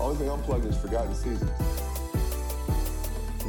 Only 0.00 0.16
thing 0.16 0.30
unplugged 0.30 0.64
is 0.66 0.76
Forgotten 0.76 1.12
Seasons. 1.12 1.50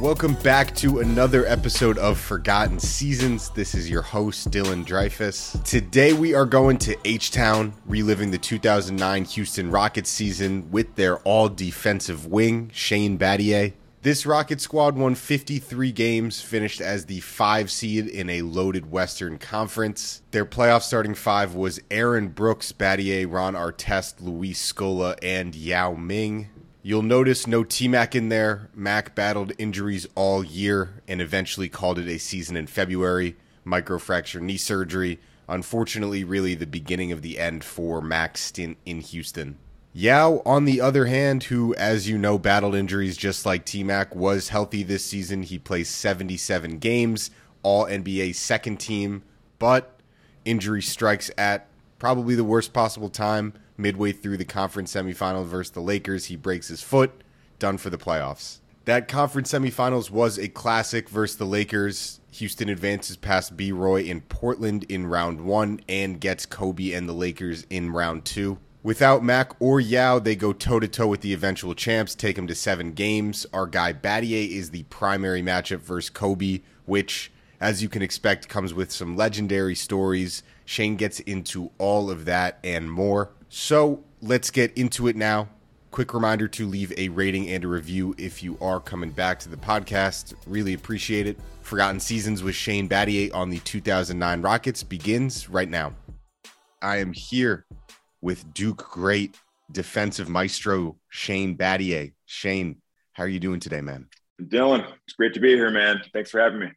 Welcome 0.00 0.34
back 0.42 0.74
to 0.76 0.98
another 0.98 1.46
episode 1.46 1.96
of 1.98 2.18
Forgotten 2.18 2.80
Seasons. 2.80 3.50
This 3.50 3.74
is 3.74 3.88
your 3.88 4.02
host, 4.02 4.50
Dylan 4.50 4.84
Dreyfus. 4.84 5.56
Today 5.64 6.12
we 6.12 6.34
are 6.34 6.46
going 6.46 6.78
to 6.78 6.96
H 7.04 7.30
Town, 7.30 7.74
reliving 7.86 8.30
the 8.32 8.38
2009 8.38 9.26
Houston 9.26 9.70
Rockets 9.70 10.10
season 10.10 10.70
with 10.72 10.96
their 10.96 11.18
all 11.18 11.48
defensive 11.48 12.26
wing, 12.26 12.70
Shane 12.72 13.16
Battier. 13.16 13.74
This 14.02 14.24
Rocket 14.24 14.62
squad 14.62 14.96
won 14.96 15.14
53 15.14 15.92
games, 15.92 16.40
finished 16.40 16.80
as 16.80 17.04
the 17.04 17.20
five 17.20 17.70
seed 17.70 18.06
in 18.06 18.30
a 18.30 18.40
loaded 18.40 18.90
Western 18.90 19.36
Conference. 19.36 20.22
Their 20.30 20.46
playoff 20.46 20.80
starting 20.80 21.14
five 21.14 21.54
was 21.54 21.80
Aaron 21.90 22.28
Brooks, 22.28 22.72
Battier, 22.72 23.30
Ron 23.30 23.52
Artest, 23.52 24.22
Luis 24.22 24.72
Scola, 24.72 25.18
and 25.22 25.54
Yao 25.54 25.92
Ming. 25.92 26.48
You'll 26.82 27.02
notice 27.02 27.46
no 27.46 27.62
T 27.62 27.88
Mac 27.88 28.14
in 28.14 28.30
there. 28.30 28.70
Mac 28.74 29.14
battled 29.14 29.52
injuries 29.58 30.06
all 30.14 30.42
year 30.42 31.02
and 31.06 31.20
eventually 31.20 31.68
called 31.68 31.98
it 31.98 32.08
a 32.08 32.16
season 32.16 32.56
in 32.56 32.68
February. 32.68 33.36
Microfracture 33.66 34.40
knee 34.40 34.56
surgery. 34.56 35.20
Unfortunately, 35.46 36.24
really 36.24 36.54
the 36.54 36.66
beginning 36.66 37.12
of 37.12 37.20
the 37.20 37.38
end 37.38 37.64
for 37.64 38.00
Mac's 38.00 38.40
stint 38.40 38.78
in 38.86 39.00
Houston. 39.00 39.58
Yao, 39.92 40.40
on 40.46 40.66
the 40.66 40.80
other 40.80 41.06
hand, 41.06 41.44
who, 41.44 41.74
as 41.74 42.08
you 42.08 42.16
know, 42.16 42.38
battled 42.38 42.76
injuries 42.76 43.16
just 43.16 43.44
like 43.44 43.64
T 43.64 43.82
Mac, 43.82 44.14
was 44.14 44.50
healthy 44.50 44.84
this 44.84 45.04
season. 45.04 45.42
He 45.42 45.58
plays 45.58 45.88
77 45.88 46.78
games, 46.78 47.32
all 47.64 47.86
NBA 47.86 48.36
second 48.36 48.78
team, 48.78 49.24
but 49.58 50.00
injury 50.44 50.80
strikes 50.80 51.30
at 51.36 51.66
probably 51.98 52.36
the 52.36 52.44
worst 52.44 52.72
possible 52.72 53.08
time 53.08 53.52
midway 53.76 54.12
through 54.12 54.36
the 54.36 54.44
conference 54.44 54.92
semifinal 54.92 55.44
versus 55.44 55.72
the 55.72 55.80
Lakers. 55.80 56.26
He 56.26 56.36
breaks 56.36 56.68
his 56.68 56.82
foot, 56.82 57.24
done 57.58 57.76
for 57.76 57.90
the 57.90 57.98
playoffs. 57.98 58.60
That 58.84 59.08
conference 59.08 59.52
semifinals 59.52 60.08
was 60.10 60.38
a 60.38 60.48
classic 60.48 61.08
versus 61.08 61.36
the 61.36 61.44
Lakers. 61.44 62.20
Houston 62.32 62.68
advances 62.68 63.16
past 63.16 63.56
B 63.56 63.72
Roy 63.72 64.02
in 64.02 64.20
Portland 64.22 64.84
in 64.84 65.08
round 65.08 65.40
one 65.40 65.80
and 65.88 66.20
gets 66.20 66.46
Kobe 66.46 66.92
and 66.92 67.08
the 67.08 67.12
Lakers 67.12 67.66
in 67.70 67.90
round 67.90 68.24
two. 68.24 68.58
Without 68.82 69.22
Mac 69.22 69.52
or 69.60 69.78
Yao, 69.78 70.18
they 70.18 70.34
go 70.34 70.54
toe 70.54 70.80
to 70.80 70.88
toe 70.88 71.06
with 71.06 71.20
the 71.20 71.34
eventual 71.34 71.74
champs, 71.74 72.14
take 72.14 72.36
them 72.36 72.46
to 72.46 72.54
seven 72.54 72.92
games. 72.92 73.44
Our 73.52 73.66
guy 73.66 73.92
Battier 73.92 74.50
is 74.50 74.70
the 74.70 74.84
primary 74.84 75.42
matchup 75.42 75.80
versus 75.80 76.08
Kobe, 76.08 76.62
which, 76.86 77.30
as 77.60 77.82
you 77.82 77.90
can 77.90 78.00
expect, 78.00 78.48
comes 78.48 78.72
with 78.72 78.90
some 78.90 79.16
legendary 79.16 79.74
stories. 79.74 80.42
Shane 80.64 80.96
gets 80.96 81.20
into 81.20 81.70
all 81.76 82.10
of 82.10 82.24
that 82.24 82.58
and 82.64 82.90
more. 82.90 83.32
So 83.50 84.02
let's 84.22 84.50
get 84.50 84.72
into 84.78 85.08
it 85.08 85.16
now. 85.16 85.50
Quick 85.90 86.14
reminder 86.14 86.48
to 86.48 86.66
leave 86.66 86.90
a 86.96 87.10
rating 87.10 87.50
and 87.50 87.62
a 87.64 87.68
review 87.68 88.14
if 88.16 88.42
you 88.42 88.56
are 88.62 88.80
coming 88.80 89.10
back 89.10 89.40
to 89.40 89.50
the 89.50 89.58
podcast. 89.58 90.32
Really 90.46 90.72
appreciate 90.72 91.26
it. 91.26 91.38
Forgotten 91.60 92.00
Seasons 92.00 92.42
with 92.42 92.54
Shane 92.54 92.88
Battier 92.88 93.34
on 93.34 93.50
the 93.50 93.58
2009 93.58 94.40
Rockets 94.40 94.82
begins 94.82 95.50
right 95.50 95.68
now. 95.68 95.92
I 96.80 96.96
am 96.96 97.12
here 97.12 97.66
with 98.20 98.52
Duke 98.52 98.88
great 98.90 99.36
defensive 99.70 100.28
maestro 100.28 100.96
Shane 101.08 101.56
Battier. 101.56 102.12
Shane, 102.26 102.82
how 103.12 103.24
are 103.24 103.28
you 103.28 103.40
doing 103.40 103.60
today, 103.60 103.80
man? 103.80 104.08
Dylan, 104.40 104.86
it's 105.04 105.14
great 105.14 105.34
to 105.34 105.40
be 105.40 105.54
here, 105.54 105.70
man. 105.70 106.02
Thanks 106.12 106.30
for 106.30 106.40
having 106.40 106.60
me. 106.60 106.68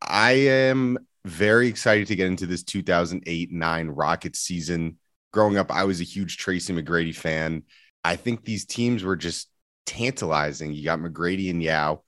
I 0.00 0.32
am 0.32 0.98
very 1.24 1.68
excited 1.68 2.06
to 2.08 2.16
get 2.16 2.28
into 2.28 2.46
this 2.46 2.62
2008 2.62 3.52
9 3.52 3.88
Rockets 3.88 4.38
season 4.38 4.98
growing 5.32 5.56
up, 5.56 5.70
I 5.70 5.84
was 5.84 6.00
a 6.00 6.04
huge 6.04 6.36
Tracy 6.36 6.72
McGrady 6.72 7.14
fan. 7.14 7.62
I 8.04 8.16
think 8.16 8.44
these 8.44 8.64
teams 8.64 9.04
were 9.04 9.16
just 9.16 9.48
tantalizing. 9.86 10.72
You 10.72 10.84
got 10.84 11.00
McGrady 11.00 11.50
and 11.50 11.62
Yao, 11.62 12.02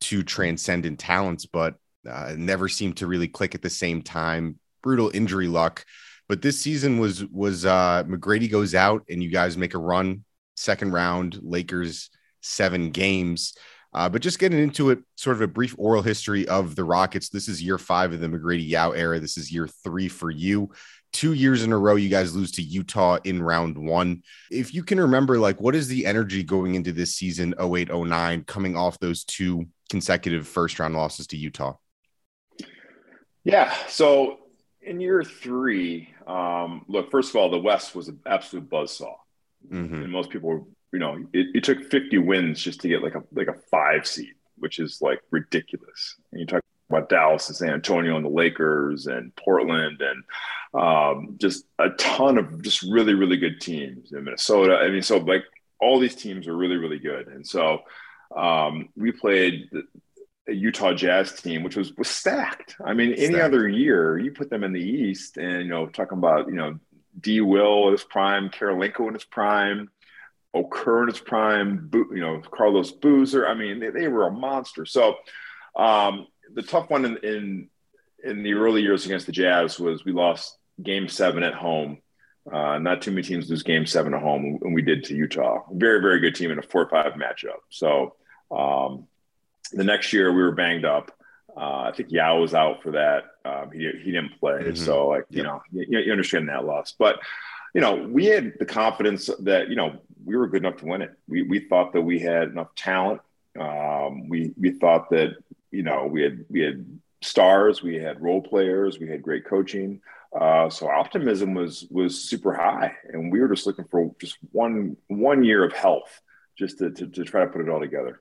two 0.00 0.22
transcendent 0.22 0.98
talents, 0.98 1.46
but 1.46 1.74
uh, 2.08 2.34
never 2.36 2.68
seemed 2.68 2.98
to 2.98 3.06
really 3.06 3.28
click 3.28 3.54
at 3.54 3.62
the 3.62 3.70
same 3.70 4.02
time. 4.02 4.58
Brutal 4.82 5.10
injury 5.14 5.48
luck. 5.48 5.84
But 6.28 6.42
this 6.42 6.60
season 6.60 6.98
was 6.98 7.24
was 7.26 7.64
uh, 7.64 8.04
McGrady 8.04 8.50
goes 8.50 8.74
out 8.74 9.04
and 9.08 9.22
you 9.22 9.30
guys 9.30 9.56
make 9.56 9.74
a 9.74 9.78
run, 9.78 10.24
second 10.56 10.92
round, 10.92 11.38
Lakers 11.42 12.10
seven 12.40 12.90
games. 12.90 13.54
Uh, 13.92 14.08
but 14.08 14.22
just 14.22 14.40
getting 14.40 14.58
into 14.58 14.90
it, 14.90 14.98
sort 15.14 15.36
of 15.36 15.42
a 15.42 15.46
brief 15.46 15.74
oral 15.78 16.02
history 16.02 16.48
of 16.48 16.74
the 16.74 16.82
Rockets. 16.82 17.28
This 17.28 17.48
is 17.48 17.62
year 17.62 17.78
five 17.78 18.12
of 18.12 18.20
the 18.20 18.26
McGrady 18.26 18.68
Yao 18.68 18.90
era. 18.90 19.20
This 19.20 19.36
is 19.36 19.52
year 19.52 19.68
three 19.68 20.08
for 20.08 20.30
you 20.30 20.70
two 21.14 21.32
years 21.32 21.62
in 21.62 21.72
a 21.72 21.78
row 21.78 21.94
you 21.94 22.08
guys 22.10 22.34
lose 22.34 22.50
to 22.50 22.62
Utah 22.62 23.18
in 23.24 23.40
round 23.40 23.78
one. 23.78 24.22
If 24.50 24.74
you 24.74 24.82
can 24.82 25.00
remember, 25.00 25.38
like 25.38 25.60
what 25.60 25.74
is 25.74 25.86
the 25.86 26.04
energy 26.04 26.42
going 26.42 26.74
into 26.74 26.92
this 26.92 27.14
season 27.14 27.54
08 27.58 27.88
09 27.94 28.44
coming 28.44 28.76
off 28.76 28.98
those 28.98 29.24
two 29.24 29.66
consecutive 29.88 30.46
first 30.46 30.78
round 30.78 30.94
losses 30.94 31.28
to 31.28 31.36
Utah? 31.36 31.76
Yeah. 33.44 33.72
So 33.88 34.38
in 34.84 35.00
year 35.00 35.22
three, 35.22 36.14
um, 36.26 36.84
look, 36.88 37.10
first 37.10 37.30
of 37.30 37.36
all, 37.36 37.50
the 37.50 37.58
West 37.58 37.94
was 37.94 38.08
an 38.08 38.20
absolute 38.26 38.68
buzzsaw. 38.68 39.14
Mm-hmm. 39.70 40.02
And 40.02 40.12
most 40.12 40.30
people, 40.30 40.68
you 40.92 40.98
know, 40.98 41.26
it, 41.32 41.46
it 41.54 41.64
took 41.64 41.82
50 41.90 42.18
wins 42.18 42.62
just 42.62 42.80
to 42.82 42.88
get 42.88 43.02
like 43.02 43.14
a 43.14 43.22
like 43.32 43.48
a 43.48 43.54
five 43.70 44.06
seed, 44.06 44.34
which 44.58 44.78
is 44.78 45.00
like 45.00 45.20
ridiculous. 45.30 46.16
And 46.30 46.40
you 46.40 46.46
talk 46.46 46.62
about 46.90 47.08
Dallas 47.08 47.48
and 47.48 47.56
San 47.56 47.70
Antonio 47.70 48.16
and 48.16 48.24
the 48.24 48.30
Lakers 48.30 49.06
and 49.06 49.34
Portland 49.36 50.02
and 50.02 50.24
um, 50.80 51.36
just 51.38 51.64
a 51.78 51.90
ton 51.90 52.36
of 52.36 52.62
just 52.62 52.82
really, 52.82 53.14
really 53.14 53.36
good 53.36 53.60
teams 53.60 54.12
in 54.12 54.24
Minnesota. 54.24 54.76
I 54.76 54.90
mean, 54.90 55.02
so 55.02 55.18
like 55.18 55.44
all 55.80 55.98
these 55.98 56.14
teams 56.14 56.46
are 56.46 56.56
really, 56.56 56.76
really 56.76 56.98
good. 56.98 57.28
And 57.28 57.46
so 57.46 57.80
um, 58.36 58.88
we 58.96 59.12
played 59.12 59.70
a 59.72 59.82
Utah 60.46 60.92
Jazz 60.92 61.32
team, 61.32 61.62
which 61.62 61.76
was, 61.76 61.92
was 61.94 62.08
stacked. 62.08 62.76
I 62.84 62.92
mean, 62.92 63.16
stacked. 63.16 63.32
any 63.32 63.40
other 63.40 63.68
year, 63.68 64.18
you 64.18 64.30
put 64.30 64.50
them 64.50 64.64
in 64.64 64.72
the 64.72 64.80
East 64.80 65.36
and, 65.36 65.62
you 65.62 65.68
know, 65.68 65.86
talking 65.86 66.18
about, 66.18 66.48
you 66.48 66.54
know, 66.54 66.78
D. 67.18 67.40
Will 67.40 67.88
at 67.88 67.92
his 67.92 68.04
prime, 68.04 68.50
Kirilenko 68.50 69.08
in 69.08 69.14
his 69.14 69.24
prime, 69.24 69.90
Okur 70.54 71.02
in 71.02 71.08
his 71.08 71.20
prime, 71.20 71.90
you 71.92 72.20
know, 72.20 72.42
Carlos 72.50 72.92
Boozer. 72.92 73.46
I 73.46 73.54
mean, 73.54 73.80
they, 73.80 73.90
they 73.90 74.08
were 74.08 74.26
a 74.26 74.32
monster. 74.32 74.84
So 74.84 75.16
um, 75.76 76.26
the 76.52 76.62
tough 76.62 76.90
one 76.90 77.04
in, 77.04 77.16
in 77.18 77.70
in 78.24 78.42
the 78.42 78.54
early 78.54 78.82
years 78.82 79.04
against 79.04 79.26
the 79.26 79.32
Jazz 79.32 79.78
was 79.78 80.04
we 80.04 80.12
lost 80.12 80.56
game 80.82 81.08
seven 81.08 81.42
at 81.42 81.54
home. 81.54 81.98
Uh, 82.50 82.78
not 82.78 83.02
too 83.02 83.10
many 83.10 83.22
teams 83.22 83.48
lose 83.48 83.62
game 83.62 83.86
seven 83.86 84.14
at 84.14 84.22
home, 84.22 84.58
and 84.62 84.74
we 84.74 84.82
did 84.82 85.04
to 85.04 85.14
Utah. 85.14 85.62
Very, 85.72 86.00
very 86.00 86.20
good 86.20 86.34
team 86.34 86.50
in 86.50 86.58
a 86.58 86.62
four-five 86.62 87.12
matchup. 87.12 87.60
So 87.70 88.16
um, 88.50 89.06
the 89.74 89.84
next 89.84 90.12
year 90.12 90.32
we 90.32 90.42
were 90.42 90.52
banged 90.52 90.84
up. 90.84 91.10
Uh, 91.56 91.82
I 91.88 91.92
think 91.96 92.10
Yao 92.10 92.40
was 92.40 92.54
out 92.54 92.82
for 92.82 92.92
that. 92.92 93.24
Um, 93.44 93.70
he, 93.70 93.90
he 94.02 94.10
didn't 94.10 94.38
play. 94.40 94.54
Mm-hmm. 94.54 94.74
So, 94.74 95.08
like, 95.08 95.26
you 95.30 95.42
know, 95.42 95.62
you, 95.72 96.00
you, 96.00 96.10
understand 96.10 96.48
that 96.48 96.64
loss. 96.64 96.94
But, 96.98 97.20
you 97.74 97.80
know, 97.80 98.08
we 98.08 98.26
had 98.26 98.54
the 98.58 98.66
confidence 98.66 99.30
that, 99.40 99.68
you 99.68 99.76
know, 99.76 100.00
we 100.24 100.36
were 100.36 100.48
good 100.48 100.64
enough 100.64 100.78
to 100.78 100.86
win 100.86 101.02
it. 101.02 101.12
We, 101.28 101.42
we 101.42 101.60
thought 101.60 101.92
that 101.92 102.02
we 102.02 102.18
had 102.18 102.48
enough 102.48 102.74
talent. 102.74 103.20
Um, 103.58 104.28
we, 104.28 104.52
we 104.56 104.72
thought 104.72 105.10
that, 105.10 105.36
you 105.70 105.84
know, 105.84 106.06
we 106.06 106.22
had, 106.22 106.44
we 106.48 106.60
had 106.60 106.86
stars, 107.22 107.82
we 107.82 107.96
had 107.96 108.20
role 108.20 108.42
players, 108.42 108.98
we 108.98 109.08
had 109.08 109.22
great 109.22 109.44
coaching. 109.44 110.00
Uh, 110.38 110.68
so 110.68 110.90
optimism 110.90 111.54
was 111.54 111.86
was 111.90 112.24
super 112.24 112.52
high, 112.52 112.92
and 113.12 113.30
we 113.30 113.40
were 113.40 113.48
just 113.48 113.68
looking 113.68 113.84
for 113.84 114.12
just 114.18 114.36
one 114.50 114.96
one 115.06 115.44
year 115.44 115.64
of 115.64 115.72
health, 115.72 116.20
just 116.58 116.78
to, 116.78 116.90
to, 116.90 117.06
to 117.06 117.24
try 117.24 117.44
to 117.44 117.46
put 117.46 117.60
it 117.60 117.68
all 117.68 117.78
together. 117.78 118.20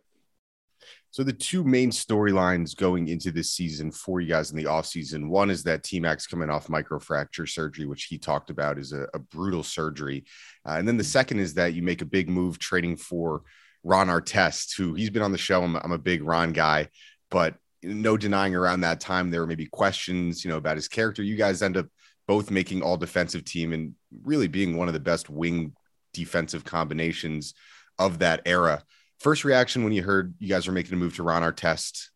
So 1.13 1.23
the 1.23 1.31
two 1.31 1.63
main 1.63 1.91
storylines 1.91 2.75
going 2.75 3.07
into 3.07 3.31
this 3.31 3.51
season 3.51 3.91
for 3.91 4.19
you 4.19 4.27
guys 4.27 4.49
in 4.49 4.57
the 4.57 4.63
offseason, 4.63 5.29
one 5.29 5.51
is 5.51 5.61
that 5.61 5.83
T-Mac's 5.83 6.25
coming 6.25 6.49
off 6.49 6.69
microfracture 6.69 7.47
surgery, 7.47 7.85
which 7.85 8.05
he 8.05 8.17
talked 8.17 8.49
about 8.49 8.79
is 8.79 8.93
a, 8.93 9.05
a 9.13 9.19
brutal 9.19 9.61
surgery. 9.61 10.25
Uh, 10.67 10.71
and 10.71 10.87
then 10.87 10.97
the 10.97 11.03
second 11.03 11.37
is 11.37 11.53
that 11.53 11.75
you 11.75 11.83
make 11.83 12.01
a 12.01 12.05
big 12.05 12.29
move 12.29 12.57
trading 12.57 12.97
for 12.97 13.43
Ron 13.83 14.07
Artest, 14.07 14.75
who 14.75 14.95
he's 14.95 15.11
been 15.11 15.21
on 15.21 15.31
the 15.31 15.37
show. 15.37 15.61
I'm, 15.61 15.75
I'm 15.75 15.91
a 15.91 15.99
big 15.99 16.23
Ron 16.23 16.51
guy, 16.51 16.89
but 17.29 17.57
no 17.83 18.17
denying 18.17 18.55
around 18.55 18.81
that 18.81 18.99
time 18.99 19.29
there 19.29 19.41
were 19.41 19.47
maybe 19.47 19.67
questions, 19.67 20.43
you 20.43 20.49
know, 20.49 20.57
about 20.57 20.77
his 20.77 20.87
character. 20.87 21.21
You 21.21 21.35
guys 21.35 21.61
end 21.61 21.77
up 21.77 21.85
both 22.27 22.49
making 22.49 22.81
all 22.81 22.97
defensive 22.97 23.45
team 23.45 23.71
and 23.71 23.93
really 24.23 24.47
being 24.47 24.77
one 24.77 24.87
of 24.87 24.95
the 24.95 24.99
best 24.99 25.29
wing 25.29 25.73
defensive 26.11 26.63
combinations 26.63 27.53
of 27.99 28.17
that 28.17 28.41
era. 28.47 28.83
First 29.23 29.43
reaction 29.43 29.83
when 29.83 29.93
you 29.93 30.03
heard 30.03 30.35
you 30.39 30.49
guys 30.49 30.67
were 30.67 30.73
making 30.73 30.93
a 30.93 30.97
move 30.97 31.15
to 31.15 31.23
Ron 31.23 31.41
Artest? 31.41 32.09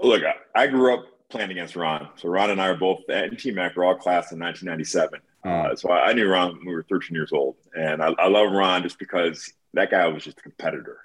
Look, 0.00 0.22
I 0.54 0.66
grew 0.68 0.94
up 0.94 1.04
playing 1.28 1.50
against 1.50 1.76
Ron. 1.76 2.08
So 2.16 2.28
Ron 2.28 2.50
and 2.50 2.62
I 2.62 2.68
are 2.68 2.76
both 2.76 3.00
at 3.10 3.38
T 3.38 3.50
Mac, 3.50 3.76
we're 3.76 3.84
all 3.84 3.96
class 3.96 4.32
in 4.32 4.38
1997. 4.38 5.20
Mm. 5.44 5.72
Uh, 5.72 5.76
so 5.76 5.90
I, 5.90 6.12
knew 6.14 6.26
Ron 6.26 6.56
when 6.56 6.66
we 6.66 6.74
were 6.74 6.86
13 6.88 7.14
years 7.14 7.32
old. 7.32 7.56
And 7.74 8.02
I, 8.02 8.14
I 8.18 8.28
love 8.28 8.52
Ron 8.52 8.82
just 8.82 8.98
because 8.98 9.52
that 9.74 9.90
guy 9.90 10.06
was 10.06 10.24
just 10.24 10.38
a 10.38 10.42
competitor 10.42 11.00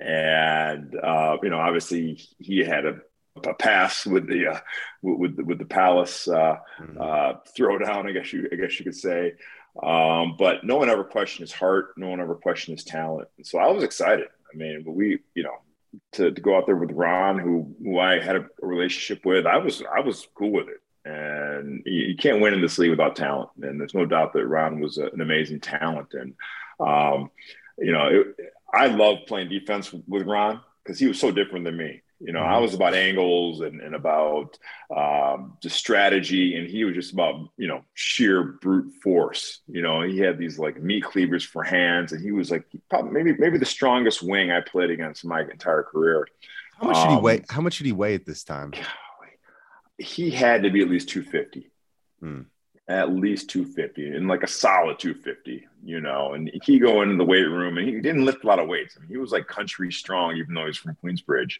and 0.00 0.94
uh, 1.02 1.36
you 1.42 1.50
know, 1.50 1.58
obviously 1.58 2.20
he 2.38 2.58
had 2.58 2.86
a, 2.86 2.98
a 3.46 3.54
pass 3.54 4.06
with 4.06 4.28
the 4.28 4.48
uh, 4.48 4.60
with 5.02 5.38
with 5.38 5.58
the 5.58 5.64
Palace 5.64 6.28
uh, 6.28 6.56
mm-hmm. 6.80 7.00
uh, 7.00 7.34
throwdown. 7.56 8.06
I 8.06 8.12
guess 8.12 8.32
you 8.32 8.48
I 8.52 8.56
guess 8.56 8.78
you 8.78 8.84
could 8.84 8.96
say. 8.96 9.34
Um, 9.82 10.36
but 10.38 10.64
no 10.64 10.76
one 10.76 10.88
ever 10.88 11.04
questioned 11.04 11.48
his 11.48 11.52
heart. 11.52 11.90
No 11.96 12.08
one 12.08 12.20
ever 12.20 12.34
questioned 12.34 12.78
his 12.78 12.84
talent. 12.84 13.28
And 13.36 13.46
so 13.46 13.58
I 13.58 13.68
was 13.68 13.84
excited. 13.84 14.26
I 14.52 14.56
mean, 14.56 14.84
we, 14.86 15.20
you 15.34 15.42
know, 15.42 15.56
to, 16.12 16.30
to 16.30 16.40
go 16.40 16.56
out 16.56 16.66
there 16.66 16.76
with 16.76 16.92
Ron, 16.92 17.38
who 17.38 17.74
who 17.82 17.98
I 17.98 18.20
had 18.20 18.36
a 18.36 18.46
relationship 18.60 19.24
with, 19.24 19.46
I 19.46 19.58
was 19.58 19.82
I 19.94 20.00
was 20.00 20.26
cool 20.34 20.50
with 20.52 20.68
it. 20.68 20.80
And 21.04 21.82
you, 21.86 22.08
you 22.08 22.16
can't 22.16 22.40
win 22.40 22.54
in 22.54 22.60
this 22.60 22.78
league 22.78 22.90
without 22.90 23.16
talent. 23.16 23.50
And 23.62 23.80
there's 23.80 23.94
no 23.94 24.04
doubt 24.04 24.32
that 24.32 24.46
Ron 24.46 24.80
was 24.80 24.98
a, 24.98 25.06
an 25.06 25.20
amazing 25.20 25.60
talent. 25.60 26.12
And 26.12 26.34
um, 26.80 27.30
you 27.78 27.92
know, 27.92 28.08
it, 28.08 28.36
I 28.72 28.88
love 28.88 29.18
playing 29.26 29.48
defense 29.48 29.92
with 29.92 30.26
Ron 30.26 30.60
because 30.82 30.98
he 30.98 31.06
was 31.06 31.18
so 31.18 31.30
different 31.30 31.64
than 31.64 31.76
me. 31.76 32.02
You 32.20 32.32
know, 32.32 32.40
I 32.40 32.54
mm-hmm. 32.54 32.62
was 32.62 32.74
about 32.74 32.94
angles 32.94 33.60
and, 33.60 33.80
and 33.80 33.94
about 33.94 34.58
um, 34.94 35.56
the 35.62 35.70
strategy, 35.70 36.56
and 36.56 36.68
he 36.68 36.84
was 36.84 36.94
just 36.94 37.12
about 37.12 37.48
you 37.56 37.68
know 37.68 37.84
sheer 37.94 38.42
brute 38.60 38.92
force. 39.02 39.60
You 39.68 39.82
know, 39.82 40.02
he 40.02 40.18
had 40.18 40.36
these 40.36 40.58
like 40.58 40.82
meat 40.82 41.04
cleavers 41.04 41.44
for 41.44 41.62
hands, 41.62 42.12
and 42.12 42.20
he 42.22 42.32
was 42.32 42.50
like 42.50 42.64
probably 42.90 43.12
maybe 43.12 43.38
maybe 43.38 43.58
the 43.58 43.64
strongest 43.64 44.22
wing 44.22 44.50
I 44.50 44.60
played 44.60 44.90
against 44.90 45.24
my 45.24 45.42
entire 45.42 45.84
career. 45.84 46.26
How 46.80 46.88
much 46.88 46.96
um, 46.96 47.08
did 47.08 47.14
he 47.14 47.20
weigh? 47.20 47.44
How 47.48 47.60
much 47.60 47.78
did 47.78 47.86
he 47.86 47.92
weigh 47.92 48.14
at 48.14 48.26
this 48.26 48.42
time? 48.42 48.72
He 49.96 50.30
had 50.30 50.64
to 50.64 50.70
be 50.70 50.80
at 50.80 50.88
least 50.88 51.08
two 51.08 51.22
fifty. 51.22 51.70
Hmm 52.20 52.42
at 52.88 53.12
least 53.12 53.50
250 53.50 54.16
and 54.16 54.28
like 54.28 54.42
a 54.42 54.46
solid 54.46 54.98
250, 54.98 55.66
you 55.84 56.00
know. 56.00 56.32
And 56.32 56.50
he 56.64 56.78
go 56.78 57.02
into 57.02 57.16
the 57.16 57.24
weight 57.24 57.42
room 57.42 57.76
and 57.76 57.86
he 57.86 58.00
didn't 58.00 58.24
lift 58.24 58.44
a 58.44 58.46
lot 58.46 58.58
of 58.58 58.66
weights. 58.66 58.96
I 58.96 59.00
mean, 59.00 59.10
he 59.10 59.18
was 59.18 59.30
like 59.30 59.46
country 59.46 59.92
strong, 59.92 60.36
even 60.36 60.54
though 60.54 60.66
he's 60.66 60.78
from 60.78 60.96
Queensbridge. 61.04 61.58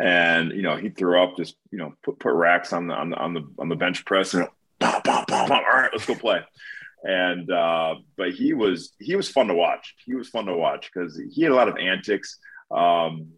And 0.00 0.52
you 0.52 0.62
know, 0.62 0.76
he 0.76 0.88
threw 0.88 1.22
up 1.22 1.36
just 1.36 1.56
you 1.70 1.78
know 1.78 1.94
put 2.02 2.18
put 2.18 2.32
racks 2.32 2.72
on 2.72 2.88
the 2.88 2.94
on 2.94 3.10
the 3.10 3.16
on 3.16 3.34
the 3.34 3.42
on 3.58 3.68
the 3.68 3.76
bench 3.76 4.04
press 4.04 4.34
and 4.34 4.48
bah, 4.80 5.00
bah, 5.04 5.24
bah, 5.28 5.46
all 5.50 5.62
right, 5.62 5.90
let's 5.92 6.06
go 6.06 6.14
play. 6.14 6.40
And 7.02 7.50
uh, 7.50 7.96
but 8.16 8.32
he 8.32 8.54
was 8.54 8.92
he 8.98 9.14
was 9.14 9.28
fun 9.28 9.48
to 9.48 9.54
watch. 9.54 9.94
He 10.04 10.14
was 10.14 10.28
fun 10.28 10.46
to 10.46 10.56
watch 10.56 10.90
because 10.92 11.20
he 11.32 11.42
had 11.42 11.52
a 11.52 11.54
lot 11.54 11.68
of 11.68 11.76
antics. 11.76 12.38
Um, 12.70 13.28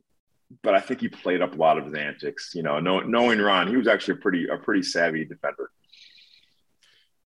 but 0.63 0.75
I 0.75 0.81
think 0.81 1.01
he 1.01 1.09
played 1.09 1.43
up 1.43 1.55
a 1.55 1.57
lot 1.57 1.77
of 1.77 1.85
his 1.85 1.95
antics. 1.95 2.53
You 2.55 2.63
know, 2.63 2.79
knowing 2.79 3.39
Ron, 3.41 3.69
he 3.69 3.77
was 3.77 3.89
actually 3.89 4.15
a 4.15 4.23
pretty 4.23 4.47
a 4.49 4.57
pretty 4.57 4.83
savvy 4.83 5.25
defender. 5.25 5.71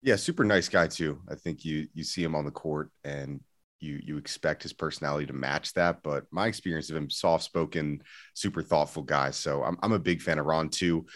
Yeah, 0.03 0.17
super 0.17 0.45
nice 0.45 0.69
guy 0.69 0.87
too. 0.87 1.21
I 1.29 1.35
think 1.35 1.65
you 1.65 1.89
you 1.93 2.05
see 2.05 2.23
him 2.23 2.35
on 2.35 2.47
the 2.47 2.51
court 2.51 2.91
and 3.05 3.41
you 3.81 4.01
you 4.03 4.19
expect 4.19 4.63
his 4.63 4.73
personality 4.73 5.27
to 5.27 5.33
match 5.33 5.73
that. 5.75 6.03
But 6.03 6.25
my 6.31 6.47
experience 6.47 6.91
of 6.91 6.97
him, 6.97 7.11
soft 7.11 7.45
spoken, 7.45 8.03
super 8.35 8.63
thoughtful 8.63 9.03
guy. 9.03 9.31
So 9.31 9.63
I'm 9.63 9.79
I'm 9.83 9.93
a 9.93 9.99
big 9.99 10.23
fan 10.23 10.39
of 10.39 10.47
Ron 10.47 10.69
too. 10.69 11.07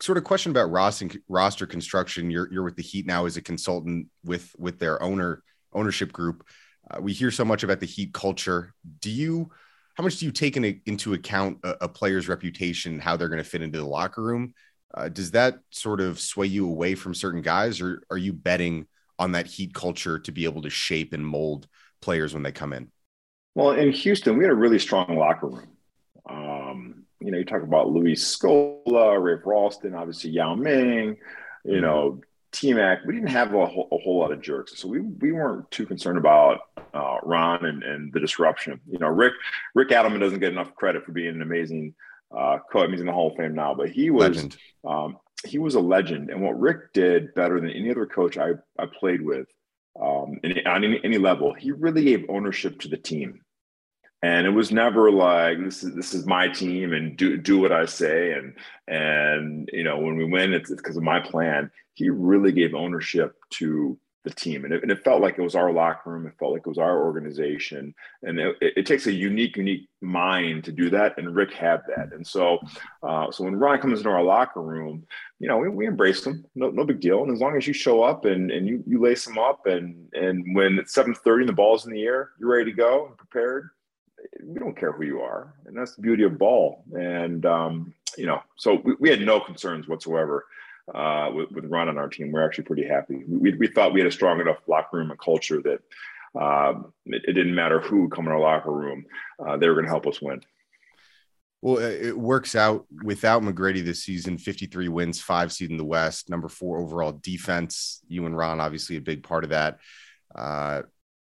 Sort 0.00 0.18
of 0.18 0.24
question 0.24 0.50
about 0.50 0.70
roster 0.70 1.08
roster 1.28 1.66
construction. 1.66 2.30
You're 2.30 2.52
you're 2.52 2.64
with 2.64 2.76
the 2.76 2.82
Heat 2.82 3.06
now 3.06 3.26
as 3.26 3.36
a 3.36 3.42
consultant 3.42 4.08
with 4.24 4.54
with 4.58 4.78
their 4.78 5.02
owner 5.02 5.42
ownership 5.72 6.12
group. 6.12 6.46
Uh, 6.90 7.00
we 7.00 7.12
hear 7.12 7.30
so 7.30 7.44
much 7.44 7.62
about 7.62 7.80
the 7.80 7.86
Heat 7.86 8.12
culture. 8.12 8.74
Do 9.00 9.10
you? 9.10 9.50
How 9.94 10.04
much 10.04 10.18
do 10.18 10.26
you 10.26 10.32
take 10.32 10.56
in, 10.56 10.80
into 10.86 11.14
account 11.14 11.58
a, 11.64 11.76
a 11.82 11.88
player's 11.88 12.28
reputation, 12.28 13.00
how 13.00 13.16
they're 13.16 13.28
going 13.28 13.42
to 13.42 13.48
fit 13.48 13.62
into 13.62 13.78
the 13.78 13.84
locker 13.84 14.22
room? 14.22 14.54
Uh, 14.94 15.08
does 15.08 15.32
that 15.32 15.58
sort 15.70 16.00
of 16.00 16.20
sway 16.20 16.46
you 16.46 16.66
away 16.68 16.94
from 16.94 17.14
certain 17.14 17.42
guys, 17.42 17.80
or 17.80 18.02
are 18.10 18.16
you 18.16 18.32
betting 18.32 18.86
on 19.18 19.32
that 19.32 19.46
heat 19.46 19.74
culture 19.74 20.18
to 20.20 20.32
be 20.32 20.44
able 20.44 20.62
to 20.62 20.70
shape 20.70 21.12
and 21.12 21.26
mold 21.26 21.66
players 22.00 22.34
when 22.34 22.42
they 22.42 22.52
come 22.52 22.72
in? 22.72 22.90
Well, 23.54 23.72
in 23.72 23.92
Houston, 23.92 24.36
we 24.36 24.44
had 24.44 24.52
a 24.52 24.56
really 24.56 24.78
strong 24.78 25.16
locker 25.16 25.48
room. 25.48 25.68
Um, 26.28 27.04
you 27.20 27.30
know, 27.30 27.38
you 27.38 27.44
talk 27.44 27.62
about 27.62 27.90
Luis 27.90 28.24
Scola, 28.24 28.84
Rafer 28.86 29.54
Alston, 29.54 29.94
obviously 29.94 30.30
Yao 30.30 30.54
Ming, 30.54 31.16
you 31.64 31.72
mm-hmm. 31.72 31.80
know, 31.80 32.20
T 32.52 32.72
Mac. 32.72 33.04
We 33.04 33.14
didn't 33.14 33.30
have 33.30 33.54
a 33.54 33.66
whole, 33.66 33.88
a 33.92 33.98
whole, 33.98 34.20
lot 34.20 34.32
of 34.32 34.40
jerks, 34.40 34.78
so 34.78 34.88
we 34.88 35.00
we 35.00 35.32
weren't 35.32 35.70
too 35.70 35.86
concerned 35.86 36.18
about 36.18 36.60
uh, 36.94 37.18
Ron 37.22 37.64
and, 37.64 37.82
and 37.82 38.12
the 38.12 38.20
disruption. 38.20 38.80
You 38.88 38.98
know, 38.98 39.08
Rick 39.08 39.34
Rick 39.74 39.88
Adelman 39.88 40.20
doesn't 40.20 40.40
get 40.40 40.52
enough 40.52 40.74
credit 40.74 41.04
for 41.04 41.12
being 41.12 41.28
an 41.28 41.42
amazing 41.42 41.94
uh, 42.36 42.58
coach. 42.70 42.90
He's 42.90 43.00
in 43.00 43.06
the 43.06 43.12
Hall 43.12 43.30
of 43.30 43.36
Fame 43.36 43.54
now, 43.54 43.74
but 43.74 43.90
he 43.90 44.10
was 44.10 44.48
um, 44.84 45.18
he 45.44 45.58
was 45.58 45.74
a 45.74 45.80
legend. 45.80 46.30
And 46.30 46.40
what 46.40 46.58
Rick 46.58 46.92
did 46.92 47.34
better 47.34 47.60
than 47.60 47.70
any 47.70 47.90
other 47.90 48.06
coach 48.06 48.38
I, 48.38 48.52
I 48.78 48.86
played 48.86 49.20
with 49.20 49.46
um, 50.00 50.38
in, 50.42 50.66
on 50.66 50.84
any, 50.84 51.00
any 51.04 51.18
level, 51.18 51.52
he 51.54 51.72
really 51.72 52.04
gave 52.04 52.26
ownership 52.28 52.80
to 52.80 52.88
the 52.88 52.96
team. 52.96 53.40
And 54.22 54.46
it 54.46 54.50
was 54.50 54.72
never 54.72 55.12
like 55.12 55.62
this 55.62 55.84
is 55.84 55.94
this 55.94 56.12
is 56.12 56.26
my 56.26 56.48
team 56.48 56.92
and 56.92 57.16
do 57.16 57.36
do 57.36 57.60
what 57.60 57.70
I 57.70 57.84
say 57.86 58.32
and 58.32 58.52
and 58.88 59.70
you 59.72 59.84
know 59.84 59.96
when 59.96 60.16
we 60.16 60.24
win 60.24 60.52
it's 60.52 60.74
because 60.74 60.96
of 60.96 61.04
my 61.04 61.20
plan. 61.20 61.70
He 61.94 62.10
really 62.10 62.50
gave 62.50 62.74
ownership 62.74 63.36
to 63.50 63.96
the 64.28 64.34
team. 64.34 64.64
And 64.64 64.74
it, 64.74 64.82
and 64.82 64.90
it, 64.90 65.02
felt 65.04 65.22
like 65.22 65.38
it 65.38 65.42
was 65.42 65.54
our 65.54 65.72
locker 65.72 66.10
room. 66.10 66.26
It 66.26 66.34
felt 66.38 66.52
like 66.52 66.60
it 66.60 66.68
was 66.68 66.78
our 66.78 67.04
organization. 67.04 67.94
And 68.22 68.38
it, 68.38 68.56
it, 68.60 68.86
takes 68.86 69.06
a 69.06 69.12
unique, 69.12 69.56
unique 69.56 69.88
mind 70.00 70.64
to 70.64 70.72
do 70.72 70.90
that. 70.90 71.16
And 71.18 71.34
Rick 71.34 71.52
had 71.52 71.82
that. 71.88 72.12
And 72.12 72.26
so, 72.26 72.58
uh, 73.02 73.30
so 73.30 73.44
when 73.44 73.56
Ron 73.56 73.80
comes 73.80 73.98
into 74.00 74.10
our 74.10 74.22
locker 74.22 74.62
room, 74.62 75.06
you 75.38 75.48
know, 75.48 75.58
we, 75.58 75.68
we 75.68 75.86
embrace 75.86 76.24
him. 76.24 76.44
No, 76.54 76.70
no 76.70 76.84
big 76.84 77.00
deal. 77.00 77.22
And 77.22 77.32
as 77.32 77.40
long 77.40 77.56
as 77.56 77.66
you 77.66 77.72
show 77.72 78.02
up 78.02 78.24
and, 78.24 78.50
and 78.50 78.66
you, 78.66 78.82
you 78.86 79.00
lace 79.00 79.26
him 79.26 79.38
up 79.38 79.66
and, 79.66 80.08
and 80.12 80.54
when 80.54 80.78
it's 80.78 80.94
730 80.94 81.42
and 81.42 81.48
the 81.48 81.52
ball's 81.52 81.86
in 81.86 81.92
the 81.92 82.02
air, 82.02 82.30
you're 82.38 82.50
ready 82.50 82.70
to 82.70 82.76
go 82.76 83.06
and 83.06 83.16
prepared. 83.16 83.70
We 84.42 84.58
don't 84.58 84.76
care 84.76 84.92
who 84.92 85.04
you 85.04 85.20
are. 85.20 85.54
And 85.66 85.76
that's 85.76 85.94
the 85.94 86.02
beauty 86.02 86.24
of 86.24 86.38
ball. 86.38 86.84
And, 86.92 87.46
um, 87.46 87.94
you 88.16 88.26
know, 88.26 88.42
so 88.56 88.80
we, 88.84 88.94
we 88.98 89.10
had 89.10 89.20
no 89.20 89.40
concerns 89.40 89.86
whatsoever 89.86 90.44
uh, 90.94 91.30
with, 91.32 91.50
with 91.52 91.64
Ron 91.66 91.88
on 91.88 91.98
our 91.98 92.08
team. 92.08 92.32
We're 92.32 92.44
actually 92.44 92.64
pretty 92.64 92.86
happy. 92.86 93.22
We, 93.28 93.54
we 93.54 93.66
thought 93.66 93.92
we 93.92 94.00
had 94.00 94.08
a 94.08 94.12
strong 94.12 94.40
enough 94.40 94.58
locker 94.66 94.98
room 94.98 95.10
and 95.10 95.20
culture 95.20 95.62
that 95.62 95.80
um, 96.40 96.92
it, 97.06 97.22
it, 97.26 97.32
didn't 97.32 97.54
matter 97.54 97.80
who 97.80 98.08
come 98.08 98.26
in 98.26 98.32
our 98.32 98.40
locker 98.40 98.72
room, 98.72 99.04
uh, 99.44 99.56
they 99.56 99.68
were 99.68 99.74
going 99.74 99.86
to 99.86 99.90
help 99.90 100.06
us 100.06 100.20
win. 100.20 100.40
Well, 101.60 101.78
it 101.78 102.16
works 102.16 102.54
out 102.54 102.86
without 103.02 103.42
McGrady 103.42 103.84
this 103.84 104.04
season 104.04 104.38
53 104.38 104.88
wins, 104.88 105.20
five 105.20 105.52
seed 105.52 105.70
in 105.70 105.76
the 105.76 105.84
West, 105.84 106.30
number 106.30 106.48
four 106.48 106.78
overall 106.78 107.12
defense. 107.12 108.00
You 108.06 108.26
and 108.26 108.36
Ron, 108.36 108.60
obviously, 108.60 108.96
a 108.96 109.00
big 109.00 109.24
part 109.24 109.42
of 109.42 109.50
that. 109.50 109.78
Uh, 110.32 110.82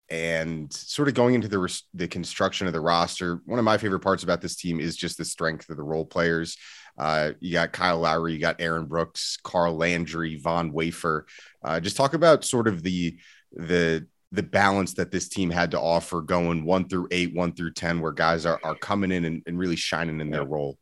and 0.09 0.73
sort 0.73 1.09
of 1.09 1.15
going 1.15 1.35
into 1.35 1.49
the 1.49 1.83
the 1.95 2.09
construction 2.09 2.67
of 2.67 2.73
the 2.73 2.81
roster, 2.81 3.41
one 3.47 3.59
of 3.59 3.65
my 3.65 3.79
favorite 3.79 4.01
parts 4.01 4.23
about 4.23 4.41
this 4.41 4.57
team 4.57 4.81
is 4.81 4.97
just 4.97 5.17
the 5.17 5.25
strength 5.25 5.69
of 5.69 5.77
the 5.77 5.83
role 5.83 6.05
players. 6.05 6.57
Uh, 6.99 7.33
you 7.41 7.53
got 7.53 7.73
Kyle 7.73 7.99
Lowry, 7.99 8.33
you 8.33 8.39
got 8.39 8.61
Aaron 8.61 8.87
Brooks, 8.87 9.39
Carl 9.43 9.77
Landry, 9.77 10.37
Von 10.37 10.73
Wafer. 10.73 11.27
Uh, 11.65 11.81
just 11.81 11.97
talk 11.97 12.15
about 12.15 12.45
sort 12.45 12.69
of 12.69 12.83
the 12.83 13.19
the 13.53 14.07
the 14.33 14.43
balance 14.43 14.95
that 14.95 15.11
this 15.11 15.29
team 15.29 15.51
had 15.51 15.73
to 15.73 15.81
offer 15.81 16.21
going 16.21 16.65
one 16.65 16.89
through 16.89 17.09
eight, 17.11 17.35
one 17.35 17.53
through 17.53 17.73
ten, 17.73 18.01
where 18.01 18.13
guys 18.13 18.47
are 18.47 18.61
are 18.63 18.77
coming 18.77 19.13
in 19.13 19.25
and, 19.25 19.43
and 19.47 19.59
really 19.59 19.77
shining 19.77 20.21
in 20.21 20.31
their 20.31 20.45
role. 20.45 20.79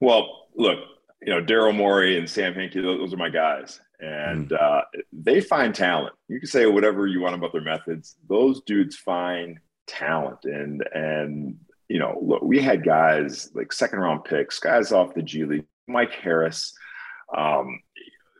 Well, 0.00 0.48
look, 0.56 0.78
you 1.22 1.32
know, 1.32 1.42
Daryl 1.42 1.74
Morey 1.74 2.18
and 2.18 2.28
Sam 2.28 2.54
Hinkie, 2.54 2.82
those, 2.82 3.12
are 3.12 3.18
my 3.18 3.28
guys. 3.28 3.80
And 4.00 4.48
mm. 4.48 4.60
uh, 4.60 4.82
they 5.12 5.40
find 5.40 5.74
talent. 5.74 6.14
You 6.28 6.40
can 6.40 6.48
say 6.48 6.64
whatever 6.66 7.06
you 7.06 7.20
want 7.20 7.34
about 7.34 7.52
their 7.52 7.60
methods. 7.60 8.16
Those 8.28 8.62
dudes 8.62 8.96
find 8.96 9.58
talent 9.86 10.44
and 10.44 10.82
and 10.94 11.58
you 11.90 11.98
know, 11.98 12.16
look, 12.22 12.40
we 12.40 12.60
had 12.60 12.84
guys 12.84 13.50
like 13.52 13.72
second 13.72 13.98
round 13.98 14.22
picks, 14.22 14.60
guys 14.60 14.92
off 14.92 15.12
the 15.12 15.22
G 15.22 15.44
League, 15.44 15.66
Mike 15.88 16.12
Harris. 16.12 16.72
Um, 17.36 17.80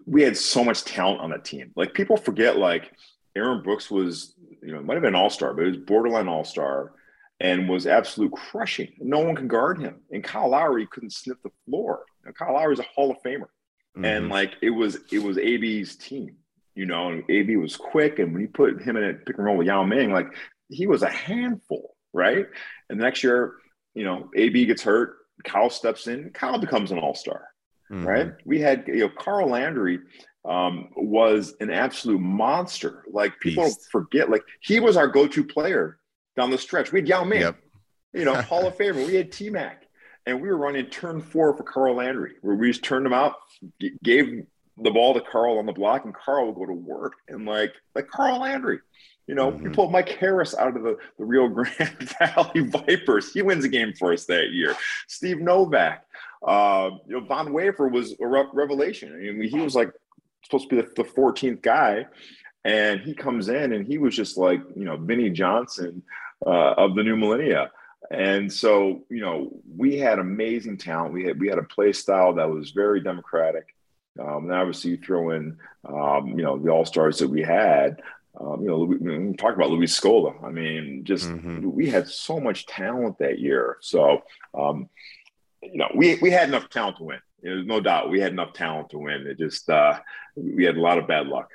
we 0.07 0.23
had 0.23 0.37
so 0.37 0.62
much 0.62 0.85
talent 0.85 1.21
on 1.21 1.30
that 1.30 1.45
team. 1.45 1.73
Like 1.75 1.92
people 1.92 2.16
forget, 2.16 2.59
like 2.59 2.92
Aaron 3.35 3.61
Brooks 3.64 3.90
was, 3.90 4.37
you 4.62 4.73
know, 4.73 4.80
might 4.80 4.95
have 4.95 5.02
been 5.02 5.16
all 5.16 5.30
star, 5.30 5.52
but 5.52 5.64
he 5.64 5.71
was 5.73 5.78
borderline 5.78 6.28
all 6.28 6.45
star 6.45 6.92
and 7.40 7.69
was 7.69 7.88
absolute 7.88 8.30
crushing. 8.30 8.92
No 9.00 9.19
one 9.19 9.35
can 9.35 9.49
guard 9.49 9.80
him. 9.80 9.97
And 10.12 10.23
Kyle 10.23 10.50
Lowry 10.50 10.87
couldn't 10.87 11.12
sniff 11.12 11.42
the 11.42 11.50
floor. 11.66 12.04
Know, 12.25 12.30
Kyle 12.30 12.54
Lowry 12.54 12.75
is 12.75 12.78
a 12.78 12.85
Hall 12.85 13.11
of 13.11 13.16
Famer. 13.25 13.49
Mm-hmm. 13.97 14.04
And 14.04 14.28
like 14.28 14.54
it 14.62 14.71
was, 14.71 14.99
it 15.11 15.19
was 15.21 15.38
AB's 15.38 15.97
team, 15.97 16.37
you 16.76 16.87
know, 16.87 17.09
and 17.09 17.25
AB 17.28 17.57
was 17.57 17.76
quick. 17.76 18.21
And 18.21 18.33
when 18.33 18.42
you 18.42 18.49
put 18.49 18.80
him 18.80 18.97
in 18.97 19.02
a 19.02 19.14
pick 19.14 19.38
and 19.38 19.45
roll 19.45 19.57
with 19.57 19.66
Yao 19.66 19.83
Ming, 19.83 20.12
like 20.12 20.28
he 20.69 20.87
was 20.87 21.02
a 21.02 21.11
handful 21.11 21.97
right? 22.12 22.47
And 22.88 22.99
the 22.99 23.05
next 23.05 23.23
year, 23.23 23.55
you 23.95 24.05
know, 24.05 24.31
AB 24.35 24.67
gets 24.67 24.83
hurt, 24.83 25.17
Kyle 25.45 25.71
steps 25.71 26.07
in, 26.07 26.31
Kyle 26.31 26.59
becomes 26.59 26.90
an 26.90 26.99
all 26.99 27.14
star, 27.14 27.49
mm-hmm. 27.90 28.07
right? 28.07 28.33
We 28.45 28.61
had, 28.61 28.85
you 28.87 29.00
know, 29.00 29.09
Carl 29.09 29.49
Landry 29.49 30.00
um, 30.45 30.88
was 30.97 31.55
an 31.61 31.71
absolute 31.71 32.21
monster. 32.21 33.05
Like 33.11 33.38
people 33.40 33.64
Beast. 33.64 33.88
forget, 33.90 34.31
like 34.31 34.43
he 34.61 34.81
was 34.81 34.97
our 34.97 35.09
go 35.09 35.26
to 35.26 35.45
player 35.45 35.99
down 36.37 36.50
the 36.50 36.59
stretch. 36.59 36.93
We 36.93 37.00
had 37.00 37.09
Yao 37.09 37.25
Ming, 37.25 37.40
yep. 37.40 37.57
you 38.12 38.25
know, 38.25 38.35
Hall 38.43 38.67
of 38.67 38.76
Famer. 38.76 39.07
We 39.07 39.17
had 39.17 39.33
T 39.33 39.50
Mac, 39.50 39.85
and 40.26 40.40
we 40.40 40.49
were 40.49 40.57
running 40.57 40.87
turn 40.87 41.21
four 41.21 41.57
for 41.57 41.62
Carl 41.62 41.97
Landry, 41.97 42.35
where 42.43 42.57
we 42.57 42.69
just 42.69 42.85
turned 42.85 43.07
him 43.07 43.12
out, 43.12 43.35
gave 44.02 44.45
the 44.83 44.90
ball 44.90 45.14
to 45.14 45.21
Carl 45.21 45.59
on 45.59 45.67
the 45.67 45.73
block, 45.73 46.05
and 46.05 46.14
Carl 46.14 46.47
would 46.47 46.57
go 46.57 46.67
to 46.67 46.73
work. 46.73 47.14
And 47.29 47.45
like, 47.47 47.73
like 47.95 48.09
Carl 48.09 48.40
Landry, 48.40 48.79
you 49.27 49.35
know, 49.35 49.53
mm-hmm. 49.53 49.67
you 49.67 49.71
pull 49.71 49.91
Mike 49.91 50.09
Harris 50.09 50.55
out 50.55 50.77
of 50.77 50.83
the, 50.83 50.97
the 51.19 51.25
Rio 51.25 51.49
Grande 51.49 52.15
Valley 52.19 52.61
Vipers. 52.61 53.33
He 53.33 53.43
wins 53.43 53.65
a 53.65 53.69
game 53.69 53.93
for 53.93 54.12
us 54.12 54.25
that 54.27 54.50
year. 54.50 54.75
Steve 55.07 55.41
Novak. 55.41 56.05
Uh, 56.47 56.91
you 57.07 57.21
know, 57.21 57.27
Von 57.27 57.53
Wafer 57.53 57.89
was 57.89 58.15
a 58.19 58.27
re- 58.27 58.49
revelation. 58.53 59.12
I 59.12 59.33
mean, 59.33 59.49
he 59.50 59.61
was 59.61 59.75
like 59.75 59.93
supposed 60.43 60.71
to 60.71 60.77
be 60.77 60.83
the, 60.83 61.03
the 61.03 61.09
14th 61.09 61.62
guy. 61.62 62.07
and 62.65 63.00
he 63.00 63.15
comes 63.15 63.49
in 63.49 63.73
and 63.73 63.87
he 63.87 63.99
was 63.99 64.15
just 64.15 64.37
like 64.37 64.61
you 64.77 64.85
know 64.85 64.97
Vinnie 64.97 65.31
Johnson 65.31 66.03
uh, 66.47 66.75
of 66.77 66.95
the 66.95 67.03
new 67.03 67.17
millennia. 67.17 67.71
And 68.11 68.53
so, 68.53 69.05
you 69.09 69.21
know, 69.21 69.53
we 69.77 69.97
had 69.97 70.19
amazing 70.19 70.79
talent. 70.79 71.12
We 71.12 71.25
had 71.25 71.39
we 71.41 71.49
had 71.49 71.59
a 71.59 71.62
play 71.62 71.93
style 71.93 72.35
that 72.35 72.50
was 72.50 72.73
very 72.73 73.00
democratic. 73.00 73.75
Um, 74.19 74.45
and 74.45 74.53
obviously, 74.53 74.93
you 74.93 74.97
throw 74.97 75.31
in, 75.31 75.57
um, 75.85 76.29
you 76.37 76.45
know, 76.45 76.59
the 76.59 76.71
all 76.71 76.85
stars 76.85 77.19
that 77.19 77.29
we 77.29 77.43
had. 77.43 78.03
Um, 78.39 78.63
you 78.63 78.69
know, 78.69 78.79
we, 78.79 79.37
talk 79.37 79.55
about 79.55 79.71
Luis 79.71 79.99
Scola. 79.99 80.43
I 80.45 80.51
mean, 80.51 81.05
just 81.05 81.29
mm-hmm. 81.29 81.69
we 81.71 81.89
had 81.89 82.09
so 82.09 82.39
much 82.39 82.67
talent 82.67 83.19
that 83.19 83.39
year. 83.39 83.79
So, 83.81 84.23
um, 84.55 84.89
you 85.63 85.79
know, 85.79 85.91
we 85.95 86.19
we 86.23 86.31
had 86.31 86.49
enough 86.49 86.69
talent 86.69 86.99
to 86.99 87.05
win. 87.05 87.21
There's 87.43 87.67
no 87.67 87.81
doubt 87.81 88.11
we 88.11 88.21
had 88.21 88.33
enough 88.33 88.53
talent 88.53 88.91
to 88.91 88.99
win. 88.99 89.27
It 89.27 89.39
just 89.39 89.69
uh, 89.69 90.01
we 90.37 90.65
had 90.65 90.77
a 90.77 90.81
lot 90.81 90.99
of 90.99 91.09
bad 91.09 91.27
luck. 91.27 91.51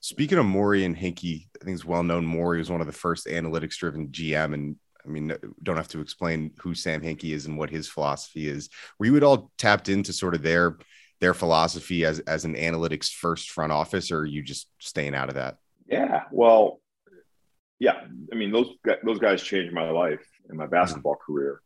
Speaking 0.00 0.38
of 0.38 0.46
Morey 0.46 0.84
and 0.84 0.96
Hinkie, 0.96 1.46
I 1.60 1.64
think 1.64 1.74
it's 1.74 1.84
well 1.84 2.02
known 2.02 2.24
Morey 2.24 2.58
was 2.58 2.70
one 2.70 2.80
of 2.80 2.86
the 2.86 2.92
first 2.92 3.26
analytics 3.26 3.76
driven 3.76 4.08
GM. 4.08 4.54
And 4.54 4.76
I 5.04 5.08
mean, 5.08 5.34
don't 5.62 5.76
have 5.76 5.88
to 5.88 6.00
explain 6.00 6.52
who 6.58 6.74
Sam 6.74 7.00
Hinkie 7.00 7.32
is 7.32 7.46
and 7.46 7.56
what 7.56 7.70
his 7.70 7.88
philosophy 7.88 8.48
is. 8.48 8.68
Were 8.98 9.06
you 9.06 9.16
at 9.16 9.22
all 9.22 9.50
tapped 9.58 9.88
into 9.88 10.12
sort 10.12 10.34
of 10.34 10.42
their 10.42 10.78
their 11.20 11.34
philosophy 11.34 12.04
as 12.04 12.20
as 12.20 12.44
an 12.44 12.54
analytics 12.54 13.10
first 13.10 13.50
front 13.50 13.72
office, 13.72 14.10
or 14.10 14.20
are 14.20 14.26
you 14.26 14.42
just 14.42 14.68
staying 14.78 15.14
out 15.14 15.28
of 15.28 15.36
that? 15.36 15.58
Yeah, 15.88 16.24
well, 16.30 16.80
yeah. 17.78 18.00
I 18.32 18.34
mean, 18.34 18.52
those 18.52 18.68
those 19.04 19.18
guys 19.18 19.42
changed 19.42 19.72
my 19.72 19.90
life 19.90 20.24
and 20.48 20.58
my 20.58 20.66
basketball 20.66 21.16
career. 21.16 21.60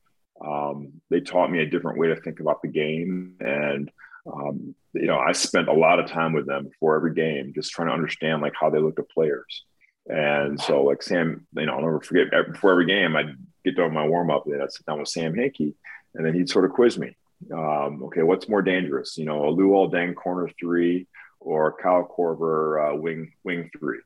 Um, 0.44 1.00
they 1.10 1.20
taught 1.20 1.50
me 1.50 1.60
a 1.60 1.66
different 1.66 1.98
way 1.98 2.08
to 2.08 2.16
think 2.16 2.40
about 2.40 2.62
the 2.62 2.68
game, 2.68 3.36
and 3.40 3.90
um, 4.26 4.74
you 4.92 5.06
know, 5.06 5.18
I 5.18 5.32
spent 5.32 5.68
a 5.68 5.72
lot 5.72 5.98
of 5.98 6.10
time 6.10 6.32
with 6.32 6.46
them 6.46 6.64
before 6.64 6.96
every 6.96 7.14
game, 7.14 7.52
just 7.54 7.70
trying 7.70 7.88
to 7.88 7.94
understand 7.94 8.42
like 8.42 8.54
how 8.58 8.70
they 8.70 8.78
look 8.78 8.98
at 8.98 9.10
players. 9.10 9.64
And 10.08 10.60
so, 10.60 10.82
like 10.82 11.02
Sam, 11.02 11.46
you 11.54 11.66
know, 11.66 11.74
I'll 11.74 11.82
never 11.82 12.00
forget 12.00 12.26
before 12.52 12.72
every 12.72 12.86
game, 12.86 13.16
I'd 13.16 13.36
get 13.64 13.76
done 13.76 13.94
my 13.94 14.06
warm 14.06 14.30
up, 14.30 14.46
and 14.46 14.62
I'd 14.62 14.72
sit 14.72 14.86
down 14.86 14.98
with 14.98 15.08
Sam 15.08 15.34
Hinkie, 15.34 15.74
and 16.14 16.26
then 16.26 16.34
he'd 16.34 16.48
sort 16.48 16.64
of 16.64 16.72
quiz 16.72 16.98
me. 16.98 17.16
Um, 17.52 18.02
okay, 18.04 18.22
what's 18.22 18.48
more 18.48 18.62
dangerous, 18.62 19.16
you 19.16 19.24
know, 19.24 19.48
a 19.48 19.52
Luol 19.52 19.90
Deng 19.90 20.14
corner 20.14 20.50
three 20.58 21.06
or 21.38 21.74
Kyle 21.80 22.06
Korver 22.06 22.92
uh, 22.92 22.96
wing 22.96 23.32
wing 23.44 23.70
three? 23.78 24.00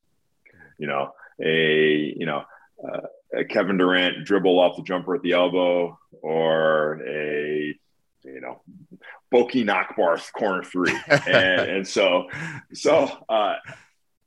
You 0.78 0.86
know, 0.86 1.12
a 1.42 2.14
you 2.16 2.26
know 2.26 2.44
uh, 2.82 3.00
a 3.34 3.44
Kevin 3.44 3.78
Durant 3.78 4.24
dribble 4.24 4.58
off 4.58 4.76
the 4.76 4.82
jumper 4.82 5.14
at 5.14 5.22
the 5.22 5.32
elbow 5.32 5.98
or 6.22 7.00
a 7.06 7.74
you 8.24 8.40
know 8.40 8.62
Boki 9.32 9.64
Nachbar 9.64 10.20
corner 10.32 10.62
three, 10.62 10.96
and, 11.08 11.70
and 11.70 11.88
so 11.88 12.28
so 12.72 13.10
uh, 13.28 13.56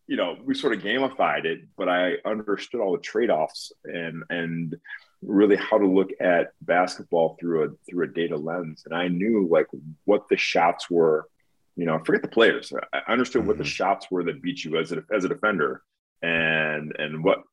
you 0.08 0.18
know 0.18 0.38
we 0.44 0.54
sort 0.54 0.74
of 0.74 0.82
gamified 0.82 1.46
it, 1.46 1.62
but 1.78 1.90
I 1.90 2.16
understood 2.26 2.82
all 2.82 2.94
the 2.94 3.02
trade 3.02 3.30
offs 3.30 3.72
and 3.86 4.24
and 4.30 4.76
really 5.24 5.56
how 5.56 5.78
to 5.78 5.88
look 5.88 6.10
at 6.20 6.52
basketball 6.62 7.38
through 7.40 7.66
a 7.66 7.70
through 7.90 8.06
a 8.06 8.08
data 8.08 8.38
lens, 8.38 8.84
and 8.86 8.94
I 8.94 9.08
knew 9.08 9.48
like 9.50 9.68
what 10.06 10.28
the 10.30 10.38
shots 10.38 10.90
were. 10.90 11.28
You 11.76 11.86
know, 11.86 12.00
forget 12.04 12.24
the 12.24 12.28
players. 12.28 12.74
I 12.92 13.12
understood 13.12 13.42
mm-hmm. 13.42 13.50
what 13.50 13.58
the 13.60 13.64
mm-hmm. 13.64 13.70
shots 13.70 14.08
were 14.10 14.24
that 14.24 14.42
beat 14.42 14.64
you 14.64 14.78
as 14.78 14.92
a 14.92 15.04
as 15.14 15.26
a 15.26 15.30
defender, 15.30 15.84
and 16.22 16.94
and 16.98 17.24
what 17.24 17.44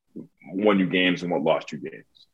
won 0.47 0.78
you 0.78 0.87
games 0.87 1.23
and 1.23 1.30
what 1.30 1.42
lost 1.42 1.73
you 1.73 1.78
games, 1.78 2.26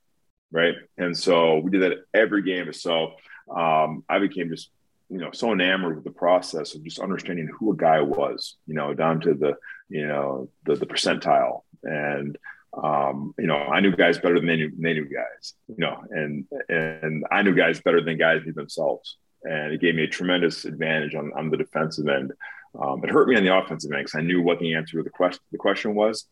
right? 0.52 0.75
And 0.99 1.16
so 1.16 1.58
we 1.58 1.70
did 1.70 1.82
that 1.82 1.99
every 2.14 2.42
game. 2.42 2.72
So 2.72 3.14
um, 3.54 4.04
I 4.08 4.18
became 4.18 4.50
just 4.50 4.70
you 5.08 5.18
know 5.18 5.30
so 5.32 5.52
enamored 5.52 5.96
with 5.96 6.04
the 6.04 6.10
process 6.10 6.75
of 6.75 6.84
just 6.84 7.00
understanding 7.00 7.49
who 7.58 7.72
a 7.72 7.76
guy 7.76 8.00
was, 8.00 8.56
you 8.66 8.75
know, 8.75 8.94
down 8.94 9.20
to 9.22 9.34
the 9.34 9.56
you 9.88 10.06
know 10.06 10.49
the 10.64 10.76
the 10.76 10.87
percentile 10.87 11.62
and 11.82 12.37
um, 12.72 13.34
you 13.38 13.46
know, 13.46 13.56
I 13.56 13.80
knew 13.80 13.94
guys 13.94 14.18
better 14.18 14.37
than 14.37 14.46
they 14.46 14.56
knew, 14.56 14.70
they 14.78 14.94
knew 14.94 15.08
guys, 15.08 15.54
you 15.68 15.76
know, 15.78 16.04
and 16.10 16.46
and 16.68 17.25
I 17.30 17.42
knew 17.42 17.54
guys 17.54 17.80
better 17.80 18.00
than 18.00 18.16
guys 18.16 18.42
knew 18.44 18.52
themselves, 18.52 19.16
and 19.42 19.72
it 19.72 19.80
gave 19.80 19.94
me 19.96 20.04
a 20.04 20.08
tremendous 20.08 20.64
advantage 20.64 21.14
on, 21.14 21.32
on 21.34 21.50
the 21.50 21.56
defensive 21.56 22.08
end. 22.08 22.32
Um, 22.78 23.02
it 23.02 23.10
hurt 23.10 23.28
me 23.28 23.36
on 23.36 23.44
the 23.44 23.56
offensive 23.56 23.90
end 23.92 24.04
because 24.04 24.18
I 24.18 24.22
knew 24.22 24.42
what 24.42 24.58
the 24.60 24.74
answer 24.74 24.98
to 24.98 25.02
the 25.02 25.10
question 25.10 25.42
the 25.50 25.58
question 25.58 25.94
was, 25.94 26.26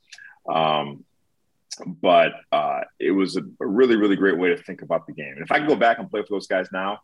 um, 0.48 1.04
but 1.86 2.32
uh, 2.52 2.82
it 3.00 3.10
was 3.10 3.36
a, 3.36 3.42
a, 3.60 3.66
really 3.66 3.96
really 3.96 4.16
great 4.16 4.38
way 4.38 4.50
to 4.50 4.62
think 4.62 4.82
about 4.82 5.06
the 5.06 5.12
game. 5.12 5.32
And 5.34 5.42
if 5.42 5.50
I 5.50 5.58
could 5.58 5.68
go 5.68 5.76
back 5.76 5.98
and 5.98 6.08
play 6.10 6.22
for 6.22 6.28
those 6.30 6.46
guys 6.46 6.68
now, 6.72 7.00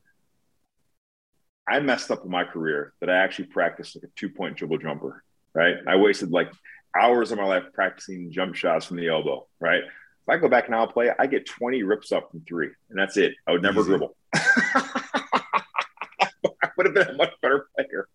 I 1.66 1.80
messed 1.80 2.10
up 2.10 2.24
in 2.24 2.30
my 2.30 2.44
career 2.44 2.92
that 3.00 3.10
I 3.10 3.16
actually 3.16 3.46
practiced 3.46 3.96
like 3.96 4.04
a 4.04 4.12
two 4.14 4.28
point 4.28 4.56
dribble 4.56 4.78
jumper. 4.78 5.24
Right, 5.52 5.76
I 5.86 5.96
wasted 5.96 6.30
like 6.30 6.50
hours 6.96 7.32
of 7.32 7.38
my 7.38 7.44
life 7.44 7.64
practicing 7.72 8.30
jump 8.30 8.54
shots 8.54 8.86
from 8.86 8.96
the 8.96 9.08
elbow, 9.08 9.46
right? 9.60 9.82
If 9.82 10.28
I 10.28 10.38
go 10.38 10.48
back 10.48 10.70
now 10.70 10.84
and 10.84 10.92
play, 10.92 11.10
I 11.18 11.26
get 11.26 11.44
20 11.44 11.82
rips 11.82 12.10
up 12.10 12.30
from 12.30 12.40
three, 12.48 12.70
and 12.88 12.98
that's 12.98 13.18
it. 13.18 13.34
I 13.46 13.52
would 13.52 13.60
never 13.62 13.80
Easy. 13.80 13.90
dribble. 13.90 14.16
I 14.34 16.30
would 16.78 16.86
have 16.86 16.94
been 16.94 17.08
a 17.08 17.12
much 17.12 17.32
better 17.42 17.68
player. 17.76 18.08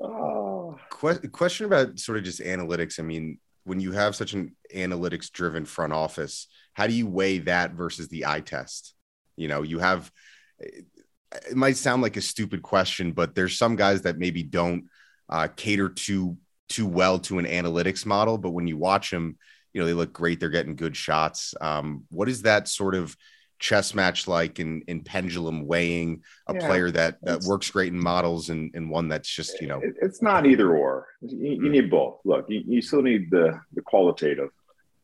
oh. 0.00 0.78
Que- 1.04 1.28
question 1.28 1.66
about 1.66 1.98
sort 1.98 2.18
of 2.18 2.24
just 2.24 2.40
analytics. 2.40 2.98
I 2.98 3.02
mean, 3.02 3.38
when 3.64 3.80
you 3.80 3.92
have 3.92 4.16
such 4.16 4.32
an 4.32 4.54
analytics 4.74 5.30
driven 5.30 5.64
front 5.64 5.92
office, 5.92 6.48
how 6.74 6.86
do 6.86 6.94
you 6.94 7.06
weigh 7.06 7.38
that 7.38 7.72
versus 7.72 8.08
the 8.08 8.26
eye 8.26 8.40
test? 8.40 8.94
You 9.36 9.48
know, 9.48 9.62
you 9.62 9.78
have 9.78 10.10
it 10.58 11.56
might 11.56 11.76
sound 11.76 12.02
like 12.02 12.16
a 12.16 12.22
stupid 12.22 12.62
question, 12.62 13.12
but 13.12 13.34
there's 13.34 13.58
some 13.58 13.76
guys 13.76 14.02
that 14.02 14.18
maybe 14.18 14.42
don't 14.42 14.84
uh, 15.28 15.48
cater 15.56 15.88
to 15.88 16.36
too 16.68 16.86
well 16.86 17.18
to 17.20 17.38
an 17.38 17.46
analytics 17.46 18.06
model, 18.06 18.38
but 18.38 18.50
when 18.50 18.66
you 18.66 18.76
watch 18.76 19.10
them, 19.10 19.36
you 19.72 19.80
know, 19.80 19.86
they 19.86 19.92
look 19.92 20.12
great. 20.12 20.38
They're 20.38 20.48
getting 20.48 20.76
good 20.76 20.96
shots. 20.96 21.54
Um, 21.60 22.04
what 22.10 22.28
is 22.28 22.42
that 22.42 22.68
sort 22.68 22.94
of 22.94 23.16
chess 23.64 23.94
match 23.94 24.28
like 24.28 24.60
in, 24.60 24.82
in 24.88 25.00
pendulum 25.00 25.66
weighing 25.66 26.22
a 26.48 26.54
yeah, 26.54 26.66
player 26.66 26.90
that, 26.90 27.16
that 27.22 27.42
works 27.44 27.70
great 27.70 27.90
in 27.90 27.98
models 27.98 28.50
and, 28.50 28.70
and 28.74 28.90
one 28.90 29.08
that's 29.08 29.26
just, 29.26 29.58
you 29.58 29.66
know, 29.66 29.80
it's 30.02 30.20
not 30.20 30.44
either 30.44 30.76
or 30.76 31.06
you, 31.22 31.52
you 31.52 31.60
mm. 31.60 31.70
need 31.70 31.90
both. 31.90 32.20
Look, 32.26 32.44
you, 32.50 32.62
you 32.66 32.82
still 32.82 33.00
need 33.00 33.30
the, 33.30 33.58
the 33.72 33.80
qualitative 33.80 34.50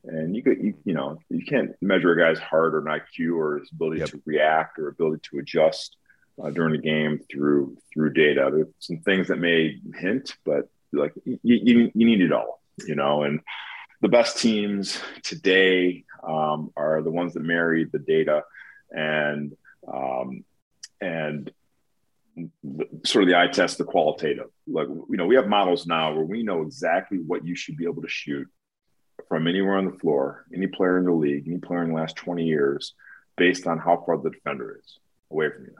and 0.05 0.37
you 0.37 0.43
could, 0.43 0.59
you, 0.63 0.75
you 0.85 0.93
know, 0.93 1.19
you 1.31 1.43
can't 1.43 1.71
measure 1.81 2.13
a 2.13 2.19
guy's 2.19 2.39
heart 2.39 2.75
or 2.75 2.83
IQ 2.83 3.35
or 3.35 3.61
his 3.61 3.71
ability 3.73 4.01
yep. 4.01 4.11
to 4.11 4.21
react 4.27 4.79
or 4.79 4.89
ability 4.89 5.23
to 5.31 5.39
adjust 5.39 5.97
uh, 6.43 6.51
during 6.51 6.73
the 6.73 6.87
game 6.87 7.19
through, 7.33 7.79
through 7.95 8.13
data. 8.13 8.51
There's 8.53 8.67
some 8.79 8.99
things 8.99 9.29
that 9.29 9.39
may 9.39 9.81
hint, 9.95 10.37
but 10.45 10.69
like 10.93 11.15
you, 11.25 11.39
you, 11.43 11.91
you 11.95 12.07
need 12.07 12.21
it 12.21 12.31
all, 12.31 12.61
you 12.87 12.95
know, 12.95 13.23
and 13.23 13.41
the 14.01 14.09
best 14.09 14.39
teams 14.39 14.99
today 15.23 16.05
um, 16.27 16.71
are 16.77 17.03
the 17.03 17.11
ones 17.11 17.35
that 17.35 17.43
marry 17.43 17.85
the 17.85 17.99
data 17.99 18.43
and 18.91 19.57
um, 19.87 20.45
and 21.01 21.51
sort 23.05 23.25
of 23.25 23.29
the 23.29 23.39
eye 23.39 23.49
test, 23.49 23.79
the 23.79 23.85
qualitative. 23.85 24.49
Like 24.67 24.89
you 24.89 25.17
know, 25.17 25.27
we 25.27 25.37
have 25.37 25.49
models 25.49 25.87
now 25.87 26.15
where 26.15 26.25
we 26.25 26.43
know 26.43 26.63
exactly 26.63 27.19
what 27.19 27.47
you 27.47 27.55
should 27.55 27.77
be 27.77 27.85
able 27.85 28.03
to 28.03 28.09
shoot 28.09 28.49
from 29.29 29.47
anywhere 29.47 29.77
on 29.77 29.87
the 29.87 29.99
floor, 29.99 30.47
any 30.55 30.67
player 30.67 30.99
in 30.99 31.05
the 31.05 31.13
league, 31.13 31.47
any 31.47 31.59
player 31.59 31.83
in 31.83 31.91
the 31.91 31.95
last 31.95 32.17
20 32.17 32.45
years, 32.45 32.95
based 33.37 33.67
on 33.67 33.79
how 33.79 34.03
far 34.05 34.19
the 34.19 34.31
defender 34.31 34.81
is 34.83 34.99
away 35.31 35.51
from 35.51 35.65
you. 35.65 35.75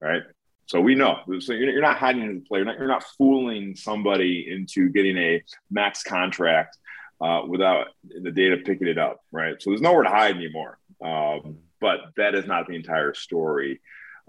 Right. 0.00 0.22
So 0.66 0.80
we 0.80 0.94
know. 0.94 1.16
So 1.40 1.54
you're 1.54 1.80
not 1.80 1.96
hiding 1.96 2.28
as 2.28 2.36
a 2.36 2.40
player. 2.40 2.62
You're 2.62 2.72
not, 2.72 2.78
you're 2.78 2.88
not 2.88 3.04
fooling 3.16 3.74
somebody 3.74 4.46
into 4.50 4.90
getting 4.90 5.16
a 5.16 5.42
max 5.70 6.02
contract 6.02 6.76
uh, 7.20 7.42
without 7.46 7.88
the 8.04 8.30
data 8.30 8.58
picking 8.64 8.88
it 8.88 8.98
up, 8.98 9.20
right? 9.32 9.60
So 9.60 9.70
there's 9.70 9.80
nowhere 9.80 10.04
to 10.04 10.08
hide 10.08 10.36
anymore. 10.36 10.78
Um, 11.04 11.58
but 11.80 12.00
that 12.16 12.34
is 12.34 12.46
not 12.46 12.66
the 12.66 12.74
entire 12.74 13.14
story. 13.14 13.80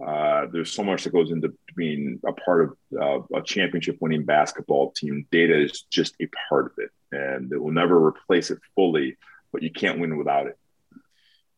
Uh, 0.03 0.45
there's 0.51 0.71
so 0.71 0.83
much 0.83 1.03
that 1.03 1.13
goes 1.13 1.31
into 1.31 1.53
being 1.75 2.19
a 2.25 2.31
part 2.31 2.63
of 2.63 3.01
uh, 3.01 3.37
a 3.37 3.41
championship 3.41 3.97
winning 3.99 4.23
basketball 4.23 4.91
team. 4.91 5.25
Data 5.31 5.59
is 5.59 5.81
just 5.91 6.15
a 6.21 6.29
part 6.47 6.67
of 6.67 6.71
it, 6.77 6.91
and 7.11 7.51
it 7.51 7.61
will 7.61 7.71
never 7.71 8.05
replace 8.05 8.49
it 8.49 8.59
fully, 8.75 9.17
but 9.51 9.61
you 9.61 9.71
can't 9.71 9.99
win 9.99 10.17
without 10.17 10.47
it. 10.47 10.57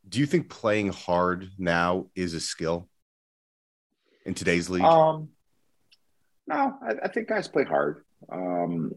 Do 0.08 0.20
you 0.20 0.26
think 0.26 0.50
playing 0.50 0.92
hard 0.92 1.52
now 1.58 2.08
is 2.16 2.34
a 2.34 2.40
skill? 2.40 2.90
in 4.26 4.34
today's 4.34 4.70
league? 4.70 4.84
Um, 4.84 5.30
no, 6.48 6.78
I, 6.82 6.94
I 7.04 7.08
think 7.08 7.30
guys 7.30 7.48
play 7.48 7.64
hard. 7.64 8.04
Um, 8.32 8.94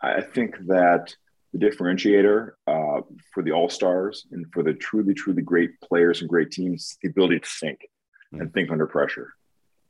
I 0.00 0.20
think 0.20 0.56
that 0.66 1.14
the 1.54 1.66
differentiator 1.66 2.50
uh, 2.66 3.00
for 3.32 3.42
the 3.42 3.52
All 3.52 3.70
Stars 3.70 4.26
and 4.32 4.44
for 4.52 4.62
the 4.62 4.74
truly, 4.74 5.14
truly 5.14 5.40
great 5.40 5.80
players 5.80 6.20
and 6.20 6.28
great 6.28 6.50
teams, 6.50 6.98
the 7.02 7.08
ability 7.08 7.40
to 7.40 7.48
think 7.60 7.78
mm-hmm. 7.80 8.42
and 8.42 8.52
think 8.52 8.70
under 8.70 8.86
pressure. 8.86 9.32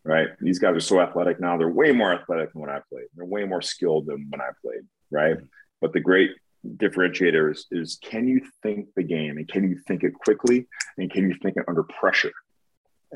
Right? 0.05 0.29
These 0.39 0.59
guys 0.59 0.77
are 0.77 0.81
so 0.81 1.01
athletic 1.01 1.41
now. 1.41 1.57
They're 1.57 1.69
way 1.69 1.91
more 1.91 2.13
athletic 2.13 2.53
than 2.53 2.61
when 2.61 2.71
I 2.71 2.81
played. 2.91 3.07
They're 3.17 3.25
way 3.25 3.45
more 3.45 3.63
skilled 3.63 4.07
than 4.07 4.27
when 4.29 4.41
I 4.41 4.51
played. 4.63 4.83
Right? 5.11 5.37
Mm-hmm. 5.37 5.47
But 5.81 5.95
the 5.95 6.01
great 6.01 6.33
differentiator 6.77 7.51
is, 7.51 7.67
is 7.71 7.99
can 8.03 8.29
you 8.29 8.41
think 8.63 8.89
the 8.97 9.03
game 9.03 9.39
and 9.39 9.49
can 9.49 9.69
you 9.69 9.79
think 9.89 10.05
it 10.05 10.15
quickly 10.15 10.67
and 10.99 11.11
can 11.11 11.29
you 11.29 11.37
think 11.43 11.57
it 11.57 11.65
under 11.67 11.83
pressure? 11.83 12.33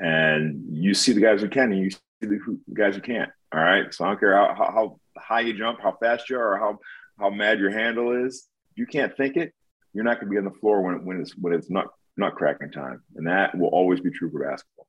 and 0.00 0.64
you 0.71 0.95
see 0.95 1.12
the 1.12 1.21
guys 1.21 1.40
who 1.40 1.49
can 1.49 1.73
and 1.73 1.81
you 1.81 1.90
see 1.90 1.99
the 2.21 2.59
guys 2.73 2.95
who 2.95 3.00
can't. 3.00 3.31
All 3.52 3.61
right. 3.61 3.93
So 3.93 4.05
I 4.05 4.09
don't 4.09 4.21
care 4.21 4.37
how, 4.37 4.55
how, 4.55 5.00
high 5.17 5.40
you 5.40 5.52
jump, 5.52 5.81
how 5.81 5.97
fast 6.00 6.31
you 6.31 6.38
are, 6.38 6.55
or 6.55 6.59
how 6.59 6.78
how 7.18 7.30
mad 7.30 7.58
your 7.58 7.70
handle 7.70 8.26
is. 8.26 8.48
If 8.72 8.78
you 8.78 8.87
can't 8.87 9.16
think 9.16 9.37
it, 9.37 9.52
you're 9.92 10.04
not 10.04 10.20
going 10.20 10.26
to 10.26 10.30
be 10.30 10.38
on 10.38 10.44
the 10.44 10.58
floor 10.60 10.82
when, 10.82 11.04
when 11.04 11.20
it's 11.20 11.37
when 11.37 11.52
it's 11.52 11.70
not 11.70 11.87
not 12.16 12.34
cracking 12.34 12.70
time, 12.70 13.02
and 13.16 13.26
that 13.26 13.56
will 13.56 13.68
always 13.68 14.00
be 14.00 14.10
true 14.10 14.30
for 14.30 14.44
basketball. 14.44 14.87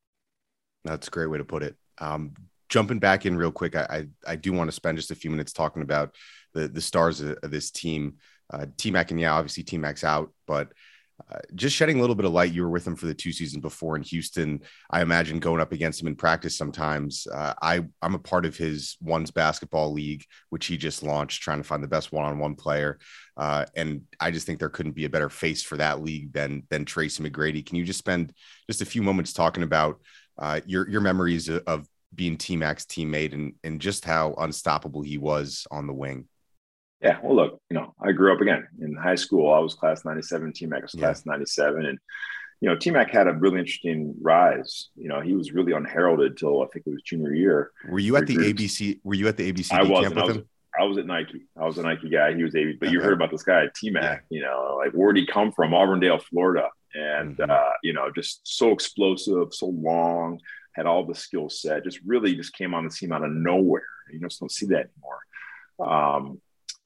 That's 0.84 1.08
a 1.08 1.12
great 1.12 1.28
way 1.28 1.38
to 1.38 1.46
put 1.46 1.64
it. 1.64 1.76
Um, 2.00 2.34
jumping 2.70 3.00
back 3.00 3.26
in 3.26 3.38
real 3.38 3.52
quick, 3.52 3.76
I, 3.76 3.82
I, 3.90 4.32
I 4.32 4.36
do 4.36 4.54
want 4.54 4.70
to 4.70 4.76
spend 4.76 4.98
just 4.98 5.12
a 5.12 5.16
few 5.16 5.30
minutes 5.30 5.54
talking 5.54 5.82
about 5.82 6.16
the 6.54 6.68
the 6.68 6.82
stars 6.82 7.22
of, 7.22 7.38
of 7.44 7.52
this 7.52 7.72
team. 7.72 8.16
Uh, 8.52 8.66
T 8.78 8.90
Mac 8.92 9.12
and 9.12 9.20
yeah, 9.20 9.34
obviously 9.34 9.64
T 9.64 9.78
Mac's 9.78 10.04
out, 10.04 10.34
but 10.48 10.72
uh, 11.32 11.40
just 11.56 11.76
shedding 11.76 11.98
a 11.98 12.02
little 12.02 12.16
bit 12.16 12.26
of 12.26 12.32
light. 12.32 12.54
You 12.54 12.64
were 12.64 12.70
with 12.70 12.86
him 12.86 12.96
for 12.96 13.06
the 13.06 13.14
two 13.14 13.32
seasons 13.32 13.62
before 13.62 13.96
in 13.96 14.04
Houston. 14.04 14.62
I 14.90 15.02
imagine 15.02 15.40
going 15.40 15.62
up 15.62 15.72
against 15.72 16.02
him 16.02 16.08
in 16.08 16.16
practice 16.16 16.58
sometimes. 16.58 17.28
Uh, 17.28 17.54
I 17.62 17.86
I'm 18.02 18.16
a 18.16 18.20
part 18.20 18.46
of 18.46 18.58
his 18.58 18.98
ones 19.02 19.32
basketball 19.32 19.92
league, 19.92 20.26
which 20.50 20.66
he 20.66 20.78
just 20.78 21.04
launched, 21.04 21.42
trying 21.42 21.60
to 21.60 21.64
find 21.64 21.84
the 21.84 21.88
best 21.88 22.12
one-on-one 22.12 22.56
player. 22.56 23.00
Uh, 23.38 23.66
and 23.76 24.02
I 24.20 24.32
just 24.32 24.46
think 24.46 24.60
there 24.60 24.70
couldn't 24.70 24.96
be 24.96 25.06
a 25.06 25.10
better 25.10 25.30
face 25.30 25.64
for 25.64 25.78
that 25.78 26.02
league 26.02 26.34
than 26.34 26.64
than 26.70 26.86
Tracy 26.86 27.24
McGrady. 27.24 27.66
Can 27.66 27.76
you 27.76 27.86
just 27.86 28.00
spend 28.00 28.34
just 28.70 28.82
a 28.82 28.86
few 28.86 29.02
moments 29.02 29.34
talking 29.34 29.64
about 29.64 30.00
uh, 30.38 30.62
your 30.66 30.90
your 30.90 31.02
memories 31.02 31.50
of, 31.50 31.64
of 31.68 31.88
being 32.14 32.38
T 32.38 32.56
Mac's 32.56 32.86
teammate 32.86 33.34
and 33.34 33.54
and 33.64 33.80
just 33.80 34.06
how 34.06 34.34
unstoppable 34.38 35.02
he 35.02 35.18
was 35.18 35.68
on 35.70 35.88
the 35.88 35.94
wing? 35.94 36.28
Yeah, 37.02 37.18
well, 37.24 37.36
look, 37.36 37.62
you 37.70 37.76
know, 37.76 37.94
I 38.02 38.12
grew 38.12 38.34
up 38.34 38.42
again 38.42 38.68
in 38.82 38.96
high 38.96 39.16
school. 39.16 39.54
I 39.54 39.60
was 39.60 39.74
class 39.74 40.04
97, 40.04 40.54
T 40.54 40.66
Mac 40.66 40.82
was 40.82 40.92
class 40.92 41.26
97. 41.26 41.86
And, 41.86 41.98
you 42.60 42.70
know, 42.70 42.76
T 42.76 42.92
Mac 42.92 43.10
had 43.10 43.28
a 43.28 43.34
really 43.34 43.60
interesting 43.60 44.16
rise. 44.22 44.90
You 44.96 45.08
know, 45.08 45.22
he 45.22 45.34
was 45.34 45.54
really 45.54 45.72
unheralded 45.72 46.38
till 46.38 46.62
I 46.62 46.68
think 46.68 46.86
it 46.86 46.90
was 46.90 47.02
junior 47.04 47.34
year. 47.34 47.72
Were 47.90 48.00
you 48.00 48.18
at 48.18 48.28
the 48.28 48.36
ABC? 48.36 49.00
Were 49.04 49.14
you 49.14 49.30
at 49.30 49.38
the 49.38 49.52
ABC 49.52 49.72
I 49.72 49.84
was, 49.84 50.02
camp 50.02 50.16
with 50.16 50.24
I 50.24 50.28
was, 50.28 50.36
him? 50.38 50.50
I 50.78 50.84
was 50.84 50.98
at 50.98 51.06
Nike. 51.06 51.48
I 51.58 51.66
was 51.66 51.78
a 51.78 51.84
Nike 51.84 52.10
guy. 52.10 52.36
He 52.36 52.44
was 52.44 52.56
a, 52.56 52.74
but 52.74 52.92
you 52.92 53.00
heard 53.02 53.14
about 53.14 53.32
this 53.32 53.44
guy, 53.44 53.68
T 53.76 53.92
Mac, 53.92 54.26
yeah. 54.30 54.38
you 54.38 54.44
know, 54.44 54.78
like 54.78 54.92
where'd 54.92 55.16
he 55.18 55.26
come 55.26 55.54
from? 55.54 55.74
Auburndale, 55.74 56.20
Florida. 56.20 56.68
And, 56.94 57.38
mm-hmm. 57.38 57.50
uh, 57.50 57.72
you 57.82 57.94
know, 57.94 58.12
just 58.14 58.42
so 58.44 58.72
explosive, 58.72 59.54
so 59.54 59.68
long, 59.68 60.40
had 60.74 60.86
all 60.86 61.06
the 61.06 61.16
skill 61.16 61.50
set, 61.50 61.84
just 61.84 62.00
really 62.06 62.36
just 62.36 62.54
came 62.54 62.74
on 62.74 62.84
the 62.84 62.92
scene 62.92 63.14
out 63.14 63.24
of 63.24 63.32
nowhere. 63.32 63.84
You 64.12 64.20
just 64.20 64.40
don't 64.40 64.52
see 64.52 64.66
that 64.68 64.90
anymore. 64.90 65.20
Um, 65.80 66.42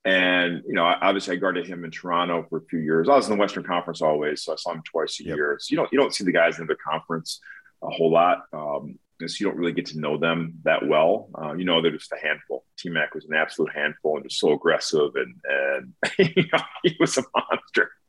and 0.06 0.64
you 0.68 0.74
know, 0.74 0.84
obviously, 0.84 1.36
I 1.36 1.40
guarded 1.40 1.66
him 1.66 1.86
in 1.86 1.92
Toronto 1.92 2.46
for 2.50 2.58
a 2.58 2.66
few 2.66 2.80
years. 2.80 3.08
I 3.08 3.16
was 3.16 3.28
in 3.28 3.36
the 3.36 3.40
Western 3.40 3.64
Conference 3.64 4.02
always, 4.02 4.44
so 4.44 4.54
I 4.54 4.56
saw 4.58 4.74
him 4.74 4.84
twice 4.84 5.20
a 5.20 5.24
yep. 5.24 5.36
year. 5.36 5.58
So 5.60 5.72
you 5.72 5.78
don't 5.78 5.92
you 5.94 6.00
don't 6.00 6.14
see 6.14 6.26
the 6.26 6.34
guys 6.34 6.60
in 6.60 6.68
the 6.68 6.76
conference 6.76 7.40
a 7.82 7.90
whole 7.90 8.12
lot. 8.12 8.44
Um, 8.52 9.00
so 9.26 9.36
you 9.40 9.46
don't 9.46 9.58
really 9.58 9.72
get 9.72 9.86
to 9.88 10.00
know 10.00 10.18
them 10.18 10.56
that 10.64 10.86
well. 10.86 11.30
Uh, 11.42 11.54
you 11.54 11.64
know, 11.64 11.82
they're 11.82 11.92
just 11.92 12.12
a 12.12 12.18
handful. 12.18 12.66
T 12.78 12.90
Mac 12.90 13.16
was 13.16 13.26
an 13.26 13.34
absolute 13.34 13.72
handful 13.74 14.18
and 14.18 14.26
just 14.26 14.40
so 14.40 14.52
aggressive, 14.52 15.12
and 15.16 15.36
and 15.46 15.94
you 16.36 16.44
know, 16.52 16.60
he 16.84 16.96
was 17.00 17.18
a 17.18 17.24
monster. 17.36 17.92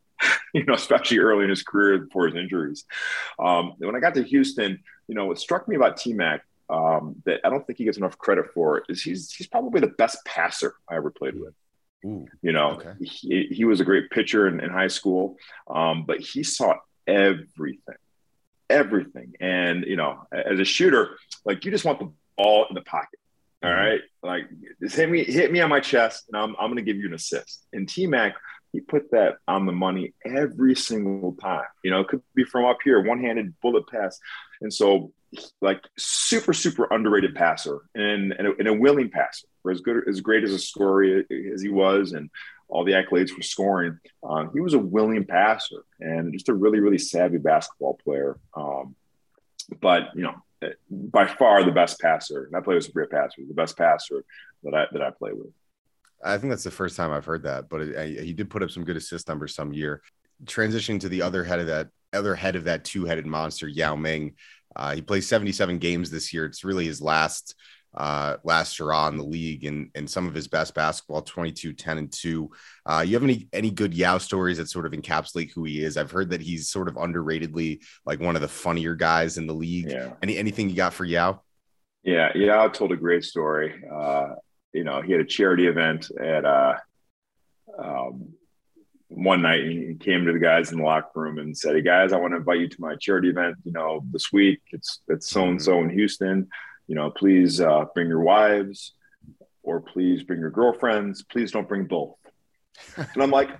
You 0.54 0.64
know, 0.64 0.74
especially 0.74 1.18
early 1.18 1.42
in 1.42 1.50
his 1.50 1.64
career 1.64 1.98
before 1.98 2.26
his 2.26 2.36
injuries. 2.36 2.84
Um, 3.40 3.74
when 3.78 3.96
I 3.96 4.00
got 4.00 4.14
to 4.14 4.22
Houston, 4.22 4.82
you 5.08 5.14
know, 5.14 5.26
what 5.26 5.40
struck 5.40 5.66
me 5.66 5.74
about 5.74 5.96
T 5.96 6.12
Mac 6.12 6.42
um, 6.70 7.16
that 7.26 7.40
I 7.44 7.50
don't 7.50 7.66
think 7.66 7.78
he 7.78 7.84
gets 7.84 7.98
enough 7.98 8.16
credit 8.16 8.46
for 8.54 8.84
is 8.88 9.02
he's 9.02 9.32
he's 9.32 9.48
probably 9.48 9.80
the 9.80 9.88
best 9.88 10.24
passer 10.24 10.74
I 10.88 10.94
ever 10.94 11.10
played 11.10 11.38
with. 11.38 11.54
Ooh, 12.04 12.26
you 12.42 12.52
know, 12.52 12.73
okay. 12.73 12.92
he, 13.00 13.49
he 13.50 13.64
was 13.64 13.80
a 13.80 13.84
great 13.84 14.11
pitcher 14.11 14.46
in, 14.46 14.61
in 14.61 14.70
high 14.70 14.88
school, 14.88 15.37
um, 15.68 16.04
but 16.04 16.20
he 16.20 16.42
saw 16.42 16.75
everything, 17.06 17.96
everything. 18.68 19.34
And, 19.40 19.84
you 19.84 19.96
know, 19.96 20.26
as 20.30 20.61
a 20.61 20.64
shooter, 20.64 21.16
like 21.44 21.64
you 21.64 21.70
just 21.70 21.84
want 21.84 22.00
the 22.00 22.12
ball 22.37 22.66
in 22.68 22.75
the 22.75 22.82
pocket. 22.82 23.18
All 23.62 23.70
mm-hmm. 23.70 23.80
right. 23.80 24.00
Like 24.23 24.49
just 24.82 24.96
hit 24.96 25.08
me, 25.08 25.25
hit 25.25 25.50
me 25.50 25.61
on 25.61 25.70
my 25.70 25.80
chest 25.80 26.25
and 26.28 26.37
I'm, 26.37 26.54
I'm 26.58 26.66
going 26.70 26.76
to 26.76 26.82
give 26.82 26.99
you 26.99 27.06
an 27.06 27.14
assist. 27.14 27.64
And 27.73 27.88
T 27.88 28.06
Mac, 28.06 28.34
he 28.73 28.80
put 28.80 29.12
that 29.12 29.37
on 29.46 29.66
the 29.66 29.73
money 29.73 30.12
every 30.26 30.75
single 30.75 31.32
time. 31.40 31.64
You 31.82 31.92
know, 31.92 32.00
it 32.00 32.08
could 32.08 32.23
be 32.34 32.44
from 32.44 32.64
up 32.64 32.78
here, 32.84 33.00
one 33.00 33.20
handed 33.20 33.54
bullet 33.61 33.88
pass. 33.88 34.18
And 34.61 34.74
so 34.74 35.12
like 35.61 35.83
super 35.99 36.53
super 36.53 36.87
underrated 36.90 37.35
passer 37.35 37.81
and 37.94 38.33
and 38.33 38.49
a, 38.49 38.53
and 38.59 38.68
a 38.68 38.75
willing 38.75 39.11
passer. 39.11 39.47
For 39.62 39.70
as 39.70 39.81
good 39.81 40.09
as 40.09 40.20
great 40.20 40.44
as 40.44 40.53
a 40.53 40.59
scorer 40.59 41.23
as 41.53 41.62
he 41.62 41.70
was, 41.70 42.12
and 42.12 42.31
all 42.68 42.85
the 42.85 42.92
accolades 42.92 43.31
for 43.31 43.42
scoring, 43.42 43.99
um, 44.23 44.51
he 44.53 44.61
was 44.61 44.75
a 44.75 44.79
willing 44.79 45.25
passer 45.25 45.85
and 46.01 46.33
just 46.33 46.49
a 46.49 46.55
really 46.55 46.81
really 46.81 46.99
savvy 46.99 47.38
basketball 47.38 47.99
player. 48.05 48.38
Um, 48.55 48.94
but 49.81 50.09
you 50.14 50.23
know, 50.23 50.35
by 50.90 51.27
far 51.27 51.64
the 51.64 51.73
best 51.73 52.01
passer. 52.01 52.44
And 52.44 52.57
I 52.57 52.61
play 52.61 52.75
with 52.75 52.88
a 52.88 52.92
great 52.92 53.11
passers 53.11 53.49
the 53.49 53.55
best 53.55 53.77
passer 53.77 54.25
that 54.62 54.75
I 54.75 54.87
that 54.92 55.03
I 55.03 55.11
play 55.11 55.33
with. 55.33 55.53
I 56.23 56.38
think 56.38 56.51
that's 56.51 56.64
the 56.64 56.70
first 56.70 56.97
time 56.97 57.11
I've 57.11 57.27
heard 57.27 57.42
that, 57.42 57.68
but 57.68 57.83
it, 57.83 57.97
I, 57.97 58.23
he 58.23 58.33
did 58.33 58.49
put 58.49 58.62
up 58.62 58.70
some 58.70 58.85
good 58.85 58.97
assist 58.97 59.29
numbers 59.29 59.55
some 59.55 59.73
year. 59.73 60.01
Transitioning 60.47 61.01
to 61.01 61.09
the 61.09 61.23
other 61.23 61.44
head 61.44 61.61
of 61.61 61.66
that 61.66 61.88
other 62.12 62.35
head 62.35 62.57
of 62.57 62.64
that 62.64 62.85
two-headed 62.85 63.27
monster, 63.27 63.68
Yao 63.68 63.97
Ming. 63.97 64.35
Uh, 64.76 64.94
he 64.94 65.02
plays 65.02 65.26
77 65.28 65.78
games 65.78 66.10
this 66.10 66.32
year. 66.32 66.46
It's 66.46 66.64
really 66.64 66.87
his 66.87 67.00
last 67.00 67.54
uh, 67.96 68.37
last 68.42 68.76
hurrah 68.78 69.08
in 69.08 69.16
the 69.16 69.24
league 69.24 69.64
and, 69.64 69.88
and 69.94 70.10
some 70.10 70.26
of 70.26 70.34
his 70.34 70.48
best 70.48 70.74
basketball 70.74 71.22
22 71.22 71.72
10 71.72 71.98
and 71.98 72.12
2 72.12 72.50
uh, 72.87 73.04
you 73.06 73.14
have 73.14 73.22
any 73.22 73.48
any 73.52 73.70
good 73.70 73.94
yao 73.94 74.18
stories 74.18 74.58
that 74.58 74.68
sort 74.68 74.84
of 74.84 74.90
encapsulate 74.92 75.52
who 75.52 75.62
he 75.62 75.82
is? 75.82 75.96
I've 75.96 76.10
heard 76.10 76.30
that 76.30 76.40
he's 76.40 76.68
sort 76.68 76.88
of 76.88 76.96
underratedly 76.96 77.82
like 78.04 78.18
one 78.18 78.34
of 78.34 78.42
the 78.42 78.48
funnier 78.48 78.96
guys 78.96 79.38
in 79.38 79.46
the 79.46 79.54
league. 79.54 79.90
Yeah. 79.90 80.14
any 80.22 80.37
anything 80.37 80.68
you 80.68 80.76
got 80.76 80.92
for 80.92 81.04
yao? 81.04 81.42
Yeah 82.02 82.30
yao 82.34 82.68
told 82.68 82.90
a 82.90 82.96
great 82.96 83.24
story. 83.24 83.74
Uh, 83.92 84.34
you 84.72 84.82
know 84.82 85.00
he 85.00 85.12
had 85.12 85.20
a 85.20 85.26
charity 85.26 85.66
event 85.68 86.10
at 86.20 86.44
uh 86.44 86.74
um, 87.78 88.34
one 89.14 89.42
night 89.42 89.64
he 89.64 89.94
came 89.98 90.24
to 90.24 90.33
the 90.33 90.38
guys 90.38 90.72
in 90.72 90.79
the 90.79 90.85
locker 90.85 91.09
room 91.14 91.38
and 91.38 91.57
said, 91.57 91.77
Hey 91.77 91.83
guys, 91.83 92.12
I 92.12 92.18
want 92.18 92.33
to 92.33 92.38
invite 92.38 92.61
you 92.61 92.68
to 92.68 92.81
my 92.81 92.96
charity 92.96 93.29
event, 93.29 93.57
you 93.64 93.72
know, 93.72 94.05
this 94.11 94.33
week. 94.33 94.61
It's 94.72 95.00
it's 95.09 95.31
so 95.31 95.44
and 95.44 95.62
so 95.62 95.79
in 95.81 95.90
Houston. 95.90 96.48
You 96.87 96.96
know, 96.96 97.11
please 97.11 97.61
uh, 97.61 97.87
bring 97.94 98.09
your 98.09 98.20
wives 98.20 98.92
or 99.62 99.81
please 99.81 100.22
bring 100.22 100.40
your 100.40 100.50
girlfriends. 100.50 101.22
Please 101.22 101.53
don't 101.53 101.68
bring 101.68 101.85
both. 101.85 102.16
and 102.96 103.22
I'm 103.22 103.31
like, 103.31 103.50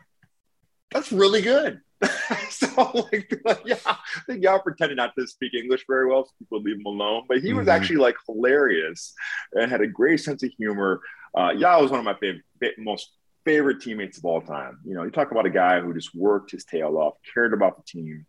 that's 0.91 1.13
really 1.13 1.41
good. 1.41 1.81
so 2.51 3.07
like, 3.13 3.33
yeah, 3.65 3.77
I 3.87 3.97
think 4.27 4.43
Yao 4.43 4.59
pretended 4.59 4.97
not 4.97 5.15
to 5.19 5.27
speak 5.27 5.55
English 5.55 5.85
very 5.89 6.07
well, 6.07 6.25
so 6.25 6.31
people 6.39 6.61
leave 6.61 6.77
him 6.77 6.87
alone. 6.87 7.25
But 7.29 7.39
he 7.39 7.53
was 7.53 7.69
mm-hmm. 7.69 7.77
actually 7.77 7.97
like 7.97 8.17
hilarious 8.27 9.15
and 9.53 9.71
had 9.71 9.81
a 9.81 9.87
great 9.87 10.21
sense 10.21 10.43
of 10.43 10.51
humor. 10.59 11.01
Uh, 11.35 11.53
Yao 11.57 11.81
was 11.81 11.91
one 11.91 12.01
of 12.01 12.05
my 12.05 12.15
favorite, 12.15 12.43
most 12.79 13.11
favorite 13.45 13.81
teammates 13.81 14.19
of 14.19 14.25
all 14.25 14.41
time. 14.41 14.79
You 14.85 14.95
know, 14.95 15.05
you 15.05 15.11
talk 15.11 15.31
about 15.31 15.47
a 15.47 15.51
guy 15.51 15.81
who 15.81 15.95
just 15.95 16.15
worked 16.15 16.51
his 16.51 16.65
tail 16.65 16.97
off, 16.97 17.15
cared 17.33 17.53
about 17.53 17.77
the 17.77 17.83
team, 17.85 18.27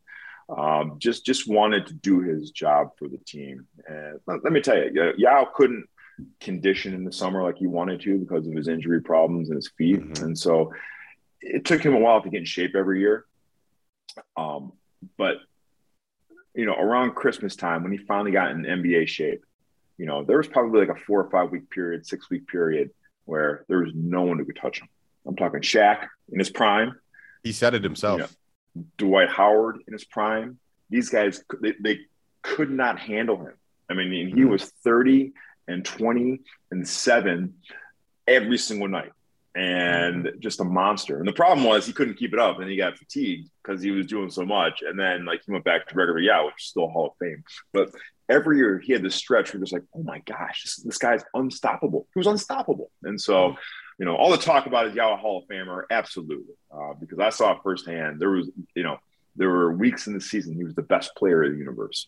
um, 0.49 0.97
just 0.99 1.25
just 1.25 1.47
wanted 1.47 1.87
to 1.87 1.93
do 1.93 2.19
his 2.19 2.51
job 2.51 2.91
for 2.97 3.07
the 3.07 3.17
team. 3.25 3.67
And 3.87 4.19
let, 4.27 4.43
let 4.43 4.53
me 4.53 4.61
tell 4.61 4.77
you, 4.77 5.13
Yao 5.17 5.47
couldn't 5.53 5.87
condition 6.39 6.93
in 6.93 7.03
the 7.03 7.11
summer 7.11 7.43
like 7.43 7.57
he 7.57 7.67
wanted 7.67 8.01
to 8.01 8.17
because 8.17 8.47
of 8.47 8.53
his 8.53 8.67
injury 8.67 9.01
problems 9.01 9.49
and 9.49 9.55
his 9.55 9.71
feet, 9.77 9.99
mm-hmm. 9.99 10.23
and 10.23 10.37
so 10.37 10.71
it 11.41 11.65
took 11.65 11.81
him 11.81 11.93
a 11.93 11.99
while 11.99 12.21
to 12.21 12.29
get 12.29 12.39
in 12.39 12.45
shape 12.45 12.75
every 12.75 12.99
year. 12.99 13.25
Um, 14.37 14.73
but 15.17 15.37
you 16.53 16.65
know, 16.65 16.75
around 16.75 17.15
Christmas 17.15 17.55
time 17.55 17.83
when 17.83 17.91
he 17.91 17.97
finally 17.97 18.31
got 18.31 18.51
in 18.51 18.61
NBA 18.61 19.07
shape, 19.07 19.43
you 19.97 20.05
know, 20.05 20.23
there 20.23 20.37
was 20.37 20.47
probably 20.47 20.85
like 20.85 20.95
a 20.95 20.99
four 21.01 21.21
or 21.21 21.29
five 21.29 21.51
week 21.51 21.69
period, 21.69 22.05
six 22.05 22.29
week 22.29 22.47
period 22.47 22.91
where 23.25 23.65
there 23.67 23.79
was 23.79 23.91
no 23.93 24.21
one 24.21 24.37
who 24.37 24.45
could 24.45 24.55
touch 24.55 24.79
him. 24.79 24.87
I'm 25.27 25.35
talking 25.35 25.61
Shaq 25.61 26.07
in 26.31 26.39
his 26.39 26.49
prime. 26.49 26.95
He 27.43 27.51
said 27.51 27.73
it 27.73 27.83
himself. 27.83 28.19
You 28.75 28.81
know, 28.81 28.87
Dwight 28.97 29.29
Howard 29.29 29.79
in 29.87 29.93
his 29.93 30.05
prime. 30.05 30.59
These 30.89 31.09
guys, 31.09 31.43
they, 31.61 31.73
they 31.79 31.99
could 32.41 32.69
not 32.69 32.99
handle 32.99 33.37
him. 33.37 33.53
I 33.89 33.93
mean, 33.93 34.11
he 34.11 34.41
mm-hmm. 34.41 34.49
was 34.49 34.65
30 34.83 35.33
and 35.67 35.83
20 35.83 36.41
and 36.71 36.87
seven 36.87 37.55
every 38.27 38.57
single 38.57 38.87
night 38.87 39.11
and 39.55 40.25
mm-hmm. 40.25 40.39
just 40.39 40.59
a 40.59 40.63
monster. 40.63 41.19
And 41.19 41.27
the 41.27 41.33
problem 41.33 41.65
was 41.65 41.85
he 41.85 41.93
couldn't 41.93 42.15
keep 42.15 42.33
it 42.33 42.39
up 42.39 42.59
and 42.59 42.69
he 42.69 42.77
got 42.77 42.97
fatigued 42.97 43.49
because 43.63 43.81
he 43.81 43.91
was 43.91 44.05
doing 44.05 44.29
so 44.29 44.45
much. 44.45 44.81
And 44.81 44.99
then 44.99 45.25
like 45.25 45.41
he 45.45 45.51
went 45.51 45.65
back 45.65 45.87
to 45.87 45.95
regular 45.95 46.19
yeah, 46.19 46.43
which 46.43 46.55
is 46.59 46.67
still 46.67 46.87
Hall 46.87 47.07
of 47.07 47.13
Fame. 47.19 47.43
But 47.73 47.91
every 48.29 48.57
year 48.57 48.79
he 48.79 48.93
had 48.93 49.03
this 49.03 49.15
stretch 49.15 49.53
where 49.53 49.59
he 49.59 49.61
was 49.61 49.71
like, 49.71 49.83
oh 49.95 50.03
my 50.03 50.19
gosh, 50.19 50.63
this, 50.63 50.75
this 50.77 50.97
guy's 50.97 51.23
unstoppable. 51.33 52.07
He 52.13 52.19
was 52.19 52.27
unstoppable. 52.27 52.91
And 53.03 53.19
so 53.19 53.33
mm-hmm 53.33 53.61
you 53.97 54.05
know, 54.05 54.15
all 54.15 54.31
the 54.31 54.37
talk 54.37 54.65
about 54.65 54.87
is 54.87 54.95
Yao 54.95 55.15
Hall 55.15 55.39
of 55.39 55.47
Famer, 55.47 55.83
absolutely, 55.89 56.55
uh, 56.71 56.93
because 56.99 57.19
I 57.19 57.29
saw 57.29 57.53
it 57.53 57.59
firsthand. 57.63 58.19
There 58.19 58.31
was, 58.31 58.49
you 58.75 58.83
know, 58.83 58.97
there 59.35 59.49
were 59.49 59.73
weeks 59.73 60.07
in 60.07 60.13
the 60.13 60.21
season 60.21 60.55
he 60.55 60.63
was 60.63 60.75
the 60.75 60.81
best 60.81 61.15
player 61.15 61.43
in 61.43 61.53
the 61.53 61.57
universe. 61.57 62.07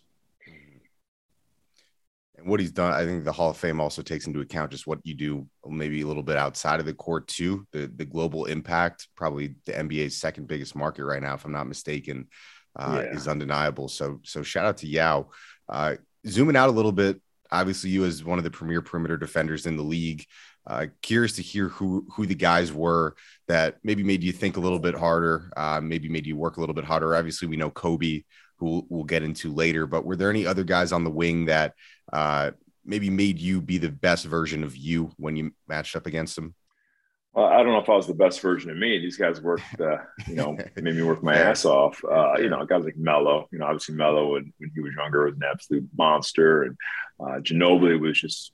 And 2.37 2.47
what 2.47 2.59
he's 2.59 2.71
done, 2.71 2.93
I 2.93 3.05
think 3.05 3.23
the 3.23 3.31
Hall 3.31 3.49
of 3.49 3.57
Fame 3.57 3.81
also 3.81 4.01
takes 4.01 4.27
into 4.27 4.41
account 4.41 4.71
just 4.71 4.85
what 4.85 4.99
you 5.03 5.15
do, 5.15 5.47
maybe 5.65 6.01
a 6.01 6.07
little 6.07 6.23
bit 6.23 6.37
outside 6.37 6.79
of 6.79 6.85
the 6.85 6.93
court 6.93 7.27
too. 7.27 7.65
The 7.71 7.87
the 7.87 8.05
global 8.05 8.45
impact, 8.45 9.07
probably 9.15 9.55
the 9.65 9.73
NBA's 9.73 10.17
second 10.17 10.47
biggest 10.47 10.75
market 10.75 11.05
right 11.05 11.21
now, 11.21 11.33
if 11.33 11.45
I'm 11.45 11.51
not 11.51 11.67
mistaken, 11.67 12.27
uh, 12.75 13.01
yeah. 13.03 13.15
is 13.15 13.27
undeniable. 13.27 13.87
So 13.87 14.19
so 14.23 14.43
shout 14.43 14.65
out 14.65 14.77
to 14.77 14.87
Yao. 14.87 15.29
Uh, 15.67 15.95
zooming 16.27 16.55
out 16.55 16.69
a 16.69 16.73
little 16.73 16.91
bit, 16.91 17.19
obviously 17.51 17.89
you 17.89 18.05
as 18.05 18.23
one 18.23 18.37
of 18.37 18.43
the 18.43 18.51
premier 18.51 18.81
perimeter 18.81 19.17
defenders 19.17 19.65
in 19.65 19.77
the 19.77 19.83
league 19.83 20.25
Uh, 20.67 20.87
curious 21.01 21.33
to 21.33 21.41
hear 21.41 21.69
who 21.69 22.05
who 22.11 22.25
the 22.25 22.35
guys 22.35 22.73
were 22.73 23.15
that 23.47 23.77
maybe 23.83 24.03
made 24.03 24.21
you 24.21 24.33
think 24.33 24.57
a 24.57 24.59
little 24.59 24.79
bit 24.79 24.95
harder, 24.95 25.49
uh, 25.55 25.79
maybe 25.81 26.09
made 26.09 26.27
you 26.27 26.35
work 26.35 26.57
a 26.57 26.59
little 26.59 26.75
bit 26.75 26.83
harder. 26.83 27.15
Obviously, 27.15 27.47
we 27.47 27.55
know 27.55 27.69
Kobe, 27.69 28.23
who 28.57 28.85
we'll 28.89 29.05
get 29.05 29.23
into 29.23 29.53
later, 29.53 29.87
but 29.87 30.03
were 30.03 30.17
there 30.17 30.29
any 30.29 30.45
other 30.45 30.65
guys 30.65 30.91
on 30.91 31.05
the 31.05 31.09
wing 31.09 31.45
that 31.45 31.73
uh, 32.11 32.51
maybe 32.83 33.09
made 33.09 33.39
you 33.39 33.61
be 33.61 33.77
the 33.77 33.89
best 33.89 34.25
version 34.25 34.63
of 34.63 34.75
you 34.75 35.11
when 35.17 35.37
you 35.37 35.51
matched 35.67 35.95
up 35.95 36.05
against 36.05 36.35
them? 36.35 36.53
Well, 37.33 37.45
I 37.45 37.57
don't 37.57 37.67
know 37.67 37.79
if 37.79 37.89
I 37.89 37.95
was 37.95 38.07
the 38.07 38.15
best 38.15 38.41
version 38.41 38.71
of 38.71 38.77
me. 38.77 38.97
These 38.97 39.17
guys 39.17 39.39
worked, 39.39 39.79
uh, 39.79 39.97
you 40.27 40.35
know, 40.35 40.57
made 40.75 40.95
me 40.95 41.03
work 41.03 41.21
my 41.21 41.35
ass 41.35 41.65
off. 41.65 42.03
Uh, 42.03 42.33
you 42.39 42.49
know, 42.49 42.65
guys 42.65 42.83
like 42.83 42.97
Melo, 42.97 43.47
you 43.51 43.59
know, 43.59 43.67
obviously 43.67 43.93
Melo 43.93 44.33
when, 44.33 44.51
when 44.57 44.71
he 44.73 44.81
was 44.81 44.93
younger 44.97 45.25
was 45.25 45.35
an 45.35 45.43
absolute 45.49 45.87
monster. 45.95 46.63
And 46.63 46.77
uh, 47.19 47.39
Ginobili 47.39 47.99
was 47.99 48.19
just, 48.19 48.53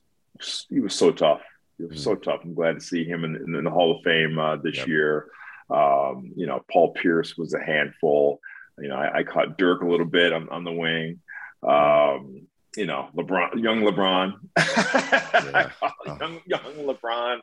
he 0.68 0.80
was 0.80 0.94
so 0.94 1.12
tough. 1.12 1.40
Mm-hmm. 1.80 1.96
so 1.96 2.14
tough. 2.14 2.40
I'm 2.44 2.54
glad 2.54 2.74
to 2.74 2.80
see 2.80 3.04
him 3.04 3.24
in, 3.24 3.36
in 3.36 3.64
the 3.64 3.70
Hall 3.70 3.96
of 3.96 4.02
Fame 4.04 4.38
uh, 4.38 4.56
this 4.56 4.76
yep. 4.76 4.86
year. 4.86 5.26
Um, 5.70 6.32
you 6.36 6.46
know, 6.46 6.64
Paul 6.70 6.92
Pierce 6.92 7.36
was 7.36 7.54
a 7.54 7.62
handful. 7.62 8.40
You 8.78 8.88
know, 8.88 8.96
I, 8.96 9.18
I 9.18 9.22
caught 9.24 9.58
Dirk 9.58 9.82
a 9.82 9.86
little 9.86 10.06
bit 10.06 10.32
on, 10.32 10.48
on 10.50 10.64
the 10.64 10.72
wing. 10.72 11.20
Um, 11.62 12.46
you 12.76 12.86
know, 12.86 13.08
LeBron, 13.16 13.62
young 13.62 13.82
LeBron, 13.82 14.34
yeah. 14.58 15.70
oh. 15.82 16.16
young, 16.20 16.40
young 16.46 16.74
LeBron, 16.86 17.40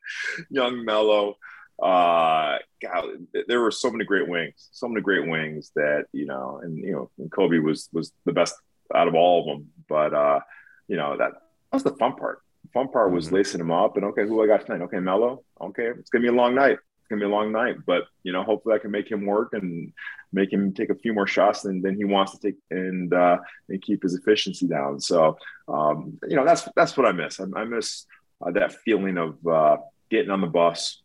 young 0.49 0.85
Melo. 0.85 1.37
Uh, 1.81 2.59
God, 2.81 3.05
there 3.47 3.61
were 3.61 3.71
so 3.71 3.89
many 3.89 4.05
great 4.05 4.27
wings, 4.27 4.69
so 4.71 4.87
many 4.87 5.01
great 5.01 5.27
wings 5.27 5.71
that 5.75 6.05
you 6.11 6.25
know, 6.25 6.59
and 6.61 6.77
you 6.77 6.91
know, 6.91 7.09
and 7.17 7.31
Kobe 7.31 7.59
was 7.59 7.89
was 7.91 8.11
the 8.25 8.33
best 8.33 8.55
out 8.93 9.07
of 9.07 9.15
all 9.15 9.41
of 9.41 9.45
them. 9.47 9.69
But 9.87 10.13
uh, 10.13 10.39
you 10.87 10.97
know, 10.97 11.17
that, 11.17 11.31
that 11.31 11.73
was 11.73 11.83
the 11.83 11.95
fun 11.95 12.15
part. 12.15 12.41
Fun 12.73 12.87
part 12.89 13.11
was 13.11 13.27
mm-hmm. 13.27 13.35
lacing 13.35 13.59
them 13.59 13.71
up, 13.71 13.97
and 13.97 14.05
okay, 14.05 14.25
who 14.25 14.41
I 14.43 14.47
got 14.47 14.65
tonight? 14.65 14.83
Okay, 14.85 14.99
Melo. 14.99 15.43
Okay, 15.59 15.87
it's 15.87 16.09
gonna 16.09 16.23
be 16.23 16.29
a 16.29 16.33
long 16.33 16.55
night 16.55 16.73
It's 16.73 17.07
gonna 17.09 17.19
be 17.19 17.25
a 17.25 17.29
long 17.29 17.51
night, 17.51 17.77
but 17.85 18.03
you 18.23 18.31
know, 18.31 18.43
hopefully 18.43 18.75
I 18.75 18.79
can 18.79 18.91
make 18.91 19.09
him 19.09 19.25
work 19.25 19.53
and 19.53 19.91
make 20.33 20.51
him 20.51 20.73
take 20.73 20.89
a 20.89 20.95
few 20.95 21.13
more 21.13 21.27
shots 21.27 21.61
than, 21.61 21.81
than 21.81 21.95
he 21.95 22.05
wants 22.05 22.31
to 22.31 22.39
take 22.39 22.55
and 22.69 23.13
uh, 23.13 23.37
and 23.69 23.81
keep 23.81 24.03
his 24.03 24.15
efficiency 24.15 24.67
down. 24.67 24.99
So 24.99 25.37
um, 25.67 26.17
you 26.27 26.35
know, 26.35 26.45
that's 26.45 26.67
that's 26.75 26.95
what 26.95 27.05
I 27.05 27.11
miss. 27.11 27.39
I, 27.39 27.45
I 27.55 27.65
miss 27.65 28.05
uh, 28.41 28.51
that 28.51 28.73
feeling 28.73 29.17
of 29.17 29.45
uh, 29.45 29.77
getting 30.09 30.31
on 30.31 30.41
the 30.41 30.47
bus, 30.47 31.01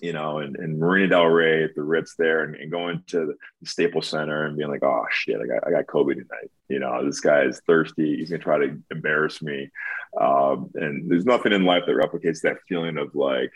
you 0.00 0.12
know, 0.12 0.38
and, 0.38 0.56
and 0.56 0.78
Marina 0.78 1.08
Del 1.08 1.26
Rey 1.26 1.64
at 1.64 1.74
the 1.74 1.82
Ritz 1.82 2.14
there, 2.16 2.44
and, 2.44 2.54
and 2.54 2.70
going 2.70 3.02
to 3.08 3.34
the 3.60 3.68
Staples 3.68 4.08
Center 4.08 4.46
and 4.46 4.56
being 4.56 4.70
like, 4.70 4.82
oh 4.82 5.04
shit, 5.10 5.40
I 5.40 5.46
got 5.46 5.66
I 5.66 5.70
got 5.70 5.86
Kobe 5.86 6.14
tonight. 6.14 6.50
You 6.68 6.78
know, 6.78 7.04
this 7.04 7.20
guy 7.20 7.42
is 7.42 7.60
thirsty. 7.66 8.16
He's 8.16 8.30
gonna 8.30 8.42
try 8.42 8.58
to 8.58 8.78
embarrass 8.90 9.42
me. 9.42 9.70
Um, 10.18 10.70
and 10.74 11.10
there's 11.10 11.26
nothing 11.26 11.52
in 11.52 11.64
life 11.64 11.84
that 11.86 11.96
replicates 11.96 12.40
that 12.42 12.58
feeling 12.68 12.98
of 12.98 13.14
like 13.14 13.52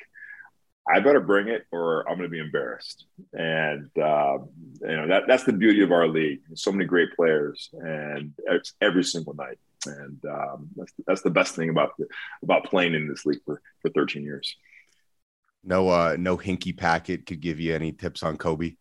I 0.87 1.01
better 1.01 1.21
bring 1.21 1.49
it 1.49 1.67
or 1.73 2.09
I'm 2.09 2.19
going 2.19 2.29
to 2.29 2.33
be 2.33 2.41
embarrassed. 2.41 3.07
And 3.33 3.91
uh, 3.97 4.39
you 4.83 4.97
know 4.97 5.09
that 5.09 5.25
that's 5.27 5.45
the 5.45 5.53
beauty 5.53 5.83
of 5.83 5.93
our 5.93 6.07
league. 6.07 6.41
so 6.55 6.73
many 6.73 6.85
great 6.85 7.15
players, 7.17 7.71
and 7.73 8.33
it's 8.47 8.75
every 8.81 9.05
single 9.05 9.35
night. 9.35 9.59
And 9.87 10.23
um, 10.27 10.69
that's 10.77 10.93
that's 11.07 11.23
the 11.23 11.31
best 11.31 11.55
thing 11.55 11.71
about 11.71 11.93
the, 11.99 12.07
about 12.43 12.65
playing 12.65 12.95
in 12.95 13.09
this 13.09 13.25
league 13.25 13.41
for 13.47 13.63
for 13.81 13.91
13 13.91 14.25
years. 14.25 14.57
No, 15.65 15.89
uh, 15.89 16.17
no 16.19 16.37
Hinkie 16.37 16.77
packet 16.77 17.27
could 17.27 17.41
give 17.41 17.61
you 17.61 17.75
any 17.75 17.93
tips 17.93 18.23
on 18.23 18.37
Kobe. 18.37 18.77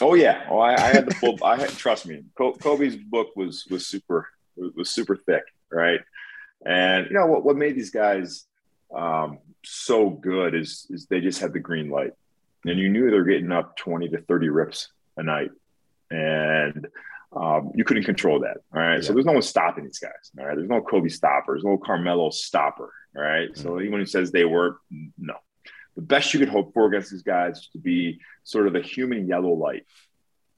Oh 0.00 0.14
yeah, 0.14 0.46
oh 0.50 0.58
I, 0.58 0.74
I 0.74 0.88
had 0.88 1.06
the 1.06 1.14
full. 1.14 1.38
I 1.44 1.56
had 1.56 1.70
trust 1.70 2.06
me. 2.06 2.24
Kobe's 2.36 2.96
book 2.96 3.28
was 3.36 3.64
was 3.70 3.86
super 3.86 4.28
was 4.56 4.90
super 4.90 5.16
thick, 5.16 5.44
right? 5.70 6.00
And 6.66 7.06
you 7.06 7.12
know 7.12 7.26
what 7.26 7.44
what 7.44 7.56
made 7.56 7.76
these 7.76 7.90
guys 7.90 8.46
um, 8.94 9.38
so 9.64 10.10
good 10.10 10.54
is 10.54 10.86
is 10.90 11.06
they 11.06 11.20
just 11.20 11.40
had 11.40 11.52
the 11.52 11.60
green 11.60 11.90
light, 11.90 12.12
and 12.64 12.78
you 12.78 12.88
knew 12.88 13.10
they're 13.10 13.24
getting 13.24 13.52
up 13.52 13.76
twenty 13.76 14.08
to 14.08 14.18
thirty 14.22 14.48
rips 14.48 14.88
a 15.16 15.22
night, 15.22 15.50
and 16.10 16.88
um, 17.34 17.72
you 17.74 17.84
couldn't 17.84 18.04
control 18.04 18.40
that. 18.40 18.58
All 18.74 18.80
right, 18.80 18.96
yeah. 18.96 19.00
so 19.00 19.12
there's 19.12 19.26
no 19.26 19.32
one 19.32 19.42
stopping 19.42 19.84
these 19.84 19.98
guys. 19.98 20.30
All 20.38 20.46
right, 20.46 20.56
there's 20.56 20.68
no 20.68 20.80
Kobe 20.80 21.08
stopper, 21.08 21.54
there's 21.54 21.64
no 21.64 21.78
Carmelo 21.78 22.30
stopper. 22.30 22.92
All 23.16 23.22
right, 23.22 23.50
mm-hmm. 23.50 23.62
so 23.62 23.78
anyone 23.78 24.00
who 24.00 24.06
says 24.06 24.30
they 24.30 24.44
were, 24.44 24.78
no. 25.18 25.34
The 25.96 26.02
best 26.02 26.34
you 26.34 26.40
could 26.40 26.48
hope 26.48 26.74
for 26.74 26.86
against 26.86 27.10
these 27.10 27.22
guys 27.22 27.58
is 27.58 27.68
to 27.72 27.78
be 27.78 28.20
sort 28.42 28.66
of 28.66 28.72
the 28.72 28.80
human 28.80 29.28
yellow 29.28 29.52
light, 29.52 29.86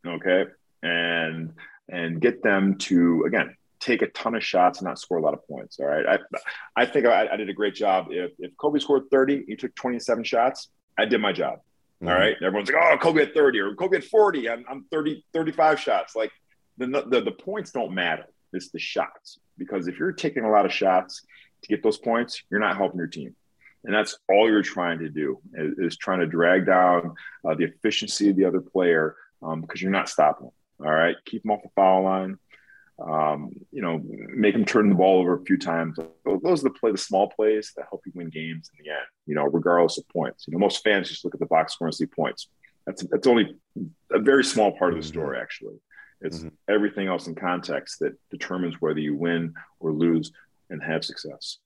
okay, 0.06 0.46
and 0.82 1.52
and 1.88 2.20
get 2.20 2.42
them 2.42 2.78
to 2.78 3.24
again 3.26 3.54
take 3.80 4.02
a 4.02 4.08
ton 4.08 4.34
of 4.34 4.44
shots 4.44 4.78
and 4.78 4.86
not 4.86 4.98
score 4.98 5.18
a 5.18 5.22
lot 5.22 5.34
of 5.34 5.46
points. 5.46 5.78
All 5.78 5.86
right. 5.86 6.06
I, 6.06 6.82
I 6.82 6.86
think 6.86 7.06
I, 7.06 7.28
I 7.28 7.36
did 7.36 7.48
a 7.48 7.52
great 7.52 7.74
job. 7.74 8.08
If, 8.10 8.32
if 8.38 8.56
Kobe 8.56 8.78
scored 8.78 9.04
30, 9.10 9.44
he 9.46 9.56
took 9.56 9.74
27 9.74 10.24
shots. 10.24 10.68
I 10.98 11.04
did 11.04 11.20
my 11.20 11.32
job. 11.32 11.60
Mm-hmm. 12.02 12.08
All 12.08 12.14
right. 12.14 12.36
Everyone's 12.42 12.70
like, 12.70 12.82
oh, 12.82 12.96
Kobe 12.98 13.20
had 13.20 13.34
30 13.34 13.60
or 13.60 13.74
Kobe 13.74 13.96
had 13.96 14.04
40. 14.04 14.48
I'm, 14.48 14.64
I'm 14.68 14.84
30, 14.90 15.24
35 15.32 15.80
shots. 15.80 16.16
Like 16.16 16.32
the, 16.78 16.86
the, 17.08 17.20
the 17.20 17.32
points 17.32 17.70
don't 17.70 17.92
matter. 17.92 18.26
It's 18.52 18.70
the 18.70 18.78
shots. 18.78 19.38
Because 19.58 19.88
if 19.88 19.98
you're 19.98 20.12
taking 20.12 20.44
a 20.44 20.50
lot 20.50 20.66
of 20.66 20.72
shots 20.72 21.24
to 21.62 21.68
get 21.68 21.82
those 21.82 21.98
points, 21.98 22.42
you're 22.50 22.60
not 22.60 22.76
helping 22.76 22.98
your 22.98 23.06
team. 23.06 23.34
And 23.86 23.94
that's 23.94 24.18
all 24.28 24.50
you're 24.50 24.62
trying 24.62 24.98
to 24.98 25.08
do 25.08 25.40
is, 25.54 25.78
is 25.78 25.96
trying 25.96 26.20
to 26.20 26.26
drag 26.26 26.66
down 26.66 27.14
uh, 27.44 27.54
the 27.54 27.64
efficiency 27.64 28.28
of 28.28 28.36
the 28.36 28.44
other 28.44 28.60
player 28.60 29.16
um, 29.42 29.62
because 29.62 29.80
you're 29.80 29.90
not 29.90 30.08
stopping 30.08 30.46
them. 30.46 30.86
All 30.86 30.92
right. 30.92 31.16
Keep 31.24 31.44
them 31.44 31.52
off 31.52 31.62
the 31.62 31.70
foul 31.74 32.02
line 32.02 32.38
um, 32.98 33.52
you 33.72 33.82
know, 33.82 34.00
make 34.02 34.54
them 34.54 34.64
turn 34.64 34.88
the 34.88 34.94
ball 34.94 35.20
over 35.20 35.34
a 35.34 35.44
few 35.44 35.58
times. 35.58 35.98
Those 36.24 36.60
are 36.60 36.68
the 36.68 36.70
play, 36.70 36.92
the 36.92 36.98
small 36.98 37.28
plays 37.28 37.72
that 37.76 37.86
help 37.90 38.02
you 38.06 38.12
win 38.14 38.30
games 38.30 38.70
in 38.72 38.84
the 38.84 38.90
end. 38.90 39.06
You 39.26 39.34
know, 39.34 39.44
regardless 39.44 39.98
of 39.98 40.08
points. 40.08 40.46
You 40.46 40.52
know, 40.52 40.58
most 40.58 40.82
fans 40.82 41.08
just 41.08 41.24
look 41.24 41.34
at 41.34 41.40
the 41.40 41.46
box 41.46 41.74
score 41.74 41.88
and 41.88 41.94
see 41.94 42.06
points. 42.06 42.48
That's 42.86 43.04
that's 43.10 43.26
only 43.26 43.54
a 44.12 44.18
very 44.18 44.44
small 44.44 44.72
part 44.72 44.94
of 44.94 45.00
the 45.00 45.06
story. 45.06 45.36
Mm-hmm. 45.36 45.42
Actually, 45.42 45.76
it's 46.22 46.38
mm-hmm. 46.38 46.48
everything 46.68 47.08
else 47.08 47.26
in 47.26 47.34
context 47.34 47.98
that 48.00 48.16
determines 48.30 48.80
whether 48.80 49.00
you 49.00 49.14
win 49.14 49.52
or 49.78 49.92
lose 49.92 50.32
and 50.70 50.82
have 50.82 51.04
success. 51.04 51.58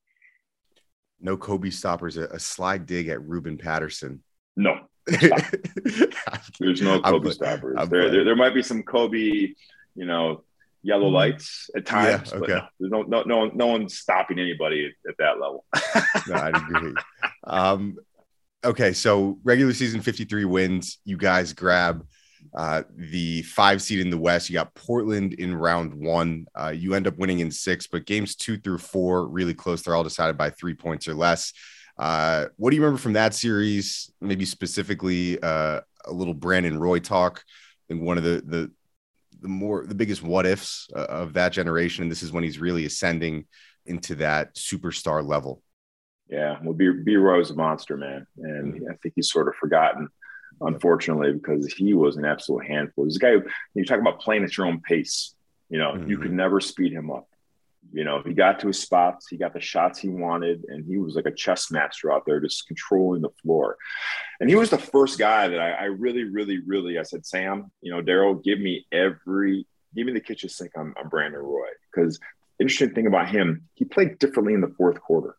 No 1.20 1.36
Kobe 1.36 1.70
stoppers. 1.70 2.16
A, 2.16 2.24
a 2.24 2.38
slide 2.38 2.86
dig 2.86 3.08
at 3.08 3.22
Ruben 3.22 3.58
Patterson. 3.58 4.22
No. 4.56 4.80
There's 5.06 6.82
no 6.82 7.00
Kobe 7.00 7.30
stoppers. 7.30 7.88
There, 7.88 8.10
there, 8.10 8.24
there 8.24 8.36
might 8.36 8.54
be 8.54 8.62
some 8.62 8.82
Kobe, 8.82 9.18
you 9.18 9.54
know, 10.06 10.44
yellow 10.82 11.06
mm-hmm. 11.06 11.14
lights 11.14 11.70
at 11.76 11.86
times. 11.86 12.30
Yeah, 12.32 12.38
okay. 12.38 12.52
No, 12.52 12.68
there's 12.78 12.92
no, 12.92 13.02
no, 13.02 13.22
no, 13.22 13.46
no 13.46 13.66
one's 13.66 13.98
stopping 13.98 14.38
anybody 14.38 14.86
at, 14.86 15.10
at 15.10 15.16
that 15.18 15.40
level. 15.40 15.64
no, 16.28 16.34
I 16.34 16.48
agree. 16.48 16.94
Um, 17.44 17.96
okay. 18.64 18.92
So 18.92 19.38
regular 19.42 19.72
season 19.72 20.00
53 20.00 20.44
wins. 20.44 20.98
You 21.04 21.16
guys 21.16 21.52
grab 21.52 22.06
uh, 22.54 22.82
the 22.96 23.42
five 23.42 23.80
seed 23.80 24.00
in 24.00 24.10
the 24.10 24.18
West. 24.18 24.48
You 24.48 24.54
got 24.54 24.74
Portland 24.74 25.34
in 25.34 25.54
round 25.54 25.94
one. 25.94 26.46
Uh, 26.54 26.72
you 26.74 26.94
end 26.94 27.06
up 27.06 27.18
winning 27.18 27.40
in 27.40 27.50
six, 27.50 27.86
but 27.86 28.06
games 28.06 28.34
two 28.34 28.58
through 28.58 28.78
four 28.78 29.26
really 29.26 29.54
close. 29.54 29.82
They're 29.82 29.94
all 29.94 30.04
decided 30.04 30.36
by 30.36 30.50
three 30.50 30.74
points 30.74 31.08
or 31.08 31.14
less. 31.14 31.52
Uh, 31.98 32.46
what 32.56 32.70
do 32.70 32.76
you 32.76 32.82
remember 32.82 33.00
from 33.00 33.12
that 33.14 33.34
series? 33.34 34.10
Maybe 34.20 34.44
specifically 34.44 35.40
uh, 35.42 35.80
a 36.04 36.12
little 36.12 36.34
Brandon 36.34 36.78
Roy 36.78 36.98
talk. 36.98 37.44
I 37.46 37.94
think 37.94 38.02
one 38.02 38.18
of 38.18 38.24
the 38.24 38.42
the 38.44 38.70
the 39.40 39.48
more 39.48 39.86
the 39.86 39.94
biggest 39.94 40.22
what 40.22 40.46
ifs 40.46 40.88
uh, 40.94 41.04
of 41.04 41.34
that 41.34 41.52
generation. 41.52 42.02
And 42.02 42.10
this 42.10 42.22
is 42.22 42.32
when 42.32 42.44
he's 42.44 42.58
really 42.58 42.84
ascending 42.86 43.46
into 43.86 44.14
that 44.16 44.54
superstar 44.54 45.26
level. 45.26 45.62
Yeah, 46.28 46.58
well, 46.62 46.74
B, 46.74 46.88
B 47.04 47.16
Roy 47.16 47.38
was 47.38 47.50
a 47.50 47.54
monster, 47.56 47.96
man, 47.96 48.24
and 48.36 48.74
mm-hmm. 48.74 48.90
I 48.90 48.94
think 49.02 49.14
he's 49.16 49.32
sort 49.32 49.48
of 49.48 49.56
forgotten, 49.56 50.08
unfortunately, 50.60 51.32
because 51.32 51.72
he 51.72 51.94
was 51.94 52.16
an 52.16 52.24
absolute 52.24 52.66
handful. 52.66 53.04
This 53.04 53.18
guy, 53.18 53.36
you 53.74 53.84
talk 53.84 54.00
about 54.00 54.20
playing 54.20 54.44
at 54.44 54.56
your 54.56 54.66
own 54.66 54.80
pace. 54.80 55.34
You 55.68 55.78
know, 55.78 55.92
mm-hmm. 55.92 56.10
you 56.10 56.18
could 56.18 56.32
never 56.32 56.60
speed 56.60 56.92
him 56.92 57.10
up. 57.10 57.28
You 57.92 58.04
know, 58.04 58.22
he 58.24 58.34
got 58.34 58.60
to 58.60 58.68
his 58.68 58.78
spots, 58.78 59.26
he 59.28 59.36
got 59.36 59.54
the 59.54 59.60
shots 59.60 59.98
he 59.98 60.08
wanted, 60.08 60.64
and 60.68 60.84
he 60.84 60.98
was 60.98 61.14
like 61.14 61.26
a 61.26 61.32
chess 61.32 61.70
master 61.70 62.12
out 62.12 62.24
there, 62.26 62.38
just 62.38 62.66
controlling 62.66 63.22
the 63.22 63.30
floor. 63.42 63.78
And 64.38 64.50
he 64.50 64.54
was 64.54 64.70
the 64.70 64.78
first 64.78 65.18
guy 65.18 65.48
that 65.48 65.58
I, 65.58 65.70
I 65.70 65.84
really, 65.84 66.24
really, 66.24 66.58
really, 66.58 66.98
I 66.98 67.02
said, 67.02 67.24
Sam, 67.24 67.70
you 67.80 67.90
know, 67.90 68.02
Daryl, 68.02 68.42
give 68.42 68.60
me 68.60 68.86
every, 68.92 69.66
give 69.94 70.06
me 70.06 70.12
the 70.12 70.20
kitchen 70.20 70.50
sink 70.50 70.72
on, 70.76 70.94
on 71.02 71.08
Brandon 71.08 71.40
Roy. 71.40 71.68
Because 71.92 72.20
interesting 72.60 72.94
thing 72.94 73.06
about 73.06 73.28
him, 73.28 73.68
he 73.74 73.84
played 73.84 74.18
differently 74.18 74.54
in 74.54 74.60
the 74.60 74.74
fourth 74.76 75.00
quarter. 75.00 75.36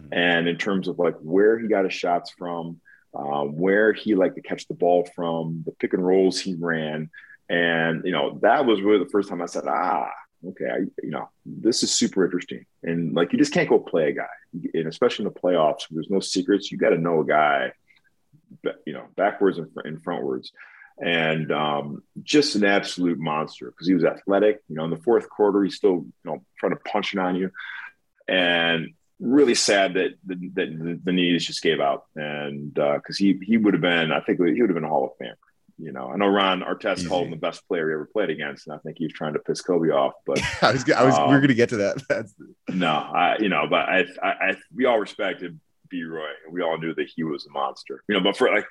Mm-hmm. 0.00 0.14
And 0.14 0.48
in 0.48 0.56
terms 0.56 0.88
of 0.88 0.98
like 0.98 1.16
where 1.20 1.58
he 1.58 1.66
got 1.66 1.84
his 1.84 1.94
shots 1.94 2.30
from, 2.30 2.80
um, 3.16 3.56
where 3.56 3.92
he 3.92 4.14
liked 4.14 4.36
to 4.36 4.42
catch 4.42 4.68
the 4.68 4.74
ball 4.74 5.08
from, 5.14 5.62
the 5.64 5.72
pick 5.72 5.94
and 5.94 6.06
rolls 6.06 6.40
he 6.40 6.54
ran. 6.54 7.10
And, 7.48 8.04
you 8.04 8.12
know, 8.12 8.38
that 8.42 8.66
was 8.66 8.82
really 8.82 9.02
the 9.02 9.10
first 9.10 9.28
time 9.28 9.40
I 9.40 9.46
said, 9.46 9.64
ah, 9.66 10.10
okay, 10.48 10.66
I, 10.66 10.78
you 11.02 11.10
know, 11.10 11.28
this 11.44 11.82
is 11.82 11.92
super 11.92 12.24
interesting. 12.24 12.66
And 12.82 13.14
like, 13.14 13.32
you 13.32 13.38
just 13.38 13.52
can't 13.52 13.68
go 13.68 13.78
play 13.78 14.10
a 14.10 14.12
guy, 14.12 14.26
and 14.74 14.86
especially 14.86 15.24
in 15.24 15.32
the 15.32 15.40
playoffs, 15.40 15.86
there's 15.90 16.10
no 16.10 16.20
secrets. 16.20 16.70
You 16.70 16.78
got 16.78 16.90
to 16.90 16.98
know 16.98 17.20
a 17.20 17.26
guy, 17.26 17.72
you 18.84 18.92
know, 18.92 19.04
backwards 19.16 19.58
and, 19.58 19.68
and 19.84 20.02
frontwards. 20.02 20.48
And 20.98 21.52
um, 21.52 22.02
just 22.22 22.54
an 22.56 22.64
absolute 22.64 23.18
monster 23.18 23.70
because 23.70 23.86
he 23.86 23.94
was 23.94 24.04
athletic. 24.04 24.60
You 24.68 24.76
know, 24.76 24.84
in 24.84 24.90
the 24.90 24.96
fourth 24.96 25.28
quarter, 25.28 25.62
he's 25.62 25.76
still, 25.76 25.92
you 25.92 26.12
know, 26.24 26.42
trying 26.58 26.72
to 26.72 26.80
punch 26.90 27.12
it 27.12 27.20
on 27.20 27.36
you. 27.36 27.50
And 28.26 28.94
really 29.20 29.54
sad 29.54 29.94
that 29.94 30.10
the, 30.24 30.34
that 30.54 31.00
the 31.04 31.12
knees 31.12 31.46
just 31.46 31.62
gave 31.62 31.80
out, 31.80 32.04
and 32.14 32.72
because 32.74 33.02
uh, 33.10 33.18
he 33.18 33.38
he 33.42 33.56
would 33.56 33.74
have 33.74 33.80
been, 33.80 34.12
I 34.12 34.20
think 34.20 34.38
he 34.38 34.60
would 34.60 34.70
have 34.70 34.74
been 34.74 34.84
a 34.84 34.88
Hall 34.88 35.04
of 35.04 35.10
Famer. 35.20 35.34
You 35.78 35.92
know, 35.92 36.10
I 36.10 36.16
know 36.16 36.26
Ron 36.26 36.62
Artest 36.62 37.00
Easy. 37.00 37.08
called 37.08 37.24
him 37.24 37.30
the 37.30 37.36
best 37.36 37.66
player 37.68 37.88
he 37.88 37.94
ever 37.94 38.08
played 38.10 38.30
against, 38.30 38.66
and 38.66 38.74
I 38.74 38.78
think 38.78 38.96
he 38.98 39.04
was 39.04 39.12
trying 39.12 39.34
to 39.34 39.40
piss 39.40 39.60
Kobe 39.60 39.90
off. 39.90 40.14
But 40.24 40.40
I 40.62 40.72
was, 40.72 40.90
I 40.90 41.04
was, 41.04 41.14
um, 41.14 41.28
we 41.28 41.34
are 41.34 41.38
going 41.38 41.48
to 41.48 41.54
get 41.54 41.68
to 41.70 41.76
that. 41.78 42.02
That's... 42.08 42.34
No, 42.70 42.88
I, 42.88 43.36
you 43.38 43.50
know, 43.50 43.66
but 43.68 43.88
I, 43.88 44.06
I, 44.22 44.28
I, 44.28 44.56
we 44.74 44.86
all 44.86 44.98
respected 44.98 45.60
B. 45.90 46.02
Roy, 46.02 46.28
and 46.44 46.54
we 46.54 46.62
all 46.62 46.78
knew 46.78 46.94
that 46.94 47.08
he 47.14 47.24
was 47.24 47.46
a 47.46 47.50
monster. 47.50 48.02
You 48.08 48.14
know, 48.14 48.22
but 48.22 48.38
for 48.38 48.48
like, 48.50 48.66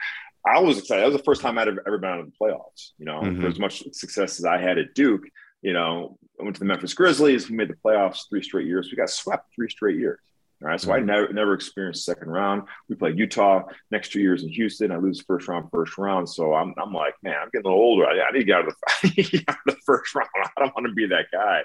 I 0.48 0.60
was 0.60 0.80
excited. 0.80 1.02
That 1.02 1.12
was 1.12 1.18
the 1.18 1.24
first 1.24 1.42
time 1.42 1.60
I'd 1.60 1.68
ever, 1.68 1.84
ever 1.86 1.98
been 2.00 2.10
out 2.10 2.20
of 2.22 2.26
the 2.26 2.34
playoffs. 2.42 2.92
You 2.98 3.06
know, 3.06 3.22
mm-hmm. 3.22 3.42
for 3.42 3.48
as 3.48 3.60
much 3.60 3.84
success 3.92 4.40
as 4.40 4.46
I 4.46 4.58
had 4.58 4.80
at 4.80 4.96
Duke, 4.96 5.26
you 5.62 5.74
know, 5.74 6.18
I 6.40 6.44
went 6.44 6.56
to 6.56 6.60
the 6.60 6.66
Memphis 6.66 6.96
Grizzlies. 6.96 7.50
We 7.50 7.56
made 7.56 7.70
the 7.70 7.76
playoffs 7.76 8.30
three 8.30 8.42
straight 8.42 8.68
years. 8.68 8.90
We 8.90 8.98
got 8.98 9.12
swept 9.12 9.54
three 9.56 9.70
straight 9.70 9.98
years. 9.98 10.20
All 10.62 10.70
right. 10.70 10.80
So 10.80 10.92
I 10.92 10.98
mm-hmm. 10.98 11.08
never 11.08 11.34
never 11.34 11.54
experienced 11.54 12.06
second 12.06 12.30
round. 12.30 12.64
We 12.88 12.96
played 12.96 13.20
Utah 13.20 13.64
next 13.92 14.12
two 14.12 14.22
years 14.22 14.44
in 14.44 14.50
Houston. 14.50 14.92
I 14.92 14.98
lose 14.98 15.22
first 15.22 15.48
round, 15.48 15.70
first 15.72 15.98
round. 15.98 16.30
So 16.30 16.54
I'm, 16.54 16.74
I'm 16.82 16.94
like, 16.94 17.16
man, 17.24 17.36
I'm 17.42 17.50
getting 17.52 17.66
a 17.66 17.70
little 17.70 17.84
older. 17.84 18.06
I, 18.06 18.22
I 18.22 18.32
need 18.32 18.40
to 18.40 18.46
get 18.46 18.58
out 18.58 18.68
of 18.68 18.76
the, 19.04 19.44
out 19.48 19.58
of 19.68 19.76
the 19.76 19.82
first 19.86 20.16
round. 20.16 20.30
I 20.36 20.50
don't 20.58 20.74
want 20.76 20.88
to 20.88 20.94
be 20.94 21.08
that 21.08 21.26
guy. 21.32 21.64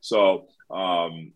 So 0.00 0.48
um, 0.70 1.32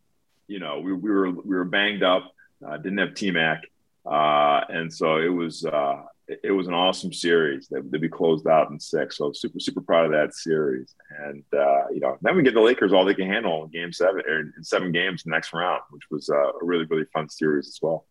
you 0.49 0.59
know, 0.59 0.81
we, 0.81 0.93
we 0.93 1.11
were 1.11 1.31
we 1.31 1.57
were 1.57 1.65
banged 1.65 2.03
up, 2.03 2.33
uh, 2.67 2.77
didn't 2.77 2.99
have 2.99 3.15
T 3.15 3.31
Mac. 3.31 3.63
Uh, 4.05 4.61
and 4.69 4.93
so 4.93 5.17
it 5.17 5.29
was 5.29 5.65
uh, 5.65 6.03
it 6.29 6.51
was 6.51 6.67
an 6.67 6.75
awesome 6.75 7.13
series 7.13 7.69
that, 7.69 7.89
that 7.91 8.01
we 8.01 8.09
closed 8.09 8.47
out 8.49 8.71
in 8.71 8.81
six. 8.81 9.19
So 9.19 9.33
super, 9.33 9.61
super 9.61 9.81
proud 9.81 10.07
of 10.07 10.13
that 10.13 10.35
series. 10.35 10.95
And, 11.25 11.45
uh, 11.53 11.89
you 11.93 12.01
know, 12.01 12.19
then 12.21 12.37
we 12.37 12.43
get 12.43 12.55
the 12.55 12.61
Lakers 12.61 12.93
all 12.93 13.05
they 13.05 13.15
can 13.15 13.29
handle 13.29 13.65
in 13.65 13.71
game 13.71 13.93
seven 13.93 14.23
or 14.27 14.41
in 14.41 14.65
seven 14.65 14.91
games 14.93 15.23
next 15.27 15.53
round, 15.53 15.83
which 15.91 16.03
was 16.11 16.29
uh, 16.29 16.53
a 16.61 16.65
really, 16.65 16.85
really 16.87 17.07
fun 17.13 17.29
series 17.29 17.69
as 17.69 17.79
well. 17.81 18.07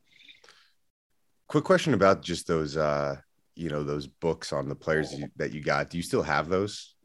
Quick 1.48 1.66
question 1.66 1.94
about 1.94 2.22
just 2.22 2.48
those, 2.48 2.78
uh, 2.78 3.18
you 3.56 3.70
know, 3.70 3.84
those 3.84 4.08
books 4.08 4.54
on 4.54 4.70
the 4.70 4.76
players 4.76 5.14
you, 5.14 5.28
that 5.36 5.54
you 5.54 5.62
got. 5.62 5.90
Do 5.90 5.98
you 5.98 6.04
still 6.04 6.24
have 6.24 6.48
those? 6.50 6.96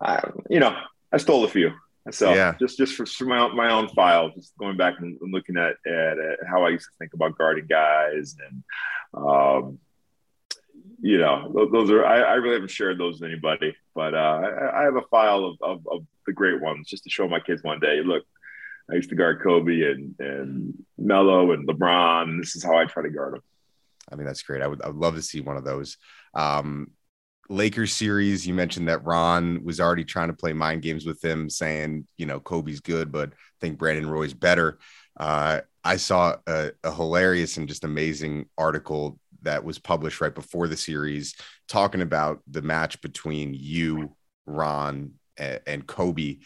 Uh, 0.00 0.20
you 0.50 0.60
know, 0.60 0.76
I 1.12 1.18
stole 1.18 1.44
a 1.44 1.48
few 1.48 1.72
myself, 2.04 2.36
yeah. 2.36 2.54
just 2.60 2.78
just 2.78 2.94
for, 2.94 3.04
for 3.04 3.24
my, 3.24 3.38
own, 3.38 3.56
my 3.56 3.70
own 3.70 3.88
file, 3.88 4.30
just 4.30 4.56
going 4.58 4.76
back 4.76 4.94
and, 4.98 5.18
looking 5.22 5.56
at, 5.56 5.76
at, 5.86 6.18
at 6.18 6.38
how 6.48 6.64
I 6.64 6.70
used 6.70 6.84
to 6.84 6.90
think 6.98 7.14
about 7.14 7.36
guarding 7.36 7.66
guys 7.66 8.36
and, 8.48 8.64
um, 9.14 9.78
you 11.06 11.18
know, 11.18 11.68
those 11.72 11.88
are 11.88 12.04
I, 12.04 12.20
I, 12.20 12.32
really 12.34 12.54
haven't 12.54 12.72
shared 12.72 12.98
those 12.98 13.20
with 13.20 13.30
anybody, 13.30 13.76
but 13.94 14.12
uh, 14.12 14.16
I, 14.16 14.80
I, 14.80 14.82
have 14.82 14.96
a 14.96 15.02
file 15.02 15.44
of, 15.44 15.56
of, 15.62 15.86
of, 15.88 16.06
the 16.26 16.32
great 16.32 16.60
ones 16.60 16.88
just 16.88 17.04
to 17.04 17.10
show 17.10 17.28
my 17.28 17.38
kids 17.38 17.62
one 17.62 17.78
day. 17.78 18.00
Look, 18.04 18.24
I 18.90 18.96
used 18.96 19.10
to 19.10 19.14
guard 19.14 19.40
Kobe 19.40 19.82
and 19.82 20.16
and 20.18 20.74
Melo 20.98 21.52
and 21.52 21.68
LeBron, 21.68 22.24
and 22.24 22.42
this 22.42 22.56
is 22.56 22.64
how 22.64 22.76
I 22.76 22.86
try 22.86 23.04
to 23.04 23.10
guard 23.10 23.34
them. 23.34 23.42
I 24.10 24.16
mean, 24.16 24.26
that's 24.26 24.42
great. 24.42 24.62
I 24.62 24.66
would 24.66 24.82
I 24.82 24.88
would 24.88 24.96
love 24.96 25.14
to 25.14 25.22
see 25.22 25.40
one 25.40 25.56
of 25.56 25.64
those. 25.64 25.96
Um, 26.34 26.90
Lakers 27.48 27.92
series, 27.92 28.44
you 28.44 28.54
mentioned 28.54 28.88
that 28.88 29.04
Ron 29.04 29.62
was 29.62 29.78
already 29.78 30.04
trying 30.04 30.28
to 30.28 30.34
play 30.34 30.52
mind 30.52 30.82
games 30.82 31.06
with 31.06 31.24
him, 31.24 31.48
saying, 31.48 32.08
you 32.16 32.26
know, 32.26 32.40
Kobe's 32.40 32.80
good, 32.80 33.12
but 33.12 33.28
I 33.28 33.36
think 33.60 33.78
Brandon 33.78 34.10
Roy's 34.10 34.34
better. 34.34 34.78
Uh, 35.16 35.60
I 35.84 35.98
saw 35.98 36.34
a, 36.48 36.72
a 36.82 36.92
hilarious 36.92 37.58
and 37.58 37.68
just 37.68 37.84
amazing 37.84 38.46
article 38.58 39.20
that 39.46 39.64
was 39.64 39.78
published 39.78 40.20
right 40.20 40.34
before 40.34 40.68
the 40.68 40.76
series 40.76 41.34
talking 41.68 42.02
about 42.02 42.40
the 42.48 42.62
match 42.62 43.00
between 43.00 43.54
you, 43.54 44.14
Ron, 44.44 45.12
and, 45.36 45.60
and 45.66 45.86
Kobe. 45.86 46.38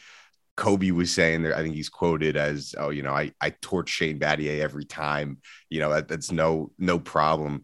Kobe 0.56 0.90
was 0.90 1.10
saying 1.10 1.42
there, 1.42 1.56
I 1.56 1.62
think 1.62 1.74
he's 1.74 1.88
quoted 1.88 2.36
as, 2.36 2.74
"Oh, 2.78 2.90
you 2.90 3.02
know, 3.02 3.12
I 3.12 3.32
I 3.40 3.50
torch 3.50 3.88
Shane 3.88 4.18
Battier 4.18 4.60
every 4.60 4.84
time. 4.84 5.38
You 5.68 5.80
know, 5.80 5.90
that, 5.90 6.08
that's 6.08 6.30
no 6.30 6.70
no 6.78 6.98
problem." 6.98 7.62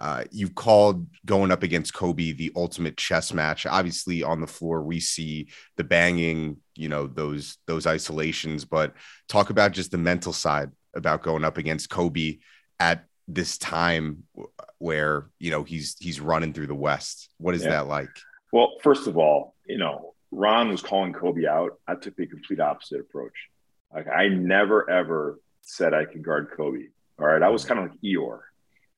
Uh, 0.00 0.22
you 0.30 0.48
called 0.48 1.06
going 1.26 1.50
up 1.50 1.64
against 1.64 1.92
Kobe 1.92 2.32
the 2.32 2.52
ultimate 2.54 2.96
chess 2.96 3.32
match. 3.32 3.66
Obviously, 3.66 4.22
on 4.22 4.40
the 4.40 4.46
floor 4.46 4.82
we 4.82 5.00
see 5.00 5.48
the 5.76 5.84
banging, 5.84 6.58
you 6.76 6.88
know, 6.88 7.06
those 7.06 7.58
those 7.66 7.86
isolations. 7.86 8.64
But 8.64 8.94
talk 9.28 9.50
about 9.50 9.72
just 9.72 9.90
the 9.90 9.98
mental 9.98 10.32
side 10.32 10.70
about 10.94 11.22
going 11.22 11.44
up 11.44 11.58
against 11.58 11.90
Kobe 11.90 12.38
at 12.80 13.07
this 13.28 13.58
time 13.58 14.24
where 14.78 15.28
you 15.38 15.50
know 15.50 15.62
he's 15.62 15.96
he's 16.00 16.18
running 16.20 16.52
through 16.52 16.66
the 16.66 16.74
West. 16.74 17.28
What 17.36 17.54
is 17.54 17.62
yeah. 17.62 17.70
that 17.70 17.86
like? 17.86 18.10
Well, 18.52 18.72
first 18.82 19.06
of 19.06 19.18
all, 19.18 19.54
you 19.66 19.78
know, 19.78 20.14
Ron 20.30 20.70
was 20.70 20.82
calling 20.82 21.12
Kobe 21.12 21.46
out. 21.46 21.78
I 21.86 21.94
took 21.94 22.16
the 22.16 22.26
complete 22.26 22.58
opposite 22.58 23.00
approach. 23.00 23.34
Like 23.94 24.08
I 24.08 24.28
never 24.28 24.88
ever 24.88 25.38
said 25.62 25.94
I 25.94 26.06
could 26.06 26.24
guard 26.24 26.50
Kobe. 26.56 26.86
All 27.20 27.26
right, 27.26 27.42
I 27.42 27.50
was 27.50 27.64
mm-hmm. 27.64 27.74
kind 27.74 27.86
of 27.86 27.92
like 27.92 28.00
Eeyore, 28.00 28.40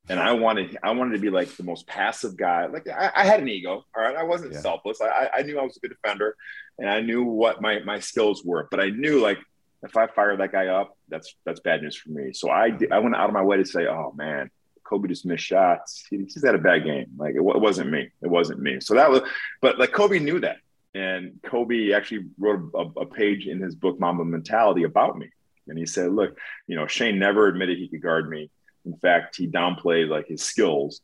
and 0.08 0.20
I 0.20 0.32
wanted 0.32 0.78
I 0.82 0.92
wanted 0.92 1.14
to 1.14 1.20
be 1.20 1.30
like 1.30 1.48
the 1.56 1.64
most 1.64 1.86
passive 1.86 2.36
guy. 2.36 2.66
Like 2.66 2.88
I, 2.88 3.10
I 3.14 3.24
had 3.24 3.40
an 3.40 3.48
ego. 3.48 3.84
All 3.96 4.02
right, 4.02 4.16
I 4.16 4.22
wasn't 4.22 4.52
yeah. 4.52 4.60
selfless. 4.60 5.00
I, 5.00 5.30
I 5.34 5.42
knew 5.42 5.58
I 5.58 5.64
was 5.64 5.76
a 5.76 5.80
good 5.80 5.94
defender, 6.00 6.36
and 6.78 6.88
I 6.88 7.00
knew 7.00 7.24
what 7.24 7.60
my 7.60 7.80
my 7.80 7.98
skills 7.98 8.44
were. 8.44 8.68
But 8.70 8.80
I 8.80 8.90
knew 8.90 9.20
like 9.20 9.38
if 9.82 9.96
I 9.96 10.06
fire 10.06 10.36
that 10.36 10.52
guy 10.52 10.66
up, 10.66 10.96
that's 11.08 11.34
that's 11.44 11.60
bad 11.60 11.82
news 11.82 11.96
for 11.96 12.10
me. 12.10 12.32
So 12.32 12.50
I 12.50 12.76
I 12.90 12.98
went 12.98 13.16
out 13.16 13.28
of 13.28 13.34
my 13.34 13.42
way 13.42 13.56
to 13.56 13.64
say, 13.64 13.86
oh 13.86 14.12
man, 14.14 14.50
Kobe 14.84 15.08
just 15.08 15.24
missed 15.24 15.44
shots. 15.44 16.04
He, 16.10 16.18
he's 16.18 16.44
had 16.44 16.54
a 16.54 16.58
bad 16.58 16.84
game. 16.84 17.06
Like 17.16 17.34
it, 17.34 17.38
it, 17.38 17.60
wasn't 17.60 17.90
me. 17.90 18.10
It 18.22 18.28
wasn't 18.28 18.60
me. 18.60 18.80
So 18.80 18.94
that 18.94 19.10
was, 19.10 19.22
but 19.60 19.78
like 19.78 19.92
Kobe 19.92 20.18
knew 20.18 20.40
that, 20.40 20.56
and 20.94 21.38
Kobe 21.44 21.92
actually 21.92 22.26
wrote 22.38 22.70
a, 22.74 23.00
a 23.00 23.06
page 23.06 23.46
in 23.46 23.60
his 23.60 23.74
book 23.74 23.98
Mamba 24.00 24.24
Mentality 24.24 24.82
about 24.82 25.16
me, 25.16 25.30
and 25.68 25.78
he 25.78 25.86
said, 25.86 26.12
look, 26.12 26.36
you 26.66 26.76
know, 26.76 26.86
Shane 26.86 27.18
never 27.18 27.46
admitted 27.46 27.78
he 27.78 27.88
could 27.88 28.02
guard 28.02 28.28
me. 28.28 28.50
In 28.84 28.96
fact, 28.96 29.36
he 29.36 29.46
downplayed 29.46 30.08
like 30.08 30.26
his 30.26 30.42
skills, 30.42 31.00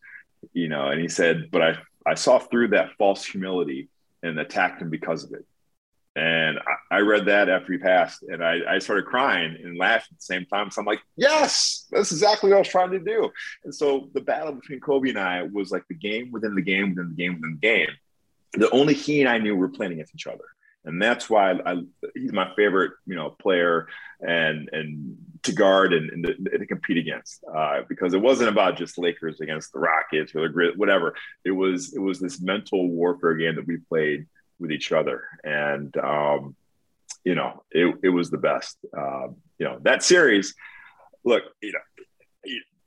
you 0.52 0.68
know, 0.68 0.88
and 0.88 1.00
he 1.00 1.08
said, 1.08 1.50
but 1.50 1.62
I 1.62 1.78
I 2.04 2.14
saw 2.14 2.38
through 2.38 2.68
that 2.68 2.90
false 2.98 3.24
humility 3.24 3.88
and 4.22 4.38
attacked 4.38 4.82
him 4.82 4.90
because 4.90 5.24
of 5.24 5.32
it. 5.32 5.46
And 6.16 6.58
I, 6.58 6.96
I, 6.96 7.00
read 7.00 7.26
that 7.26 7.50
after 7.50 7.72
he 7.72 7.78
passed, 7.78 8.22
and 8.22 8.42
I, 8.42 8.60
I, 8.66 8.78
started 8.78 9.04
crying 9.04 9.54
and 9.62 9.76
laughing 9.76 10.08
at 10.12 10.18
the 10.18 10.24
same 10.24 10.46
time. 10.46 10.70
So 10.70 10.80
I'm 10.80 10.86
like, 10.86 11.02
yes, 11.14 11.84
that's 11.90 12.10
exactly 12.10 12.48
what 12.48 12.56
I 12.56 12.60
was 12.60 12.68
trying 12.68 12.92
to 12.92 12.98
do. 12.98 13.30
And 13.64 13.74
so 13.74 14.08
the 14.14 14.22
battle 14.22 14.54
between 14.54 14.80
Kobe 14.80 15.10
and 15.10 15.18
I 15.18 15.42
was 15.42 15.70
like 15.70 15.84
the 15.88 15.94
game 15.94 16.32
within 16.32 16.54
the 16.54 16.62
game 16.62 16.88
within 16.88 17.10
the 17.10 17.22
game 17.22 17.34
within 17.34 17.58
the 17.60 17.68
game. 17.68 17.90
The 18.54 18.70
only 18.70 18.94
he 18.94 19.20
and 19.20 19.28
I 19.28 19.36
knew 19.36 19.54
were 19.56 19.68
playing 19.68 19.92
against 19.92 20.14
each 20.14 20.26
other, 20.26 20.44
and 20.86 21.02
that's 21.02 21.28
why 21.28 21.52
I, 21.52 21.82
he's 22.14 22.32
my 22.32 22.50
favorite, 22.56 22.92
you 23.04 23.14
know, 23.14 23.36
player 23.38 23.86
and 24.26 24.70
and 24.72 25.18
to 25.42 25.52
guard 25.52 25.92
and, 25.92 26.08
and 26.08 26.24
to, 26.24 26.58
to, 26.58 26.66
compete 26.66 26.96
against 26.96 27.44
uh, 27.54 27.82
because 27.90 28.14
it 28.14 28.22
wasn't 28.22 28.48
about 28.48 28.78
just 28.78 28.96
Lakers 28.96 29.40
against 29.40 29.74
the 29.74 29.80
Rockets 29.80 30.34
or 30.34 30.48
the 30.48 30.48
Grit, 30.48 30.78
whatever. 30.78 31.14
It 31.44 31.50
was 31.50 31.94
it 31.94 32.00
was 32.00 32.18
this 32.20 32.40
mental 32.40 32.88
warfare 32.88 33.34
game 33.34 33.56
that 33.56 33.66
we 33.66 33.76
played 33.76 34.26
with 34.58 34.72
each 34.72 34.92
other. 34.92 35.24
And, 35.44 35.96
um, 35.98 36.56
you 37.24 37.34
know, 37.34 37.62
it, 37.70 37.96
it 38.02 38.08
was 38.08 38.30
the 38.30 38.38
best. 38.38 38.78
Um, 38.96 39.36
you 39.58 39.66
know, 39.66 39.78
that 39.82 40.02
series, 40.02 40.54
look, 41.24 41.42
you 41.62 41.72
know, 41.72 41.78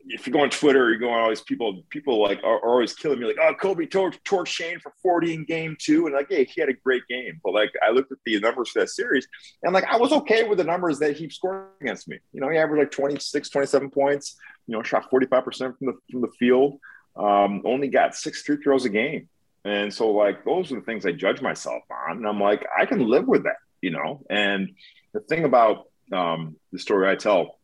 if 0.09 0.25
you 0.25 0.33
go 0.33 0.41
on 0.41 0.49
Twitter, 0.49 0.91
you 0.91 0.97
go 0.97 1.09
on 1.09 1.19
all 1.21 1.29
these 1.29 1.41
people, 1.41 1.83
people 1.89 2.21
like 2.21 2.39
are, 2.43 2.55
are 2.55 2.69
always 2.69 2.93
killing 2.93 3.19
me, 3.19 3.27
like, 3.27 3.37
oh, 3.39 3.53
Kobe 3.53 3.85
torched 3.85 4.23
tor- 4.23 4.45
Shane 4.45 4.79
for 4.79 4.93
40 5.03 5.33
in 5.33 5.45
game 5.45 5.75
two. 5.79 6.07
And 6.07 6.15
like, 6.15 6.27
yeah, 6.29 6.39
he 6.39 6.59
had 6.59 6.69
a 6.69 6.73
great 6.73 7.03
game. 7.07 7.39
But 7.43 7.53
like, 7.53 7.71
I 7.85 7.91
looked 7.91 8.11
at 8.11 8.17
the 8.25 8.39
numbers 8.39 8.69
for 8.69 8.79
that 8.79 8.89
series 8.89 9.27
and 9.61 9.73
like, 9.73 9.85
I 9.85 9.97
was 9.97 10.11
okay 10.11 10.47
with 10.47 10.57
the 10.57 10.63
numbers 10.63 10.99
that 10.99 11.17
he 11.17 11.29
scored 11.29 11.67
against 11.81 12.07
me. 12.07 12.17
You 12.31 12.41
know, 12.41 12.49
he 12.49 12.57
averaged 12.57 12.79
like 12.79 12.91
26, 12.91 13.49
27 13.49 13.91
points, 13.91 14.35
you 14.67 14.75
know, 14.75 14.83
shot 14.83 15.11
45% 15.11 15.43
from 15.57 15.75
the, 15.81 15.93
from 16.11 16.21
the 16.21 16.31
field, 16.39 16.79
um, 17.15 17.61
only 17.65 17.87
got 17.89 18.15
six 18.15 18.41
free 18.41 18.57
throws 18.57 18.85
a 18.85 18.89
game. 18.89 19.29
And 19.65 19.93
so, 19.93 20.11
like, 20.11 20.45
those 20.45 20.71
are 20.71 20.75
the 20.75 20.81
things 20.81 21.05
I 21.05 21.11
judge 21.11 21.41
myself 21.41 21.83
on. 21.91 22.17
And 22.17 22.27
I'm 22.27 22.39
like, 22.39 22.65
I 22.77 22.85
can 22.85 23.07
live 23.07 23.27
with 23.27 23.43
that, 23.43 23.57
you 23.81 23.91
know? 23.91 24.25
And 24.29 24.71
the 25.13 25.19
thing 25.19 25.43
about 25.43 25.87
um, 26.13 26.55
the 26.71 26.79
story 26.79 27.09
I 27.09 27.15
tell, 27.15 27.59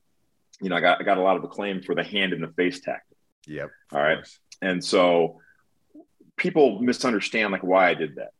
you 0.61 0.69
know, 0.69 0.75
I 0.75 0.81
got, 0.81 1.01
I 1.01 1.03
got 1.03 1.17
a 1.17 1.21
lot 1.21 1.37
of 1.37 1.43
acclaim 1.43 1.81
for 1.81 1.95
the 1.95 2.03
hand 2.03 2.33
in 2.33 2.41
the 2.41 2.49
face 2.49 2.81
tactic. 2.81 3.17
Yep. 3.47 3.69
All 3.91 4.01
right. 4.01 4.17
Course. 4.17 4.39
And 4.61 4.83
so 4.83 5.41
people 6.37 6.81
misunderstand 6.81 7.51
like 7.51 7.63
why 7.63 7.89
I 7.89 7.93
did 7.93 8.15
that. 8.15 8.31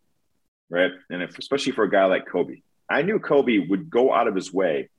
Right. 0.70 0.92
And 1.10 1.22
if, 1.22 1.38
especially 1.38 1.74
for 1.74 1.84
a 1.84 1.90
guy 1.90 2.06
like 2.06 2.28
Kobe, 2.28 2.62
I 2.90 3.04
knew 3.04 3.20
Kobe 3.20 3.60
would 3.60 3.90
go 3.90 4.14
out 4.14 4.28
of 4.28 4.36
his 4.36 4.54
way 4.54 4.90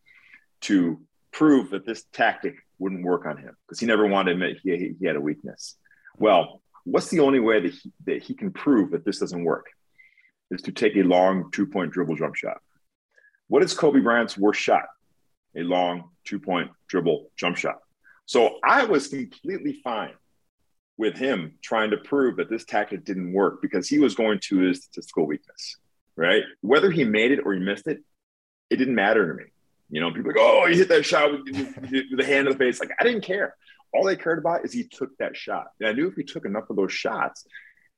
to 0.63 1.01
prove 1.33 1.71
that 1.71 1.85
this 1.85 2.05
tactic 2.13 2.57
wouldn't 2.79 3.05
work 3.05 3.27
on 3.27 3.37
him 3.37 3.57
because 3.67 3.81
he 3.81 3.87
never 3.87 4.07
wanted 4.07 4.31
to 4.31 4.35
admit 4.35 4.59
he, 4.63 4.95
he 4.99 5.07
had 5.07 5.17
a 5.17 5.21
weakness. 5.21 5.77
Well, 6.19 6.63
what's 6.87 7.11
the 7.11 7.21
only 7.21 7.41
way 7.41 7.61
that 7.61 7.73
he, 7.73 7.93
that 8.07 8.23
he 8.23 8.35
can 8.35 8.51
prove 8.53 8.93
that 8.93 9.05
this 9.05 9.19
doesn't 9.19 9.45
work? 9.45 9.67
Is 10.51 10.63
to 10.63 10.73
take 10.73 10.97
a 10.97 11.03
long 11.03 11.51
two 11.51 11.67
point 11.67 11.93
dribble 11.93 12.17
jump 12.17 12.37
shot. 12.37 12.59
What 13.49 13.65
is 13.65 13.75
Kobe 13.75 14.01
Bryant's 14.01 14.39
worst 14.39 14.61
shot? 14.61 14.87
A 15.57 15.63
long 15.63 16.11
two 16.25 16.39
point 16.39 16.71
dribble 16.89 17.31
jump 17.37 17.57
shot. 17.57 17.79
So 18.27 18.59
I 18.65 18.85
was 18.85 19.09
completely 19.09 19.81
fine 19.83 20.15
with 20.99 21.17
him 21.17 21.59
trying 21.63 21.91
to 21.91 21.97
prove 21.97 22.37
that 22.37 22.49
this 22.49 22.65
tactic 22.65 23.05
didn't 23.05 23.33
work 23.33 23.61
because 23.61 23.89
he 23.89 23.99
was 23.99 24.15
going 24.15 24.39
to 24.45 24.59
his 24.59 24.85
statistical 24.85 25.27
weakness, 25.27 25.77
right? 26.17 26.45
Whether 26.61 26.91
he 26.91 27.05
made 27.05 27.33
it 27.33 27.41
or 27.45 27.53
he 27.53 27.61
missed 27.61 27.87
it, 27.87 27.99
it 28.71 28.77
didn't 28.77 28.95
matter 28.95 29.29
to 29.29 29.35
me. 29.35 29.51
You 29.91 30.01
know, 30.01 30.11
people 30.11 30.31
like, 30.31 30.41
oh, 30.41 30.67
he 30.67 30.77
hit 30.77 30.89
that 30.89 31.05
shot 31.05 31.31
with, 31.33 31.43
with 31.81 32.17
the 32.17 32.25
hand 32.25 32.47
in 32.47 32.53
the 32.53 32.59
face. 32.59 32.81
Like, 32.81 32.91
I 32.99 33.05
didn't 33.05 33.23
care. 33.23 33.55
All 33.93 34.05
they 34.05 34.17
cared 34.17 34.39
about 34.39 34.65
is 34.65 34.73
he 34.73 34.85
took 34.85 35.17
that 35.19 35.37
shot. 35.37 35.69
And 35.81 35.89
I 35.89 35.93
knew 35.93 36.09
if 36.09 36.15
he 36.15 36.25
took 36.25 36.45
enough 36.45 36.71
of 36.71 36.77
those 36.77 36.93
shots, 36.93 37.47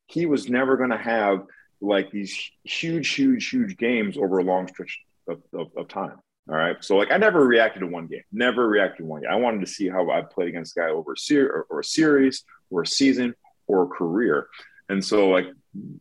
he 0.07 0.27
was 0.27 0.49
never 0.49 0.77
going 0.77 0.91
to 0.91 0.99
have 0.99 1.45
like 1.81 2.11
these 2.11 2.51
huge, 2.65 3.09
huge, 3.11 3.49
huge 3.49 3.77
games 3.77 4.17
over 4.17 4.39
a 4.39 4.45
long 4.45 4.69
stretch 4.69 5.01
of, 5.29 5.43
of, 5.53 5.69
of, 5.77 5.89
time. 5.89 6.19
All 6.49 6.57
right. 6.57 6.77
So 6.81 6.97
like 6.97 7.13
I 7.13 7.19
never 7.19 7.47
reacted 7.47 7.81
to 7.81 7.87
one 7.87 8.07
game, 8.07 8.23
never 8.33 8.67
reacted 8.67 8.99
to 8.99 9.05
one 9.05 9.23
game. 9.23 9.31
I 9.31 9.37
wanted 9.37 9.61
to 9.61 9.67
see 9.67 9.89
how 9.89 10.11
I 10.11 10.23
played 10.23 10.49
against 10.49 10.77
a 10.77 10.81
guy 10.81 10.89
over 10.89 11.13
a, 11.13 11.17
ser- 11.17 11.67
or, 11.69 11.81
a 11.81 11.85
series 11.85 12.45
or 12.71 12.83
a 12.83 12.87
season 12.87 13.35
or 13.67 13.85
a 13.85 13.87
career. 13.87 14.49
And 14.89 15.05
so 15.05 15.29
like 15.29 15.47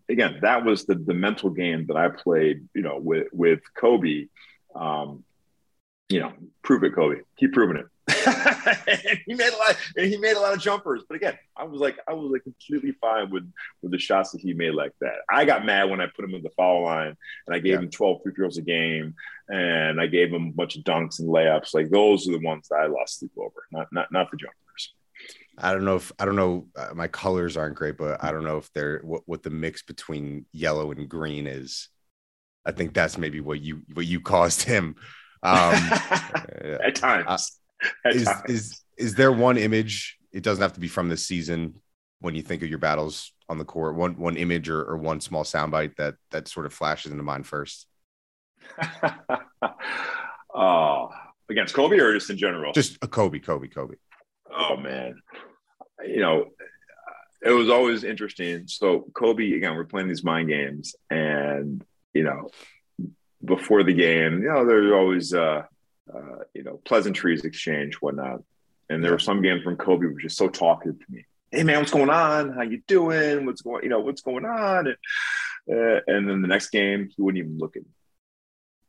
again, 0.09 0.39
that 0.41 0.63
was 0.63 0.85
the 0.85 0.95
the 0.95 1.13
mental 1.13 1.49
game 1.49 1.85
that 1.87 1.97
I 1.97 2.09
played, 2.09 2.67
you 2.73 2.81
know, 2.81 2.97
with 2.97 3.27
with 3.33 3.59
Kobe. 3.75 4.27
Um, 4.75 5.23
you 6.09 6.19
know, 6.19 6.33
prove 6.63 6.83
it, 6.83 6.95
Kobe. 6.95 7.21
Keep 7.37 7.53
proving 7.53 7.77
it. 7.77 7.85
he 9.25 9.33
made 9.33 9.51
a 9.51 9.57
lot, 9.57 9.75
and 9.97 10.05
he 10.05 10.17
made 10.17 10.37
a 10.37 10.39
lot 10.39 10.53
of 10.53 10.59
jumpers. 10.59 11.03
But 11.07 11.15
again, 11.15 11.37
I 11.57 11.65
was 11.65 11.81
like, 11.81 11.97
I 12.07 12.13
was 12.13 12.31
like 12.31 12.43
completely 12.43 12.93
fine 13.01 13.29
with 13.29 13.51
with 13.81 13.91
the 13.91 13.99
shots 13.99 14.31
that 14.31 14.41
he 14.41 14.53
made 14.53 14.73
like 14.73 14.93
that. 15.01 15.15
I 15.29 15.43
got 15.43 15.65
mad 15.65 15.89
when 15.89 15.99
I 15.99 16.07
put 16.07 16.23
him 16.23 16.33
in 16.33 16.41
the 16.41 16.49
foul 16.51 16.85
line, 16.85 17.17
and 17.45 17.55
I 17.55 17.59
gave 17.59 17.73
yeah. 17.73 17.79
him 17.79 17.89
12 17.89 18.21
free 18.23 18.33
throws 18.33 18.57
a 18.57 18.61
game, 18.61 19.13
and 19.49 19.99
I 19.99 20.07
gave 20.07 20.31
him 20.31 20.47
a 20.47 20.51
bunch 20.51 20.77
of 20.77 20.83
dunks 20.83 21.19
and 21.19 21.27
layups. 21.27 21.73
Like 21.73 21.89
those 21.89 22.27
are 22.29 22.31
the 22.31 22.39
ones 22.39 22.69
that 22.69 22.77
I 22.77 22.85
lost 22.87 23.19
sleep 23.19 23.31
over, 23.37 23.65
not 23.71 23.87
not 23.91 24.11
not 24.11 24.31
the 24.31 24.37
jumpers. 24.37 24.93
I 25.57 25.73
don't 25.73 25.85
know 25.85 25.97
if 25.97 26.11
I 26.17 26.23
don't 26.23 26.37
know. 26.37 26.67
Uh, 26.77 26.93
my 26.93 27.07
colors 27.07 27.57
aren't 27.57 27.75
great, 27.75 27.97
but 27.97 28.23
I 28.23 28.31
don't 28.31 28.45
know 28.45 28.57
if 28.57 28.71
they're 28.71 29.01
what, 29.03 29.23
what 29.25 29.43
the 29.43 29.49
mix 29.49 29.81
between 29.81 30.45
yellow 30.53 30.91
and 30.91 31.09
green 31.09 31.45
is. 31.45 31.89
I 32.65 32.71
think 32.71 32.93
that's 32.93 33.17
maybe 33.17 33.41
what 33.41 33.59
you 33.59 33.81
what 33.93 34.05
you 34.05 34.21
caused 34.21 34.63
him. 34.63 34.95
Um, 35.43 35.73
At 36.83 36.95
times. 36.95 37.25
Uh, 37.27 37.87
At 38.05 38.15
is, 38.15 38.25
times. 38.25 38.49
is 38.49 38.81
is 38.97 39.15
there 39.15 39.31
one 39.31 39.57
image? 39.57 40.17
It 40.31 40.43
doesn't 40.43 40.61
have 40.61 40.73
to 40.73 40.79
be 40.79 40.87
from 40.87 41.09
this 41.09 41.23
season. 41.23 41.75
When 42.19 42.33
you 42.33 42.41
think 42.41 42.63
of 42.63 42.69
your 42.69 42.79
battles 42.79 43.31
on 43.47 43.59
the 43.59 43.65
court, 43.65 43.95
one 43.95 44.17
one 44.17 44.37
image 44.37 44.69
or, 44.69 44.83
or 44.83 44.97
one 44.97 45.21
small 45.21 45.43
soundbite 45.43 45.95
that 45.97 46.15
that 46.31 46.47
sort 46.47 46.65
of 46.65 46.73
flashes 46.73 47.11
into 47.11 47.23
mind 47.23 47.45
first. 47.45 47.87
uh, 50.53 51.07
against 51.49 51.73
Kobe 51.75 51.99
or 51.99 52.13
just 52.13 52.29
in 52.29 52.37
general? 52.37 52.73
Just 52.73 52.97
a 53.01 53.07
Kobe, 53.07 53.39
Kobe, 53.39 53.67
Kobe. 53.67 53.95
Oh 54.51 54.75
man, 54.77 55.15
you 56.05 56.19
know, 56.19 56.45
it 57.45 57.51
was 57.51 57.69
always 57.69 58.03
interesting. 58.03 58.63
So 58.67 59.05
Kobe, 59.13 59.53
again, 59.53 59.75
we're 59.75 59.85
playing 59.85 60.07
these 60.07 60.23
mind 60.23 60.49
games, 60.49 60.95
and 61.09 61.83
you 62.13 62.23
know, 62.23 62.49
before 63.47 63.83
the 63.83 63.93
game, 63.93 64.43
you 64.43 64.49
know, 64.49 64.65
there's 64.65 64.91
always 64.91 65.33
uh, 65.33 65.63
uh, 66.13 66.37
you 66.53 66.63
know 66.63 66.79
pleasantries 66.85 67.45
exchange, 67.45 67.95
whatnot. 67.95 68.41
And 68.89 69.03
there 69.03 69.11
were 69.11 69.19
some 69.19 69.41
games 69.41 69.63
from 69.63 69.75
Kobe 69.75 70.05
was 70.05 70.21
just 70.21 70.37
so 70.37 70.47
talkative 70.47 70.99
to 70.99 71.05
me. 71.09 71.25
Hey 71.51 71.63
man, 71.63 71.79
what's 71.79 71.91
going 71.91 72.09
on? 72.09 72.53
How 72.53 72.61
you 72.61 72.81
doing? 72.87 73.45
What's 73.45 73.61
going? 73.61 73.83
You 73.83 73.89
know, 73.89 73.99
what's 73.99 74.21
going 74.21 74.45
on? 74.45 74.87
And, 74.87 74.97
uh, 75.69 76.01
and 76.07 76.29
then 76.29 76.41
the 76.41 76.47
next 76.47 76.69
game, 76.69 77.09
he 77.15 77.21
wouldn't 77.21 77.43
even 77.43 77.57
look 77.57 77.75
at 77.75 77.83
me 77.83 77.89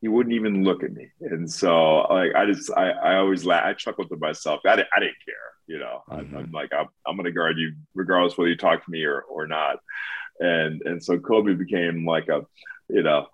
he 0.00 0.08
wouldn't 0.08 0.34
even 0.34 0.64
look 0.64 0.82
at 0.82 0.92
me. 0.92 1.10
And 1.20 1.50
so 1.50 2.06
like 2.10 2.34
I 2.34 2.46
just 2.46 2.70
I, 2.72 2.90
I 2.90 3.16
always 3.16 3.44
laugh 3.44 3.64
I 3.64 3.74
chuckled 3.74 4.08
to 4.10 4.16
myself. 4.16 4.60
I 4.64 4.76
didn't, 4.76 4.88
I 4.96 5.00
didn't 5.00 5.16
care, 5.24 5.34
you 5.66 5.78
know. 5.78 6.02
Mm-hmm. 6.10 6.36
I'm, 6.36 6.44
I'm, 6.44 6.52
like 6.52 6.72
I'm, 6.72 6.86
I'm 7.06 7.16
gonna 7.16 7.32
guard 7.32 7.58
you 7.58 7.74
regardless 7.94 8.38
whether 8.38 8.48
you 8.48 8.56
talk 8.56 8.84
to 8.84 8.90
me 8.90 9.04
or 9.04 9.22
or 9.22 9.46
not. 9.46 9.78
And 10.40 10.82
and 10.82 11.02
so 11.02 11.18
Kobe 11.18 11.54
became 11.54 12.06
like 12.06 12.28
a 12.28 12.46
you 12.88 13.02
know 13.02 13.26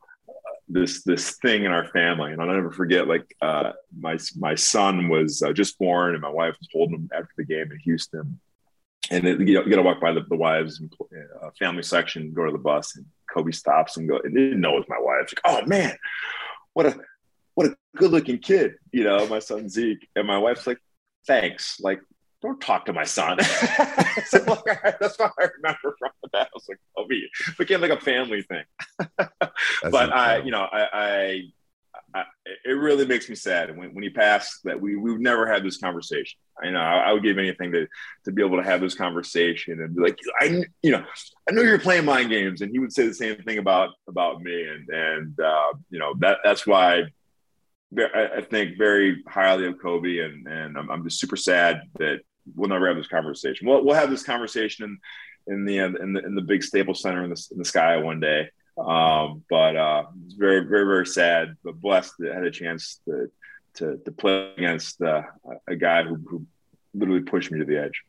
this 0.68 1.02
this 1.02 1.36
thing 1.36 1.64
in 1.64 1.72
our 1.72 1.86
family 1.88 2.32
and 2.32 2.40
i'll 2.40 2.48
never 2.48 2.72
forget 2.72 3.06
like 3.06 3.34
uh, 3.42 3.72
my 3.98 4.16
my 4.36 4.54
son 4.54 5.08
was 5.08 5.42
uh, 5.42 5.52
just 5.52 5.78
born 5.78 6.14
and 6.14 6.22
my 6.22 6.28
wife 6.28 6.56
was 6.58 6.68
holding 6.72 6.96
him 6.96 7.10
after 7.12 7.28
the 7.36 7.44
game 7.44 7.70
in 7.70 7.78
houston 7.80 8.40
and 9.10 9.26
it, 9.26 9.38
you, 9.46 9.54
got 9.54 9.76
to 9.76 9.82
walk 9.82 10.00
by 10.00 10.10
the, 10.10 10.22
the 10.30 10.36
wives 10.36 10.80
and 10.80 10.90
uh, 11.42 11.50
family 11.58 11.82
section 11.82 12.32
go 12.32 12.46
to 12.46 12.52
the 12.52 12.58
bus 12.58 12.96
and 12.96 13.04
kobe 13.32 13.52
stops 13.52 13.98
and 13.98 14.08
go 14.08 14.18
and 14.24 14.34
didn't 14.34 14.60
know 14.60 14.76
it 14.76 14.78
was 14.78 14.88
my 14.88 14.98
wife 14.98 15.30
like 15.34 15.40
oh 15.44 15.66
man 15.66 15.94
what 16.72 16.86
a 16.86 16.96
what 17.54 17.66
a 17.68 17.76
good 17.96 18.10
looking 18.10 18.38
kid, 18.38 18.74
you 18.92 19.04
know, 19.04 19.26
my 19.28 19.38
son 19.38 19.68
Zeke. 19.68 20.08
And 20.14 20.26
my 20.26 20.38
wife's 20.38 20.66
like, 20.66 20.78
thanks. 21.26 21.80
Like, 21.80 22.00
don't 22.44 22.60
talk 22.60 22.86
to 22.86 22.92
my 22.92 23.04
son. 23.04 23.38
so 24.26 24.38
like, 24.46 24.98
that's 25.00 25.18
what 25.18 25.32
I 25.40 25.48
remember 25.56 25.96
from 25.98 26.10
that. 26.32 26.46
I 26.46 26.50
was 26.52 26.66
like, 26.68 26.78
oh, 26.96 27.06
it 27.08 27.58
became 27.58 27.80
like 27.80 27.90
a 27.90 28.00
family 28.00 28.42
thing. 28.42 28.64
but 29.90 30.12
I, 30.12 30.38
you 30.38 30.50
know, 30.50 30.66
I, 30.70 30.88
I, 30.92 31.42
I, 32.14 32.24
it 32.64 32.72
really 32.72 33.06
makes 33.06 33.28
me 33.28 33.34
sad 33.34 33.76
when, 33.76 33.94
when 33.94 34.02
he 34.02 34.10
passed 34.10 34.60
that 34.64 34.80
we, 34.80 34.96
we've 34.96 35.20
never 35.20 35.50
had 35.50 35.64
this 35.64 35.78
conversation. 35.78 36.38
I 36.62 36.66
you 36.66 36.72
know 36.72 36.80
I, 36.80 36.98
I, 36.98 37.12
would 37.12 37.22
give 37.22 37.38
anything 37.38 37.72
to, 37.72 37.88
to 38.24 38.32
be 38.32 38.44
able 38.44 38.58
to 38.58 38.62
have 38.62 38.80
this 38.80 38.94
conversation 38.94 39.80
and 39.80 39.94
be 39.94 40.02
like, 40.02 40.18
I, 40.40 40.64
you 40.82 40.92
know, 40.92 41.04
I 41.48 41.52
know 41.52 41.62
you're 41.62 41.78
playing 41.78 42.04
mind 42.04 42.30
games. 42.30 42.60
And 42.60 42.70
he 42.70 42.78
would 42.78 42.92
say 42.92 43.06
the 43.06 43.14
same 43.14 43.36
thing 43.42 43.58
about, 43.58 43.90
about 44.08 44.42
me. 44.42 44.66
And, 44.68 44.88
and, 44.88 45.40
uh, 45.40 45.72
you 45.90 45.98
know, 45.98 46.14
that, 46.20 46.38
that's 46.44 46.66
why 46.66 47.04
I, 47.98 48.40
think 48.42 48.76
very 48.76 49.22
highly 49.28 49.66
of 49.66 49.80
Kobe 49.80 50.18
and, 50.18 50.46
and 50.46 50.76
I'm, 50.76 50.90
I'm 50.90 51.04
just 51.04 51.20
super 51.20 51.36
sad 51.36 51.82
that 51.98 52.20
we'll 52.54 52.68
never 52.68 52.88
have 52.88 52.96
this 52.96 53.08
conversation. 53.08 53.68
We'll, 53.68 53.84
we'll 53.84 53.94
have 53.94 54.10
this 54.10 54.22
conversation 54.22 54.84
in, 55.46 55.54
in 55.54 55.64
the, 55.64 55.78
in 55.78 56.12
the, 56.12 56.24
in 56.24 56.34
the 56.34 56.42
big 56.42 56.62
Staples 56.62 57.00
Center 57.00 57.24
in 57.24 57.30
the, 57.30 57.48
in 57.52 57.58
the 57.58 57.64
sky 57.64 57.96
one 57.98 58.20
day. 58.20 58.48
Um, 58.76 59.44
but 59.48 59.76
uh, 59.76 60.04
it's 60.26 60.34
very, 60.34 60.60
very, 60.60 60.84
very 60.84 61.06
sad, 61.06 61.56
but 61.62 61.80
blessed 61.80 62.14
that 62.18 62.32
I 62.32 62.34
had 62.34 62.44
a 62.44 62.50
chance 62.50 63.00
to 63.06 63.30
to, 63.74 63.98
to 64.04 64.12
play 64.12 64.52
against 64.56 65.02
uh, 65.02 65.22
a 65.66 65.76
guy 65.76 66.04
who, 66.04 66.16
who 66.28 66.46
literally 66.94 67.22
pushed 67.22 67.50
me 67.50 67.58
to 67.58 67.64
the 67.64 67.76
edge. 67.82 68.02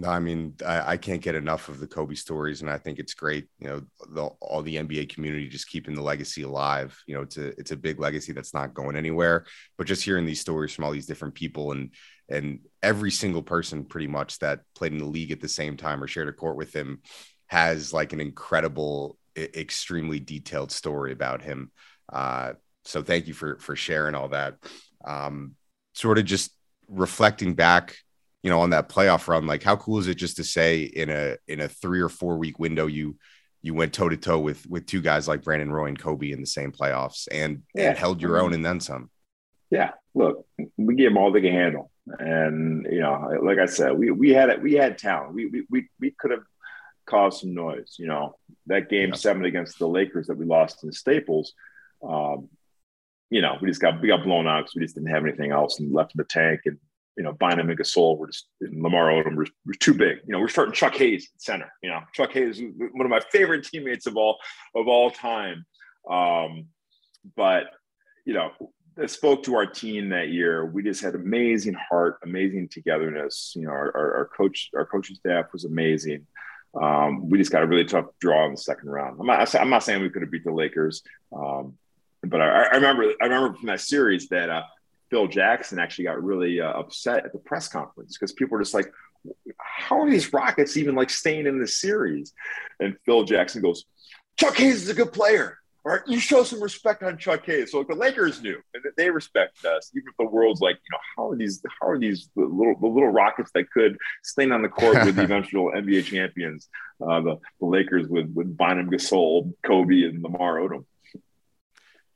No, 0.00 0.08
I 0.08 0.20
mean, 0.20 0.54
I, 0.64 0.92
I, 0.92 0.96
can't 0.96 1.20
get 1.20 1.34
enough 1.34 1.68
of 1.68 1.80
the 1.80 1.86
Kobe 1.88 2.14
stories, 2.14 2.60
and 2.60 2.70
I 2.70 2.78
think 2.78 3.00
it's 3.00 3.14
great. 3.14 3.48
You 3.58 3.66
know, 3.66 3.82
the, 4.10 4.26
all 4.40 4.62
the 4.62 4.76
NBA 4.76 5.12
community 5.12 5.48
just 5.48 5.68
keeping 5.68 5.96
the 5.96 6.02
legacy 6.02 6.42
alive. 6.42 6.96
You 7.08 7.16
know, 7.16 7.22
it's 7.22 7.36
a 7.36 7.48
it's 7.58 7.72
a 7.72 7.76
big 7.76 7.98
legacy 7.98 8.32
that's 8.32 8.54
not 8.54 8.74
going 8.74 8.94
anywhere. 8.94 9.44
But 9.76 9.88
just 9.88 10.04
hearing 10.04 10.24
these 10.24 10.40
stories 10.40 10.72
from 10.72 10.84
all 10.84 10.92
these 10.92 11.06
different 11.06 11.34
people, 11.34 11.72
and 11.72 11.90
and 12.28 12.60
every 12.82 13.10
single 13.10 13.42
person 13.42 13.84
pretty 13.84 14.06
much 14.06 14.38
that 14.38 14.60
played 14.74 14.92
in 14.92 14.98
the 14.98 15.04
league 15.04 15.32
at 15.32 15.40
the 15.40 15.48
same 15.48 15.76
time 15.76 16.02
or 16.02 16.06
shared 16.06 16.28
a 16.28 16.32
court 16.32 16.56
with 16.56 16.74
him 16.74 17.00
has 17.46 17.92
like 17.92 18.12
an 18.12 18.20
incredible 18.20 19.16
extremely 19.36 20.20
detailed 20.20 20.70
story 20.70 21.12
about 21.12 21.42
him. 21.42 21.70
Uh, 22.12 22.52
so 22.84 23.02
thank 23.02 23.26
you 23.26 23.34
for 23.34 23.58
for 23.58 23.76
sharing 23.76 24.14
all 24.14 24.28
that. 24.28 24.54
Um, 25.04 25.54
sort 25.94 26.18
of 26.18 26.24
just 26.24 26.52
reflecting 26.88 27.54
back, 27.54 27.96
you 28.42 28.50
know, 28.50 28.60
on 28.60 28.70
that 28.70 28.88
playoff 28.88 29.28
run. 29.28 29.46
Like, 29.46 29.62
how 29.62 29.76
cool 29.76 29.98
is 29.98 30.08
it 30.08 30.14
just 30.14 30.36
to 30.36 30.44
say 30.44 30.82
in 30.82 31.10
a 31.10 31.36
in 31.46 31.60
a 31.60 31.68
three 31.68 32.00
or 32.00 32.08
four 32.08 32.38
week 32.38 32.58
window 32.58 32.86
you 32.86 33.16
you 33.62 33.74
went 33.74 33.92
toe 33.92 34.08
to 34.08 34.16
toe 34.16 34.38
with 34.38 34.66
with 34.66 34.86
two 34.86 35.00
guys 35.00 35.28
like 35.28 35.42
Brandon 35.42 35.70
Roy 35.70 35.86
and 35.86 35.98
Kobe 35.98 36.30
in 36.30 36.40
the 36.40 36.46
same 36.46 36.72
playoffs 36.72 37.28
and 37.30 37.62
yeah. 37.74 37.90
and 37.90 37.98
held 37.98 38.22
your 38.22 38.40
own 38.40 38.54
and 38.54 38.64
then 38.64 38.80
some. 38.80 39.10
Yeah, 39.70 39.92
look, 40.14 40.46
we 40.76 40.94
gave 40.94 41.10
them 41.10 41.18
all 41.18 41.30
they 41.30 41.42
can 41.42 41.52
handle, 41.52 41.90
and 42.06 42.86
you 42.90 43.00
know, 43.00 43.38
like 43.42 43.58
I 43.58 43.66
said, 43.66 43.98
we 43.98 44.10
we 44.10 44.30
had 44.30 44.48
it. 44.48 44.62
We 44.62 44.74
had 44.74 44.98
talent. 44.98 45.34
We 45.34 45.46
we 45.46 45.66
we, 45.70 45.88
we 46.00 46.10
could 46.12 46.30
have 46.30 46.44
caused 47.06 47.40
some 47.40 47.54
noise. 47.54 47.96
You 47.98 48.06
know, 48.06 48.36
that 48.66 48.88
game 48.88 49.10
yeah. 49.10 49.14
seven 49.16 49.44
against 49.44 49.78
the 49.78 49.88
Lakers 49.88 50.28
that 50.28 50.38
we 50.38 50.46
lost 50.46 50.84
in 50.84 50.92
Staples. 50.92 51.52
Um, 52.02 52.48
you 53.30 53.42
know, 53.42 53.58
we 53.60 53.68
just 53.68 53.80
got 53.80 54.00
we 54.00 54.08
got 54.08 54.24
blown 54.24 54.46
out 54.46 54.64
because 54.64 54.74
we 54.74 54.82
just 54.82 54.94
didn't 54.94 55.10
have 55.10 55.24
anything 55.24 55.52
else 55.52 55.80
and 55.80 55.92
left 55.92 56.14
in 56.14 56.18
the 56.18 56.24
tank. 56.24 56.60
And 56.64 56.78
you 57.16 57.24
know, 57.24 57.32
Bynum 57.32 57.68
and 57.68 57.78
Gasol 57.78 58.16
were 58.16 58.28
just 58.28 58.46
Lamar 58.60 59.08
Odom 59.08 59.34
were, 59.34 59.46
were 59.66 59.74
too 59.74 59.94
big. 59.94 60.18
You 60.26 60.32
know, 60.32 60.40
we're 60.40 60.48
starting 60.48 60.72
Chuck 60.72 60.94
Hayes 60.96 61.28
at 61.34 61.42
center. 61.42 61.72
You 61.82 61.90
know, 61.90 62.00
Chuck 62.12 62.32
Hayes 62.32 62.62
one 62.78 63.04
of 63.04 63.10
my 63.10 63.20
favorite 63.32 63.64
teammates 63.64 64.06
of 64.06 64.16
all 64.16 64.38
of 64.74 64.88
all 64.88 65.10
time. 65.10 65.66
Um, 66.08 66.68
but 67.36 67.64
you 68.24 68.34
know, 68.34 68.52
spoke 69.06 69.44
to 69.44 69.54
our 69.54 69.66
team 69.66 70.08
that 70.08 70.28
year. 70.28 70.66
We 70.66 70.82
just 70.82 71.02
had 71.02 71.14
amazing 71.14 71.74
heart, 71.74 72.18
amazing 72.22 72.68
togetherness. 72.68 73.52
You 73.56 73.62
know, 73.62 73.70
our, 73.70 73.96
our, 73.96 74.14
our 74.16 74.24
coach, 74.26 74.70
our 74.76 74.84
coaching 74.84 75.16
staff 75.16 75.52
was 75.52 75.64
amazing. 75.64 76.26
Um, 76.74 77.30
we 77.30 77.38
just 77.38 77.52
got 77.52 77.62
a 77.62 77.66
really 77.66 77.84
tough 77.84 78.06
draw 78.20 78.44
in 78.46 78.52
the 78.52 78.58
second 78.58 78.90
round. 78.90 79.18
I'm 79.20 79.26
not, 79.26 79.54
I'm 79.54 79.70
not 79.70 79.84
saying 79.84 80.02
we 80.02 80.10
could 80.10 80.22
have 80.22 80.30
beat 80.30 80.44
the 80.44 80.52
Lakers, 80.52 81.02
um, 81.32 81.74
but 82.22 82.40
I, 82.40 82.64
I, 82.64 82.74
remember 82.74 83.04
I 83.20 83.24
remember 83.24 83.56
from 83.56 83.68
that 83.68 83.80
series 83.80 84.28
that 84.28 84.50
uh, 84.50 84.62
Phil 85.10 85.28
Jackson 85.28 85.78
actually 85.78 86.04
got 86.04 86.22
really 86.22 86.60
uh, 86.60 86.72
upset 86.72 87.24
at 87.24 87.32
the 87.32 87.38
press 87.38 87.68
conference 87.68 88.16
because 88.16 88.32
people 88.32 88.56
were 88.56 88.62
just 88.62 88.74
like, 88.74 88.92
"How 89.58 90.00
are 90.00 90.10
these 90.10 90.32
Rockets 90.32 90.76
even 90.76 90.94
like 90.94 91.10
staying 91.10 91.46
in 91.46 91.58
this 91.58 91.80
series?" 91.80 92.32
And 92.80 92.96
Phil 93.06 93.24
Jackson 93.24 93.62
goes, 93.62 93.84
"Chuck 94.38 94.56
Hayes 94.56 94.82
is 94.82 94.90
a 94.90 94.94
good 94.94 95.12
player. 95.12 95.58
All 95.84 95.92
right, 95.92 96.00
you 96.06 96.18
show 96.18 96.42
some 96.42 96.62
respect 96.62 97.02
on 97.02 97.16
Chuck 97.18 97.46
Hayes. 97.46 97.72
So 97.72 97.78
like 97.78 97.88
the 97.88 97.94
Lakers 97.94 98.42
knew, 98.42 98.60
and 98.74 98.82
they 98.96 99.10
respect 99.10 99.64
us, 99.64 99.90
even 99.94 100.08
if 100.08 100.16
the 100.18 100.26
world's 100.26 100.60
like, 100.60 100.74
you 100.76 100.90
know, 100.92 100.98
how 101.16 101.30
are 101.30 101.36
these, 101.36 101.62
how 101.80 101.88
are 101.88 101.98
these 101.98 102.28
the 102.34 102.42
little, 102.42 102.74
the 102.80 102.88
little 102.88 103.10
Rockets 103.10 103.50
that 103.54 103.70
could 103.70 103.96
stay 104.22 104.50
on 104.50 104.62
the 104.62 104.68
court 104.68 105.04
with 105.04 105.16
the 105.16 105.22
eventual 105.24 105.70
NBA 105.70 106.04
champions, 106.04 106.68
uh, 107.00 107.20
the, 107.20 107.36
the 107.60 107.66
Lakers 107.66 108.08
with 108.08 108.30
with 108.34 108.56
Bynum, 108.56 108.90
Gasol, 108.90 109.52
Kobe, 109.64 110.02
and 110.02 110.22
Lamar 110.22 110.56
Odom. 110.56 110.84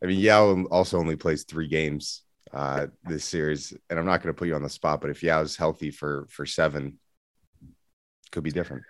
I 0.03 0.07
mean, 0.07 0.19
Yao 0.19 0.65
also 0.65 0.99
only 0.99 1.17
plays 1.17 1.45
three 1.45 1.69
games 1.69 2.23
uh, 2.53 2.89
this 3.05 3.25
series, 3.25 3.73
and 3.89 3.99
I'm 3.99 4.07
not 4.07 4.23
going 4.23 4.35
to 4.35 4.39
put 4.39 4.49
you 4.49 4.55
on 4.55 4.63
the 4.63 4.69
spot, 4.69 5.01
but 5.01 5.11
if 5.11 5.23
Yao's 5.23 5.57
healthy 5.57 5.91
for 5.91 6.27
for 6.29 6.45
seven, 6.45 6.99
could 8.33 8.43
be 8.43 8.51
different. 8.51 8.83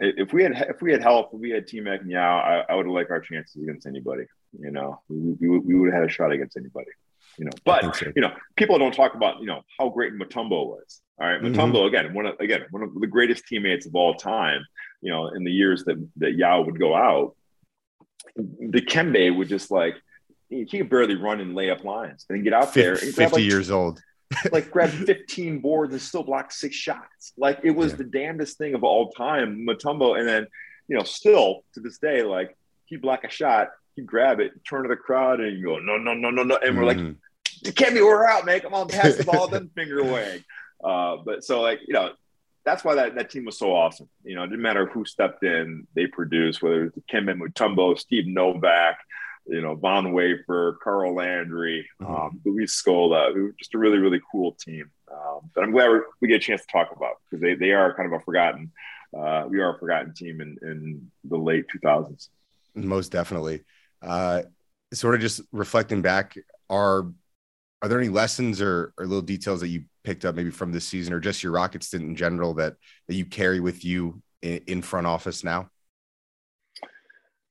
If 0.00 0.32
we 0.32 0.44
had 0.44 0.52
if 0.68 0.80
we 0.80 0.92
had 0.92 1.02
health, 1.02 1.30
if 1.32 1.40
we 1.40 1.50
had 1.50 1.66
T-Mac 1.66 2.02
and 2.02 2.10
Yao, 2.10 2.38
I, 2.38 2.72
I 2.72 2.74
would 2.76 2.86
have 2.86 2.94
liked 2.94 3.10
our 3.10 3.20
chances 3.20 3.60
against 3.62 3.86
anybody. 3.86 4.24
You 4.58 4.70
know, 4.70 5.00
we, 5.08 5.32
we, 5.40 5.58
we 5.58 5.74
would 5.74 5.92
have 5.92 6.02
had 6.02 6.08
a 6.08 6.12
shot 6.12 6.32
against 6.32 6.56
anybody. 6.56 6.90
You 7.36 7.46
know, 7.46 7.50
but 7.64 7.96
so. 7.96 8.12
you 8.14 8.22
know, 8.22 8.32
people 8.56 8.78
don't 8.78 8.94
talk 8.94 9.14
about 9.14 9.40
you 9.40 9.46
know 9.46 9.62
how 9.78 9.88
great 9.88 10.12
Mutombo 10.12 10.66
was. 10.66 11.00
All 11.20 11.26
right, 11.26 11.40
mm-hmm. 11.42 11.86
Again, 11.86 12.14
one 12.14 12.26
of 12.26 12.38
again 12.38 12.62
one 12.70 12.82
of 12.82 12.94
the 12.94 13.06
greatest 13.06 13.46
teammates 13.46 13.86
of 13.86 13.94
all 13.94 14.14
time. 14.14 14.64
You 15.02 15.12
know, 15.12 15.28
in 15.28 15.44
the 15.44 15.52
years 15.52 15.84
that 15.84 15.96
that 16.16 16.34
Yao 16.34 16.62
would 16.62 16.78
go 16.78 16.94
out, 16.94 17.34
Dikembe 18.38 19.36
would 19.36 19.48
just 19.48 19.70
like 19.70 19.96
he 20.48 20.64
could 20.64 20.88
barely 20.88 21.14
run 21.14 21.40
and 21.40 21.54
lay 21.54 21.70
up 21.70 21.84
lines 21.84 22.24
and 22.28 22.42
get 22.42 22.52
out 22.52 22.72
50, 22.72 22.80
there. 22.80 22.92
And 22.92 23.14
50 23.14 23.22
like, 23.22 23.42
years 23.42 23.70
old. 23.70 24.00
like 24.52 24.70
grab 24.70 24.90
15 24.90 25.60
boards 25.60 25.92
and 25.92 26.02
still 26.02 26.22
block 26.22 26.52
six 26.52 26.74
shots. 26.74 27.32
Like 27.36 27.60
it 27.62 27.70
was 27.70 27.92
yeah. 27.92 27.98
the 27.98 28.04
damnedest 28.04 28.58
thing 28.58 28.74
of 28.74 28.84
all 28.84 29.10
time. 29.10 29.66
Mutombo, 29.66 30.18
and 30.18 30.28
then 30.28 30.46
you 30.88 30.96
know, 30.96 31.04
still 31.04 31.64
to 31.74 31.80
this 31.80 31.98
day, 31.98 32.22
like 32.22 32.56
he 32.86 32.96
block 32.96 33.24
a 33.24 33.30
shot, 33.30 33.68
he 33.94 34.02
grab 34.02 34.40
it, 34.40 34.52
turn 34.64 34.82
to 34.82 34.88
the 34.88 34.96
crowd, 34.96 35.40
and 35.40 35.58
you 35.58 35.64
go, 35.64 35.78
no, 35.78 35.96
no, 35.96 36.14
no, 36.14 36.30
no, 36.30 36.42
no, 36.42 36.56
and 36.56 36.76
we're 36.76 36.84
mm-hmm. 36.84 37.06
like, 37.06 37.16
it 37.64 37.76
can't 37.76 37.94
be 37.94 38.00
we're 38.00 38.26
out, 38.26 38.46
man. 38.46 38.60
Come 38.60 38.74
on, 38.74 38.88
pass 38.88 39.16
the 39.16 39.24
ball, 39.24 39.48
then 39.48 39.68
finger 39.74 40.02
wag. 40.02 40.44
Uh, 40.82 41.16
but 41.24 41.44
so 41.44 41.60
like 41.60 41.80
you 41.86 41.94
know, 41.94 42.12
that's 42.64 42.84
why 42.84 42.94
that, 42.94 43.14
that 43.16 43.30
team 43.30 43.44
was 43.44 43.58
so 43.58 43.74
awesome. 43.74 44.08
You 44.24 44.36
know, 44.36 44.44
it 44.44 44.48
didn't 44.48 44.62
matter 44.62 44.86
who 44.86 45.04
stepped 45.04 45.42
in, 45.42 45.86
they 45.94 46.06
produced, 46.06 46.62
whether 46.62 46.82
it 46.82 46.84
was 46.84 46.92
it's 46.96 47.06
Kemba 47.06 47.38
Mutombo, 47.38 47.98
Steve 47.98 48.26
Novak, 48.26 48.98
you 49.48 49.62
know, 49.62 49.74
Von 49.74 50.12
Wafer, 50.12 50.78
Carl 50.82 51.14
Landry, 51.14 51.88
mm-hmm. 52.00 52.14
um, 52.14 52.40
Luis 52.44 52.80
Scola, 52.80 53.32
just 53.58 53.74
a 53.74 53.78
really, 53.78 53.98
really 53.98 54.20
cool 54.30 54.52
team. 54.52 54.90
Um, 55.10 55.50
but 55.54 55.64
I'm 55.64 55.72
glad 55.72 56.00
we 56.20 56.28
get 56.28 56.36
a 56.36 56.38
chance 56.38 56.60
to 56.62 56.66
talk 56.70 56.90
about 56.94 57.14
because 57.24 57.42
they, 57.42 57.54
they 57.54 57.72
are 57.72 57.94
kind 57.94 58.12
of 58.12 58.20
a 58.20 58.24
forgotten, 58.24 58.70
uh, 59.16 59.44
we 59.48 59.60
are 59.60 59.74
a 59.74 59.78
forgotten 59.78 60.12
team 60.12 60.40
in, 60.40 60.58
in 60.62 61.10
the 61.24 61.38
late 61.38 61.64
2000s. 61.74 62.28
Most 62.74 63.10
definitely. 63.10 63.64
Uh, 64.02 64.42
sort 64.92 65.14
of 65.14 65.20
just 65.20 65.40
reflecting 65.52 66.02
back, 66.02 66.36
are 66.70 67.10
are 67.80 67.88
there 67.88 67.98
any 67.98 68.08
lessons 68.08 68.60
or, 68.60 68.92
or 68.98 69.06
little 69.06 69.22
details 69.22 69.60
that 69.60 69.68
you 69.68 69.84
picked 70.02 70.24
up 70.24 70.34
maybe 70.34 70.50
from 70.50 70.72
this 70.72 70.84
season 70.84 71.12
or 71.12 71.20
just 71.20 71.44
your 71.44 71.52
Rocket 71.52 71.84
stint 71.84 72.02
in 72.02 72.16
general 72.16 72.54
that 72.54 72.74
that 73.06 73.14
you 73.14 73.24
carry 73.24 73.60
with 73.60 73.84
you 73.84 74.20
in, 74.42 74.60
in 74.66 74.82
front 74.82 75.06
office 75.06 75.44
now? 75.44 75.70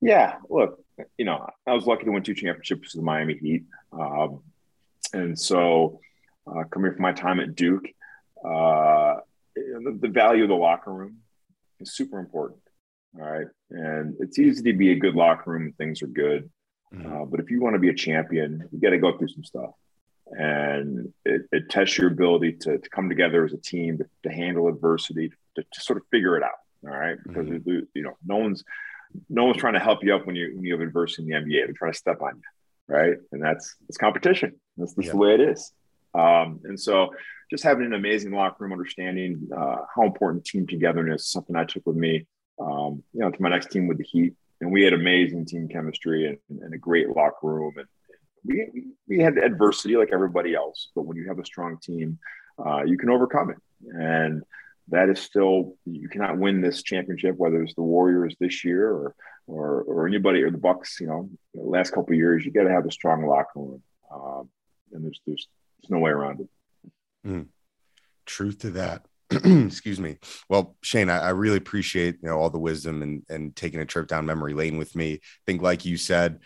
Yeah, 0.00 0.36
look, 0.48 0.78
you 1.16 1.24
know, 1.24 1.48
I 1.66 1.72
was 1.72 1.86
lucky 1.86 2.04
to 2.04 2.10
win 2.10 2.22
two 2.22 2.34
championships 2.34 2.94
with 2.94 3.00
the 3.00 3.04
Miami 3.04 3.36
Heat. 3.36 3.64
Um, 3.92 4.42
and 5.12 5.38
so, 5.38 6.00
uh, 6.46 6.64
coming 6.64 6.92
from 6.92 7.02
my 7.02 7.12
time 7.12 7.40
at 7.40 7.54
Duke, 7.54 7.86
uh, 8.44 9.16
the, 9.54 9.98
the, 10.00 10.08
value 10.08 10.44
of 10.44 10.48
the 10.48 10.54
locker 10.54 10.92
room 10.92 11.18
is 11.80 11.94
super 11.94 12.18
important. 12.18 12.60
All 13.18 13.26
right. 13.26 13.46
And 13.70 14.16
it's 14.20 14.38
easy 14.38 14.62
to 14.62 14.72
be 14.76 14.92
a 14.92 14.96
good 14.96 15.14
locker 15.14 15.50
room 15.50 15.62
and 15.62 15.76
things 15.76 16.02
are 16.02 16.08
good. 16.08 16.50
Mm-hmm. 16.94 17.22
Uh, 17.22 17.24
but 17.24 17.40
if 17.40 17.50
you 17.50 17.60
want 17.60 17.74
to 17.74 17.80
be 17.80 17.88
a 17.88 17.94
champion, 17.94 18.68
you 18.72 18.80
got 18.80 18.90
to 18.90 18.98
go 18.98 19.16
through 19.16 19.28
some 19.28 19.44
stuff. 19.44 19.70
And 20.30 21.12
it, 21.24 21.42
it, 21.52 21.70
tests 21.70 21.96
your 21.96 22.08
ability 22.08 22.52
to, 22.52 22.78
to 22.78 22.90
come 22.90 23.08
together 23.08 23.46
as 23.46 23.54
a 23.54 23.58
team, 23.58 23.98
to, 23.98 24.06
to 24.24 24.30
handle 24.30 24.68
adversity, 24.68 25.30
to, 25.56 25.62
to, 25.62 25.80
sort 25.80 25.96
of 25.96 26.02
figure 26.10 26.36
it 26.36 26.42
out. 26.42 26.50
All 26.84 26.96
right. 26.96 27.16
Because, 27.26 27.46
mm-hmm. 27.46 27.80
you 27.94 28.02
know, 28.02 28.16
no 28.26 28.36
one's, 28.36 28.62
no 29.28 29.44
one's 29.44 29.58
trying 29.58 29.74
to 29.74 29.80
help 29.80 30.02
you 30.02 30.14
up 30.14 30.26
when 30.26 30.36
you 30.36 30.52
when 30.54 30.64
you 30.64 30.72
have 30.72 30.80
adversity 30.80 31.22
in 31.22 31.28
the 31.28 31.34
NBA. 31.34 31.66
They're 31.66 31.74
trying 31.74 31.92
to 31.92 31.98
step 31.98 32.20
on 32.22 32.36
you, 32.36 32.94
right? 32.94 33.16
And 33.32 33.42
that's 33.42 33.76
it's 33.88 33.98
competition. 33.98 34.54
That's, 34.76 34.94
that's 34.94 35.06
yeah. 35.06 35.12
the 35.12 35.18
way 35.18 35.34
it 35.34 35.40
is. 35.40 35.72
Um, 36.14 36.60
and 36.64 36.78
so, 36.78 37.10
just 37.50 37.64
having 37.64 37.86
an 37.86 37.94
amazing 37.94 38.32
locker 38.32 38.64
room 38.64 38.72
understanding 38.72 39.48
uh, 39.56 39.78
how 39.94 40.04
important 40.04 40.44
team 40.44 40.66
togetherness 40.66 41.22
is 41.22 41.30
something 41.30 41.56
I 41.56 41.64
took 41.64 41.86
with 41.86 41.96
me, 41.96 42.26
um, 42.60 43.02
you 43.12 43.20
know, 43.20 43.30
to 43.30 43.42
my 43.42 43.48
next 43.48 43.70
team 43.70 43.86
with 43.86 43.98
the 43.98 44.04
Heat. 44.04 44.34
And 44.60 44.72
we 44.72 44.82
had 44.82 44.92
amazing 44.92 45.46
team 45.46 45.68
chemistry 45.68 46.26
and, 46.26 46.60
and 46.62 46.74
a 46.74 46.78
great 46.78 47.08
locker 47.08 47.36
room. 47.42 47.74
And 47.76 47.86
we, 48.44 48.86
we 49.08 49.20
had 49.20 49.38
adversity 49.38 49.96
like 49.96 50.10
everybody 50.12 50.54
else, 50.54 50.88
but 50.94 51.02
when 51.02 51.16
you 51.16 51.28
have 51.28 51.38
a 51.38 51.44
strong 51.44 51.78
team, 51.78 52.18
uh, 52.64 52.82
you 52.82 52.98
can 52.98 53.10
overcome 53.10 53.50
it. 53.50 53.58
And 53.94 54.42
that 54.90 55.08
is 55.08 55.20
still 55.20 55.74
you 55.84 56.08
cannot 56.08 56.38
win 56.38 56.60
this 56.60 56.82
championship 56.82 57.36
whether 57.36 57.62
it's 57.62 57.74
the 57.74 57.82
Warriors 57.82 58.36
this 58.40 58.64
year 58.64 58.88
or 58.88 59.14
or, 59.46 59.82
or 59.82 60.06
anybody 60.06 60.42
or 60.42 60.50
the 60.50 60.58
Bucks. 60.58 60.98
You 61.00 61.06
know, 61.06 61.30
the 61.54 61.62
last 61.62 61.90
couple 61.90 62.14
years 62.14 62.44
you 62.44 62.52
got 62.52 62.64
to 62.64 62.70
have 62.70 62.86
a 62.86 62.92
strong 62.92 63.26
locker 63.26 63.48
room, 63.56 63.82
um, 64.12 64.48
and 64.92 65.04
there's 65.04 65.20
there's 65.26 65.48
there's 65.80 65.90
no 65.90 65.98
way 65.98 66.10
around 66.10 66.40
it. 66.40 66.48
Mm. 67.26 67.46
Truth 68.26 68.58
to 68.60 68.70
that. 68.70 69.06
Excuse 69.30 70.00
me. 70.00 70.18
Well, 70.48 70.76
Shane, 70.82 71.10
I, 71.10 71.18
I, 71.18 71.28
really 71.30 71.58
appreciate 71.58 72.16
you 72.22 72.28
know 72.28 72.38
all 72.38 72.50
the 72.50 72.58
wisdom 72.58 73.02
and 73.02 73.22
and 73.28 73.54
taking 73.54 73.80
a 73.80 73.86
trip 73.86 74.06
down 74.06 74.26
memory 74.26 74.54
lane 74.54 74.78
with 74.78 74.94
me. 74.96 75.14
I 75.14 75.18
think, 75.46 75.60
like 75.60 75.84
you 75.84 75.96
said, 75.96 76.40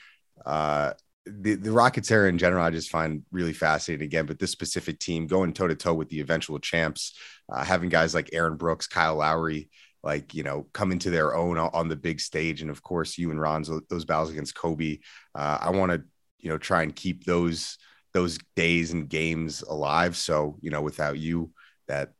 uh, 0.45 0.95
the, 1.25 1.55
the 1.55 1.70
Rockets 1.70 2.11
era 2.11 2.29
in 2.29 2.39
general, 2.39 2.64
I 2.64 2.70
just 2.70 2.91
find 2.91 3.23
really 3.31 3.53
fascinating 3.53 4.05
again, 4.05 4.27
but 4.27 4.39
this 4.39 4.51
specific 4.51 4.99
team 4.99 5.27
going 5.27 5.53
toe 5.53 5.68
to 5.68 5.75
toe 5.75 5.95
with 5.95 6.09
the 6.09 6.20
eventual 6.20 6.59
champs, 6.59 7.16
uh, 7.53 7.64
having 7.64 7.89
guys 7.89 8.14
like 8.14 8.31
Aaron 8.33 8.57
Brooks, 8.57 8.87
Kyle 8.87 9.16
Lowry, 9.16 9.70
like, 10.03 10.35
you 10.35 10.43
know, 10.43 10.66
come 10.73 10.91
into 10.91 11.11
their 11.11 11.37
own 11.37 11.59
on 11.59 11.89
the 11.89 11.95
big 11.95 12.18
stage. 12.18 12.61
And 12.61 12.70
of 12.70 12.83
course, 12.83 13.18
you 13.18 13.31
and 13.31 13.41
Ron's, 13.41 13.70
those 13.89 14.05
battles 14.05 14.31
against 14.31 14.57
Kobe. 14.57 14.99
Uh, 15.33 15.59
I 15.61 15.70
want 15.70 15.93
to, 15.93 16.03
you 16.41 16.49
know, 16.49 16.59
try 16.59 16.83
and 16.83 16.95
keep 16.95 17.25
those, 17.25 17.79
those 18.12 18.39
days 18.57 18.93
and 18.93 19.09
games 19.09 19.62
alive. 19.62 20.16
So, 20.16 20.59
you 20.61 20.70
know, 20.70 20.83
without 20.83 21.18
you, 21.18 21.53
that 21.87 22.14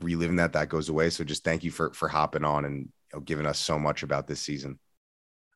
reliving 0.00 0.36
that, 0.36 0.52
that 0.52 0.68
goes 0.68 0.90
away. 0.90 1.08
So 1.08 1.24
just 1.24 1.44
thank 1.44 1.64
you 1.64 1.70
for, 1.70 1.94
for 1.94 2.08
hopping 2.08 2.44
on 2.44 2.66
and 2.66 2.80
you 2.80 2.90
know, 3.14 3.20
giving 3.20 3.46
us 3.46 3.58
so 3.58 3.78
much 3.78 4.02
about 4.02 4.26
this 4.26 4.40
season. 4.40 4.78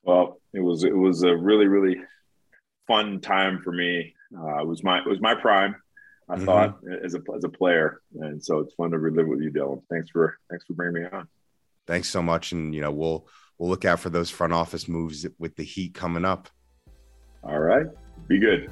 Well, 0.03 0.41
it 0.55 0.61
was, 0.61 0.85
it 0.85 0.97
was 0.97 1.23
a 1.23 1.37
really, 1.37 1.67
really 1.67 1.97
fun 2.89 3.21
time 3.21 3.61
for 3.63 3.73
me. 3.73 4.15
Uh, 4.37 4.63
it 4.63 4.67
was 4.67 4.83
my 4.83 4.99
it 4.99 5.07
was 5.07 5.21
my 5.21 5.35
prime. 5.35 5.77
I 6.29 6.35
mm-hmm. 6.35 6.45
thought 6.45 6.79
as 7.05 7.15
a 7.15 7.21
as 7.37 7.45
a 7.45 7.49
player, 7.49 8.01
and 8.21 8.43
so 8.43 8.59
it's 8.59 8.75
fun 8.75 8.91
to 8.91 8.99
relive 8.99 9.29
with 9.29 9.41
you, 9.41 9.53
Dylan. 9.53 9.83
Thanks 9.89 10.11
for 10.11 10.39
thanks 10.51 10.65
for 10.65 10.73
bringing 10.73 11.05
me 11.05 11.09
on. 11.13 11.29
Thanks 11.87 12.09
so 12.09 12.21
much, 12.21 12.53
and 12.53 12.75
you 12.75 12.81
know 12.81 12.91
we'll 12.91 13.29
we'll 13.59 13.71
look 13.71 13.85
out 13.85 14.01
for 14.01 14.11
those 14.11 14.31
front 14.31 14.53
office 14.53 14.89
moves 14.89 15.25
with 15.39 15.55
the 15.55 15.63
Heat 15.63 15.95
coming 15.95 16.25
up. 16.25 16.49
All 17.45 17.61
right, 17.61 17.87
be 18.27 18.41
good. 18.41 18.71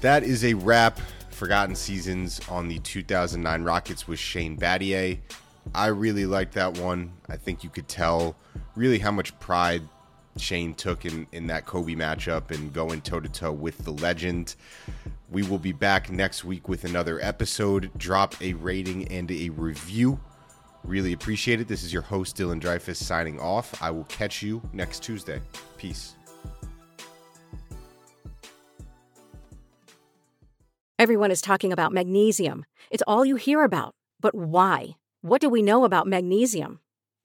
That 0.00 0.22
is 0.22 0.44
a 0.44 0.54
wrap. 0.54 1.00
Forgotten 1.30 1.74
Seasons 1.74 2.38
on 2.50 2.68
the 2.68 2.78
2009 2.80 3.62
Rockets 3.62 4.06
with 4.06 4.18
Shane 4.18 4.58
Battier. 4.58 5.18
I 5.74 5.86
really 5.86 6.26
liked 6.26 6.52
that 6.54 6.76
one. 6.76 7.12
I 7.30 7.36
think 7.36 7.64
you 7.64 7.70
could 7.70 7.88
tell 7.88 8.36
really 8.76 8.98
how 8.98 9.10
much 9.10 9.38
pride 9.40 9.80
Shane 10.36 10.74
took 10.74 11.04
in, 11.04 11.26
in 11.32 11.46
that 11.48 11.66
Kobe 11.66 11.94
matchup 11.94 12.50
and 12.50 12.72
going 12.72 13.00
toe 13.00 13.20
to 13.20 13.28
toe 13.28 13.52
with 13.52 13.78
the 13.84 13.92
legend. 13.92 14.54
We 15.30 15.42
will 15.42 15.58
be 15.58 15.72
back 15.72 16.10
next 16.10 16.44
week 16.44 16.68
with 16.68 16.84
another 16.84 17.20
episode. 17.20 17.90
Drop 17.96 18.40
a 18.40 18.54
rating 18.54 19.08
and 19.08 19.30
a 19.30 19.50
review. 19.50 20.20
Really 20.84 21.12
appreciate 21.12 21.60
it. 21.60 21.68
This 21.68 21.82
is 21.82 21.92
your 21.92 22.02
host, 22.02 22.36
Dylan 22.36 22.60
Dreyfus, 22.60 23.04
signing 23.04 23.38
off. 23.38 23.80
I 23.82 23.90
will 23.90 24.04
catch 24.04 24.42
you 24.42 24.62
next 24.72 25.02
Tuesday. 25.02 25.40
Peace. 25.76 26.14
Everyone 30.98 31.30
is 31.30 31.40
talking 31.40 31.72
about 31.72 31.92
magnesium. 31.92 32.64
It's 32.90 33.02
all 33.06 33.24
you 33.24 33.36
hear 33.36 33.62
about. 33.64 33.94
But 34.20 34.34
why? 34.34 34.96
What 35.22 35.40
do 35.40 35.48
we 35.48 35.62
know 35.62 35.84
about 35.84 36.06
magnesium? 36.06 36.80